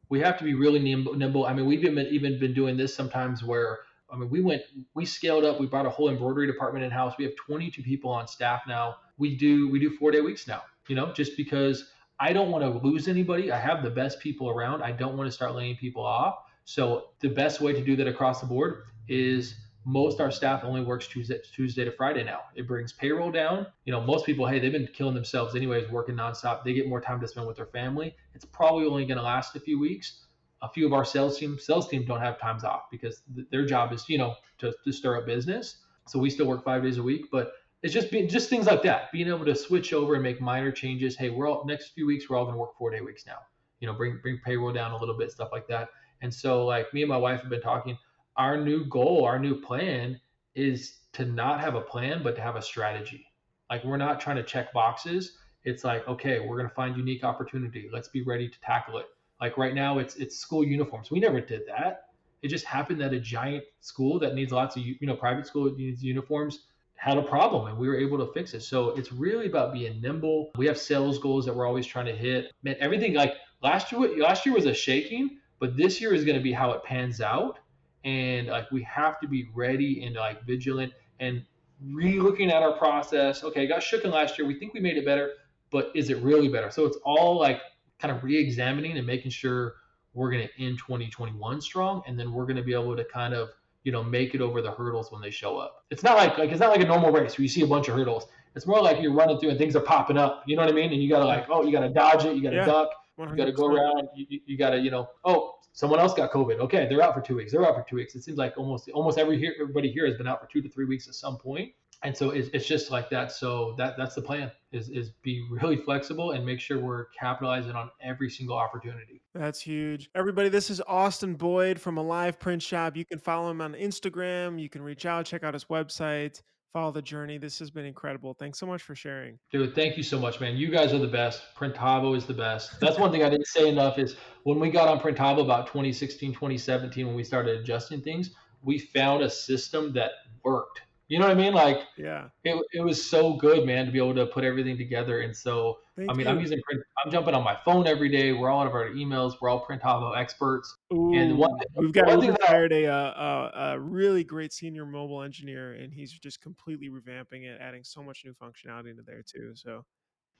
We 0.10 0.20
have 0.20 0.38
to 0.40 0.44
be 0.44 0.54
really 0.54 0.80
nimble. 0.80 1.14
nimble. 1.16 1.46
I 1.46 1.54
mean, 1.54 1.66
we've 1.66 1.82
been 1.82 1.98
even 1.98 2.40
been 2.40 2.54
doing 2.54 2.78
this 2.78 2.96
sometimes 2.96 3.44
where 3.44 3.80
I 4.14 4.16
mean, 4.16 4.30
we 4.30 4.42
went, 4.42 4.62
we 4.94 5.06
scaled 5.06 5.44
up. 5.44 5.60
We 5.60 5.66
brought 5.66 5.88
a 5.88 5.90
whole 5.90 6.10
embroidery 6.10 6.46
department 6.46 6.86
in 6.86 6.92
house. 6.92 7.16
We 7.18 7.26
have 7.26 7.36
22 7.36 7.82
people 7.82 8.12
on 8.12 8.28
staff 8.28 8.62
now. 8.68 8.98
We 9.18 9.36
do 9.36 9.70
we 9.70 9.80
do 9.80 9.98
four 9.98 10.12
day 10.12 10.22
weeks 10.22 10.48
now. 10.48 10.64
You 10.88 10.96
know, 10.96 11.14
just 11.14 11.36
because 11.38 11.90
I 12.20 12.34
don't 12.34 12.52
want 12.52 12.64
to 12.64 12.86
lose 12.88 13.08
anybody. 13.08 13.52
I 13.52 13.60
have 13.60 13.84
the 13.84 13.90
best 13.90 14.20
people 14.20 14.50
around. 14.50 14.84
I 14.84 14.92
don't 14.92 15.18
want 15.18 15.28
to 15.28 15.32
start 15.32 15.56
laying 15.56 15.76
people 15.78 16.06
off. 16.06 16.36
So 16.66 17.10
the 17.20 17.30
best 17.30 17.60
way 17.60 17.74
to 17.74 17.84
do 17.84 17.96
that 17.96 18.08
across 18.08 18.40
the 18.40 18.46
board 18.46 18.84
is 19.08 19.56
most 19.86 20.22
our 20.22 20.32
staff 20.32 20.64
only 20.64 20.84
works 20.84 21.08
Tuesday, 21.08 21.40
Tuesday 21.54 21.84
to 21.84 21.92
Friday 21.92 22.24
now. 22.24 22.42
It 22.56 22.68
brings 22.68 22.94
payroll 22.94 23.32
down. 23.32 23.68
You 23.86 23.92
know, 23.92 24.02
most 24.02 24.26
people, 24.26 24.48
hey, 24.48 24.60
they've 24.60 24.72
been 24.72 24.88
killing 24.94 25.16
themselves 25.16 25.56
anyways, 25.56 25.90
working 25.90 26.16
nonstop. 26.16 26.64
They 26.64 26.74
get 26.74 26.88
more 26.88 27.02
time 27.02 27.20
to 27.22 27.28
spend 27.28 27.48
with 27.48 27.58
their 27.58 27.68
family. 27.68 28.16
It's 28.34 28.46
probably 28.46 28.86
only 28.86 29.06
going 29.06 29.18
to 29.18 29.24
last 29.24 29.56
a 29.56 29.60
few 29.60 29.80
weeks. 29.80 30.26
A 30.62 30.70
few 30.70 30.86
of 30.86 30.94
our 30.94 31.04
sales 31.04 31.38
team, 31.38 31.60
sales 31.60 31.90
team 31.90 32.06
don't 32.06 32.22
have 32.22 32.40
times 32.40 32.64
off 32.64 32.84
because 32.90 33.22
th- 33.36 33.48
their 33.52 33.66
job 33.66 33.92
is, 33.92 34.08
you 34.08 34.18
know, 34.18 34.36
to, 34.60 34.74
to 34.86 34.94
stir 34.94 35.18
up 35.18 35.26
business. 35.26 35.78
So 36.08 36.20
we 36.20 36.30
still 36.30 36.46
work 36.48 36.64
five 36.64 36.84
days 36.84 36.98
a 36.98 37.04
week, 37.04 37.26
but 37.32 37.52
it's 37.82 37.94
just 37.94 38.10
being 38.10 38.30
just 38.30 38.50
things 38.50 38.66
like 38.66 38.82
that, 38.84 39.12
being 39.12 39.28
able 39.28 39.44
to 39.44 39.56
switch 39.56 39.92
over 39.92 40.14
and 40.14 40.24
make 40.24 40.40
minor 40.40 40.72
changes. 40.72 41.18
Hey, 41.18 41.30
we're 41.30 41.50
all 41.50 41.66
next 41.66 41.90
few 41.90 42.08
weeks, 42.08 42.30
we're 42.30 42.38
all 42.38 42.46
going 42.46 42.56
to 42.56 42.60
work 42.60 42.78
four 42.78 42.90
day 42.90 43.02
weeks 43.02 43.26
now. 43.26 43.40
You 43.82 43.88
know, 43.88 43.94
bring 43.94 44.20
bring 44.22 44.40
payroll 44.46 44.72
down 44.72 44.92
a 44.92 44.98
little 44.98 45.18
bit, 45.18 45.32
stuff 45.32 45.50
like 45.52 45.68
that. 45.68 45.90
And 46.22 46.34
so, 46.34 46.66
like 46.66 46.94
me 46.94 47.02
and 47.02 47.10
my 47.10 47.18
wife 47.18 47.42
have 47.42 47.50
been 47.50 47.62
talking 47.62 47.98
our 48.38 48.58
new 48.58 48.86
goal, 48.86 49.26
our 49.26 49.40
new 49.40 49.60
plan 49.60 50.20
is 50.56 50.98
to 51.14 51.26
not 51.26 51.60
have 51.60 51.76
a 51.76 51.82
plan, 51.82 52.24
but 52.24 52.36
to 52.36 52.42
have 52.42 52.56
a 52.56 52.62
strategy. 52.62 53.26
Like 53.70 53.84
we're 53.84 53.98
not 53.98 54.20
trying 54.20 54.38
to 54.38 54.44
check 54.44 54.74
boxes. 54.74 55.38
It's 55.64 55.84
like, 55.84 56.08
okay, 56.08 56.40
we're 56.40 56.62
to 56.62 56.70
find 56.70 56.98
unique 56.98 57.24
opportunity. 57.24 57.90
Let's 57.92 58.08
be 58.08 58.22
ready 58.22 58.50
to 58.50 58.62
tackle 58.62 58.98
it. 58.98 59.06
Like 59.40 59.58
right 59.58 59.74
now, 59.74 60.00
it's 60.00 60.16
it's 60.16 60.38
school 60.38 60.64
uniforms. 60.64 61.12
We 61.12 61.20
never 61.20 61.42
did 61.42 61.64
that. 61.68 62.10
It 62.42 62.50
just 62.50 62.66
happened 62.66 63.00
that 63.02 63.14
a 63.14 63.20
giant 63.20 63.64
school 63.80 64.20
that 64.20 64.36
needs 64.36 64.52
lots 64.52 64.76
of 64.76 64.84
you 64.84 64.98
know 65.02 65.16
private 65.16 65.48
school 65.48 65.72
needs 65.76 66.04
uniforms 66.04 66.66
had 66.96 67.18
a 67.18 67.22
problem 67.22 67.68
and 67.68 67.78
we 67.78 67.88
were 67.90 67.98
able 67.98 68.18
to 68.18 68.32
fix 68.32 68.54
it. 68.54 68.62
So 68.62 68.92
it's 68.92 69.12
really 69.12 69.48
about 69.48 69.74
being 69.74 70.00
nimble. 70.02 70.52
We 70.56 70.66
have 70.68 70.78
sales 70.78 71.20
goals 71.20 71.46
that 71.46 71.54
we're 71.54 71.68
always 71.68 71.86
trying 71.86 72.06
to 72.06 72.16
hit. 72.16 72.54
Man, 72.64 72.78
everything 72.80 73.14
like 73.14 73.34
last 73.62 73.92
year 73.92 74.18
last 74.18 74.46
year 74.46 74.56
was 74.56 74.66
a 74.66 74.74
shaking, 74.74 75.40
but 75.60 75.76
this 75.76 76.00
year 76.00 76.14
is 76.14 76.24
going 76.24 76.38
to 76.38 76.44
be 76.44 76.54
how 76.54 76.72
it 76.72 76.84
pans 76.84 77.20
out. 77.20 77.60
And 78.04 78.48
like 78.48 78.70
we 78.72 78.84
have 78.84 79.20
to 79.22 79.28
be 79.28 79.48
ready 79.54 80.04
and 80.04 80.16
like 80.16 80.44
vigilant 80.46 80.94
and 81.20 81.44
re-looking 81.82 82.52
at 82.52 82.62
our 82.62 82.74
process. 82.74 83.44
Okay, 83.44 83.68
got 83.68 83.82
shooken 83.82 84.12
last 84.12 84.38
year. 84.38 84.48
We 84.48 84.60
think 84.60 84.74
we 84.74 84.80
made 84.80 84.98
it 84.98 85.06
better, 85.06 85.32
but 85.72 85.92
is 85.96 86.10
it 86.10 86.18
really 86.18 86.48
better? 86.48 86.70
So 86.72 86.86
it's 86.86 86.98
all 87.06 87.40
like 87.40 87.62
kind 88.00 88.16
of 88.16 88.24
re-examining 88.24 88.98
and 88.98 89.08
making 89.08 89.32
sure 89.32 89.76
we're 90.14 90.32
going 90.32 90.48
to 90.48 90.64
end 90.64 90.78
2021 90.78 91.62
strong, 91.62 92.04
and 92.08 92.20
then 92.20 92.34
we're 92.34 92.46
going 92.46 92.58
to 92.58 92.64
be 92.64 92.74
able 92.74 92.96
to 92.96 93.04
kind 93.06 93.34
of 93.34 93.50
you 93.84 93.92
know 93.92 94.04
make 94.04 94.34
it 94.34 94.42
over 94.42 94.62
the 94.62 94.72
hurdles 94.72 95.12
when 95.12 95.22
they 95.22 95.30
show 95.30 95.58
up. 95.58 95.86
It's 95.90 96.04
not 96.04 96.18
like 96.18 96.38
like 96.38 96.52
it's 96.52 96.60
not 96.60 96.72
like 96.72 96.82
a 96.82 96.88
normal 96.88 97.12
race 97.12 97.38
where 97.38 97.44
you 97.44 97.50
see 97.50 97.62
a 97.62 97.68
bunch 97.68 97.88
of 97.88 97.96
hurdles. 97.96 98.28
It's 98.56 98.68
more 98.68 98.82
like 98.82 99.02
you're 99.02 99.14
running 99.14 99.40
through 99.40 99.50
and 99.50 99.58
things 99.58 99.76
are 99.76 99.82
popping 99.82 100.18
up. 100.18 100.44
You 100.46 100.56
know 100.56 100.62
what 100.62 100.72
I 100.72 100.76
mean? 100.76 100.92
And 100.94 101.02
you 101.02 101.10
gotta 101.10 101.26
like 101.26 101.48
oh 101.50 101.64
you 101.64 101.72
gotta 101.72 101.90
dodge 101.90 102.26
it, 102.26 102.36
you 102.36 102.44
gotta 102.44 102.58
yeah, 102.58 102.66
duck, 102.66 102.90
100%. 103.20 103.32
you 103.32 103.36
gotta 103.38 103.52
go 103.52 103.68
around, 103.68 104.08
you, 104.16 104.40
you 104.46 104.58
gotta 104.58 104.78
you 104.78 104.92
know 104.92 105.08
oh 105.26 105.56
someone 105.72 106.00
else 106.00 106.14
got 106.14 106.32
COVID. 106.32 106.60
Okay, 106.60 106.88
they're 106.88 107.02
out 107.02 107.14
for 107.14 107.22
two 107.22 107.36
weeks. 107.36 107.52
They're 107.52 107.66
out 107.66 107.76
for 107.76 107.86
two 107.88 107.96
weeks. 107.98 108.16
It 108.16 108.24
seems 108.24 108.38
like 108.38 108.58
almost 108.58 108.90
almost 108.90 109.18
every 109.18 109.38
here 109.38 109.54
everybody 109.60 109.92
here 109.92 110.06
has 110.06 110.16
been 110.16 110.28
out 110.28 110.40
for 110.42 110.48
two 110.48 110.62
to 110.62 110.70
three 110.70 110.86
weeks 110.86 111.08
at 111.08 111.16
some 111.16 111.38
point. 111.38 111.44
point 111.44 111.74
and 112.04 112.16
so 112.16 112.32
it's, 112.32 112.50
it's 112.54 112.66
just 112.68 112.92
like 112.92 113.10
that 113.10 113.32
so 113.32 113.74
that 113.78 113.96
that's 113.98 114.16
the 114.16 114.22
plan 114.22 114.52
is 114.72 114.90
is 114.90 115.12
be 115.24 115.46
really 115.50 115.78
flexible 115.78 116.32
and 116.32 116.46
make 116.46 116.60
sure 116.60 116.80
we're 116.80 117.06
capitalizing 117.20 117.72
on 117.72 117.90
every 118.02 118.30
single 118.30 118.58
opportunity 118.58 119.22
that's 119.34 119.62
huge 119.62 120.10
everybody 120.14 120.50
this 120.50 120.70
is 120.70 120.82
austin 120.88 121.34
boyd 121.34 121.80
from 121.80 121.98
alive 121.98 122.40
print 122.40 122.62
shop 122.62 122.96
you 122.96 123.06
can 123.06 123.20
follow 123.20 123.50
him 123.50 123.62
on 123.62 123.74
instagram 123.74 124.60
you 124.60 124.70
can 124.70 124.82
reach 124.82 125.06
out 125.06 125.26
check 125.26 125.44
out 125.44 125.54
his 125.54 125.66
website 125.66 126.42
follow 126.74 126.92
the 126.92 127.02
journey. 127.02 127.38
This 127.38 127.60
has 127.60 127.70
been 127.70 127.86
incredible. 127.86 128.34
Thanks 128.34 128.60
so 128.60 128.66
much 128.66 128.82
for 128.82 128.96
sharing. 128.96 129.38
Dude 129.52 129.76
thank 129.76 129.96
you 129.96 130.04
so 130.04 130.20
much 130.20 130.42
man. 130.42 130.58
You 130.58 130.70
guys 130.70 130.92
are 130.92 131.00
the 131.00 131.08
best. 131.08 131.42
Printavo 131.56 132.18
is 132.18 132.26
the 132.26 132.34
best. 132.34 132.80
That's 132.80 132.98
one 132.98 133.12
thing 133.12 133.24
i 133.24 133.30
didn't 133.30 133.48
say 133.48 133.70
enough 133.70 134.00
is 134.00 134.16
when 134.44 134.60
we 134.60 134.70
got 134.70 134.88
on 134.88 135.00
printavo 135.00 135.42
about 135.42 135.68
2016 135.68 136.34
2017 136.34 137.06
when 137.06 137.16
we 137.16 137.24
started 137.24 137.60
adjusting 137.60 138.02
things 138.02 138.32
we 138.64 138.80
found 138.80 139.22
a 139.22 139.30
system 139.30 139.94
that 139.94 140.12
worked 140.44 140.82
you 141.14 141.20
know 141.20 141.28
what 141.28 141.38
I 141.38 141.40
mean? 141.40 141.54
Like, 141.54 141.82
yeah, 141.96 142.30
it, 142.44 142.60
it 142.74 142.82
was 142.82 143.08
so 143.08 143.34
good, 143.34 143.68
man, 143.68 143.86
to 143.86 143.92
be 143.92 144.00
able 144.00 144.16
to 144.16 144.26
put 144.26 144.44
everything 144.44 144.76
together. 144.76 145.22
And 145.22 145.36
so, 145.36 145.78
Thank 145.96 146.10
I 146.10 146.14
mean, 146.14 146.26
you. 146.26 146.32
I'm 146.32 146.40
using 146.40 146.60
print, 146.64 146.82
I'm 147.06 147.12
jumping 147.12 147.36
on 147.36 147.44
my 147.44 147.56
phone 147.64 147.86
every 147.86 148.10
day. 148.10 148.32
We're 148.32 148.50
all 148.50 148.62
out 148.62 148.68
of 148.68 148.74
our 148.74 148.90
emails. 148.90 149.36
We're 149.40 149.50
all 149.50 149.64
Printavo 149.64 150.18
experts. 150.18 150.76
Ooh, 150.92 151.14
and 151.14 151.38
one, 151.38 151.52
we've 151.76 151.92
got 151.92 152.08
one 152.08 152.20
we 152.20 152.36
hired 152.42 152.72
a, 152.72 152.88
uh, 152.88 153.52
a, 153.54 153.74
a 153.74 153.80
really 153.80 154.24
great 154.24 154.54
senior 154.54 154.88
mobile 154.88 155.22
engineer, 155.22 155.74
and 155.74 155.94
he's 155.94 156.12
just 156.12 156.42
completely 156.42 156.90
revamping 156.90 157.44
it, 157.44 157.62
adding 157.62 157.84
so 157.84 158.02
much 158.02 158.24
new 158.26 158.34
functionality 158.34 158.90
into 158.90 159.04
there 159.04 159.22
too. 159.22 159.52
So. 159.54 159.86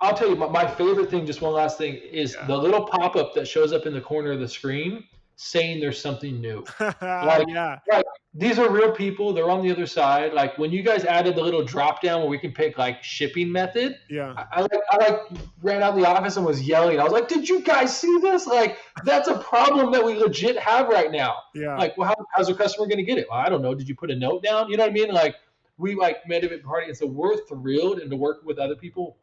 I'll 0.02 0.16
tell 0.16 0.28
you, 0.28 0.36
my 0.36 0.66
favorite 0.66 1.12
thing, 1.12 1.28
just 1.28 1.42
one 1.42 1.54
last 1.54 1.78
thing, 1.78 1.98
is 1.98 2.34
yeah. 2.34 2.48
the 2.48 2.58
little 2.58 2.88
pop 2.88 3.16
up 3.16 3.36
that 3.36 3.48
shows 3.48 3.72
up 3.74 3.86
in 3.86 3.94
the 3.94 4.02
corner 4.02 4.32
of 4.32 4.40
the 4.40 4.50
screen 4.50 5.04
saying 5.36 5.80
there's 5.80 6.02
something 6.02 6.42
new. 6.42 6.66
like, 6.80 7.46
yeah. 7.48 7.78
Like, 7.92 8.06
these 8.36 8.58
are 8.58 8.70
real 8.70 8.92
people. 8.92 9.32
They're 9.32 9.50
on 9.50 9.62
the 9.62 9.72
other 9.72 9.86
side. 9.86 10.34
Like 10.34 10.58
when 10.58 10.72
you 10.72 10.82
guys 10.82 11.06
added 11.06 11.36
the 11.36 11.42
little 11.44 11.64
drop 11.64 12.02
down 12.02 12.22
where 12.22 12.30
we 12.30 12.40
can 12.40 12.52
pick 12.52 12.80
like 12.80 13.04
shipping 13.04 13.52
method. 13.52 14.00
Yeah. 14.10 14.34
I, 14.36 14.46
I 14.52 14.62
like 14.62 14.82
I 14.90 14.98
like 14.98 15.20
ran 15.62 15.84
out 15.84 15.94
of 15.94 16.00
the 16.00 16.08
office 16.08 16.36
and 16.38 16.46
was 16.46 16.62
yelling. 16.68 17.00
I 17.00 17.04
was 17.04 17.14
like, 17.14 17.28
"Did 17.28 17.48
you 17.48 17.62
guys 17.62 17.96
see 17.96 18.18
this? 18.22 18.48
Like 18.48 18.78
that's 19.06 19.28
a 19.28 19.38
problem 19.38 19.92
that 19.92 20.04
we 20.04 20.16
legit 20.16 20.58
have 20.58 20.88
right 20.88 21.12
now." 21.12 21.36
Yeah. 21.54 21.78
Like, 21.78 21.96
well, 21.96 22.08
how, 22.08 22.26
how's 22.36 22.50
a 22.50 22.56
customer 22.56 22.88
going 22.88 22.98
to 22.98 23.04
get 23.04 23.20
it? 23.20 23.28
Well, 23.30 23.40
I 23.40 23.50
don't 23.50 23.62
know. 23.62 23.76
Did 23.76 23.88
you 23.88 23.96
put 23.96 24.10
a 24.10 24.16
note 24.16 24.42
down? 24.42 24.70
You 24.70 24.78
know 24.78 24.84
what 24.84 24.92
I 24.92 24.94
mean? 24.94 25.12
Like 25.12 25.36
we 25.78 25.94
like 25.94 26.28
made 26.28 26.44
it 26.44 26.52
a 26.52 26.58
party, 26.58 26.88
and 26.88 26.98
so 26.98 27.06
we're 27.06 27.38
thrilled 27.46 28.00
and 28.00 28.10
to 28.10 28.18
work 28.18 28.44
with 28.44 28.58
other 28.58 28.76
people 28.76 29.18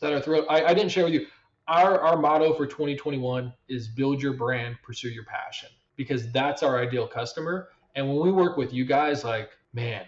that 0.00 0.12
are 0.12 0.20
thrilled. 0.20 0.46
I, 0.50 0.64
I 0.64 0.74
didn't 0.74 0.90
share 0.90 1.04
with 1.04 1.14
you. 1.14 1.26
Our 1.68 2.00
our 2.00 2.16
motto 2.16 2.52
for 2.54 2.66
2021 2.66 3.52
is 3.68 3.86
build 3.86 4.20
your 4.20 4.32
brand, 4.32 4.76
pursue 4.82 5.08
your 5.08 5.24
passion 5.24 5.68
because 5.96 6.30
that's 6.32 6.62
our 6.62 6.78
ideal 6.78 7.06
customer. 7.06 7.68
And 7.96 8.06
when 8.08 8.20
we 8.20 8.30
work 8.30 8.56
with 8.56 8.72
you 8.72 8.84
guys, 8.84 9.24
like, 9.24 9.50
man, 9.72 10.04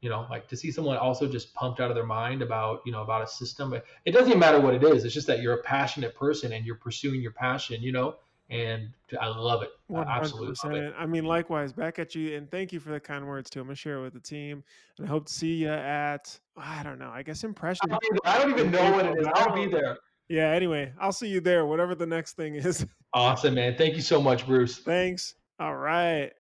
you 0.00 0.08
know, 0.08 0.26
like 0.30 0.48
to 0.48 0.56
see 0.56 0.72
someone 0.72 0.96
also 0.96 1.28
just 1.28 1.52
pumped 1.54 1.80
out 1.80 1.90
of 1.90 1.94
their 1.94 2.06
mind 2.06 2.40
about, 2.40 2.80
you 2.86 2.92
know, 2.92 3.02
about 3.02 3.22
a 3.22 3.26
system. 3.26 3.74
It 4.04 4.10
doesn't 4.12 4.28
even 4.28 4.38
matter 4.38 4.60
what 4.60 4.74
it 4.74 4.82
is. 4.82 5.04
It's 5.04 5.12
just 5.12 5.26
that 5.26 5.42
you're 5.42 5.54
a 5.54 5.62
passionate 5.62 6.14
person 6.14 6.52
and 6.52 6.64
you're 6.64 6.76
pursuing 6.76 7.20
your 7.20 7.32
passion, 7.32 7.82
you 7.82 7.92
know, 7.92 8.16
and 8.50 8.90
I 9.20 9.28
love 9.28 9.62
it. 9.62 9.70
I 9.94 10.00
absolutely 10.00 10.56
love 10.64 10.74
it. 10.74 10.94
I 10.98 11.06
mean, 11.06 11.24
likewise, 11.24 11.72
back 11.72 11.98
at 11.98 12.14
you, 12.14 12.36
and 12.36 12.50
thank 12.50 12.72
you 12.72 12.80
for 12.80 12.90
the 12.90 13.00
kind 13.00 13.26
words 13.26 13.48
too. 13.48 13.60
I'm 13.60 13.66
gonna 13.66 13.76
share 13.76 13.98
it 13.98 14.02
with 14.02 14.14
the 14.14 14.20
team, 14.20 14.64
and 14.98 15.06
I 15.06 15.08
hope 15.08 15.26
to 15.26 15.32
see 15.32 15.54
you 15.54 15.68
at 15.68 16.38
I 16.56 16.82
don't 16.82 16.98
know, 16.98 17.10
I 17.12 17.22
guess 17.22 17.44
impression. 17.44 17.92
I 18.24 18.38
don't 18.38 18.50
even 18.50 18.70
know 18.70 18.92
what 18.92 19.06
it 19.06 19.18
is. 19.18 19.26
I'll 19.34 19.54
be 19.54 19.66
there. 19.66 19.98
Yeah. 20.28 20.50
Anyway, 20.50 20.92
I'll 21.00 21.12
see 21.12 21.28
you 21.28 21.40
there. 21.40 21.66
Whatever 21.66 21.94
the 21.94 22.06
next 22.06 22.34
thing 22.34 22.56
is. 22.56 22.86
Awesome, 23.14 23.54
man. 23.54 23.76
Thank 23.76 23.94
you 23.94 24.02
so 24.02 24.20
much, 24.20 24.46
Bruce. 24.46 24.78
Thanks. 24.78 25.34
All 25.58 25.74
right. 25.76 26.32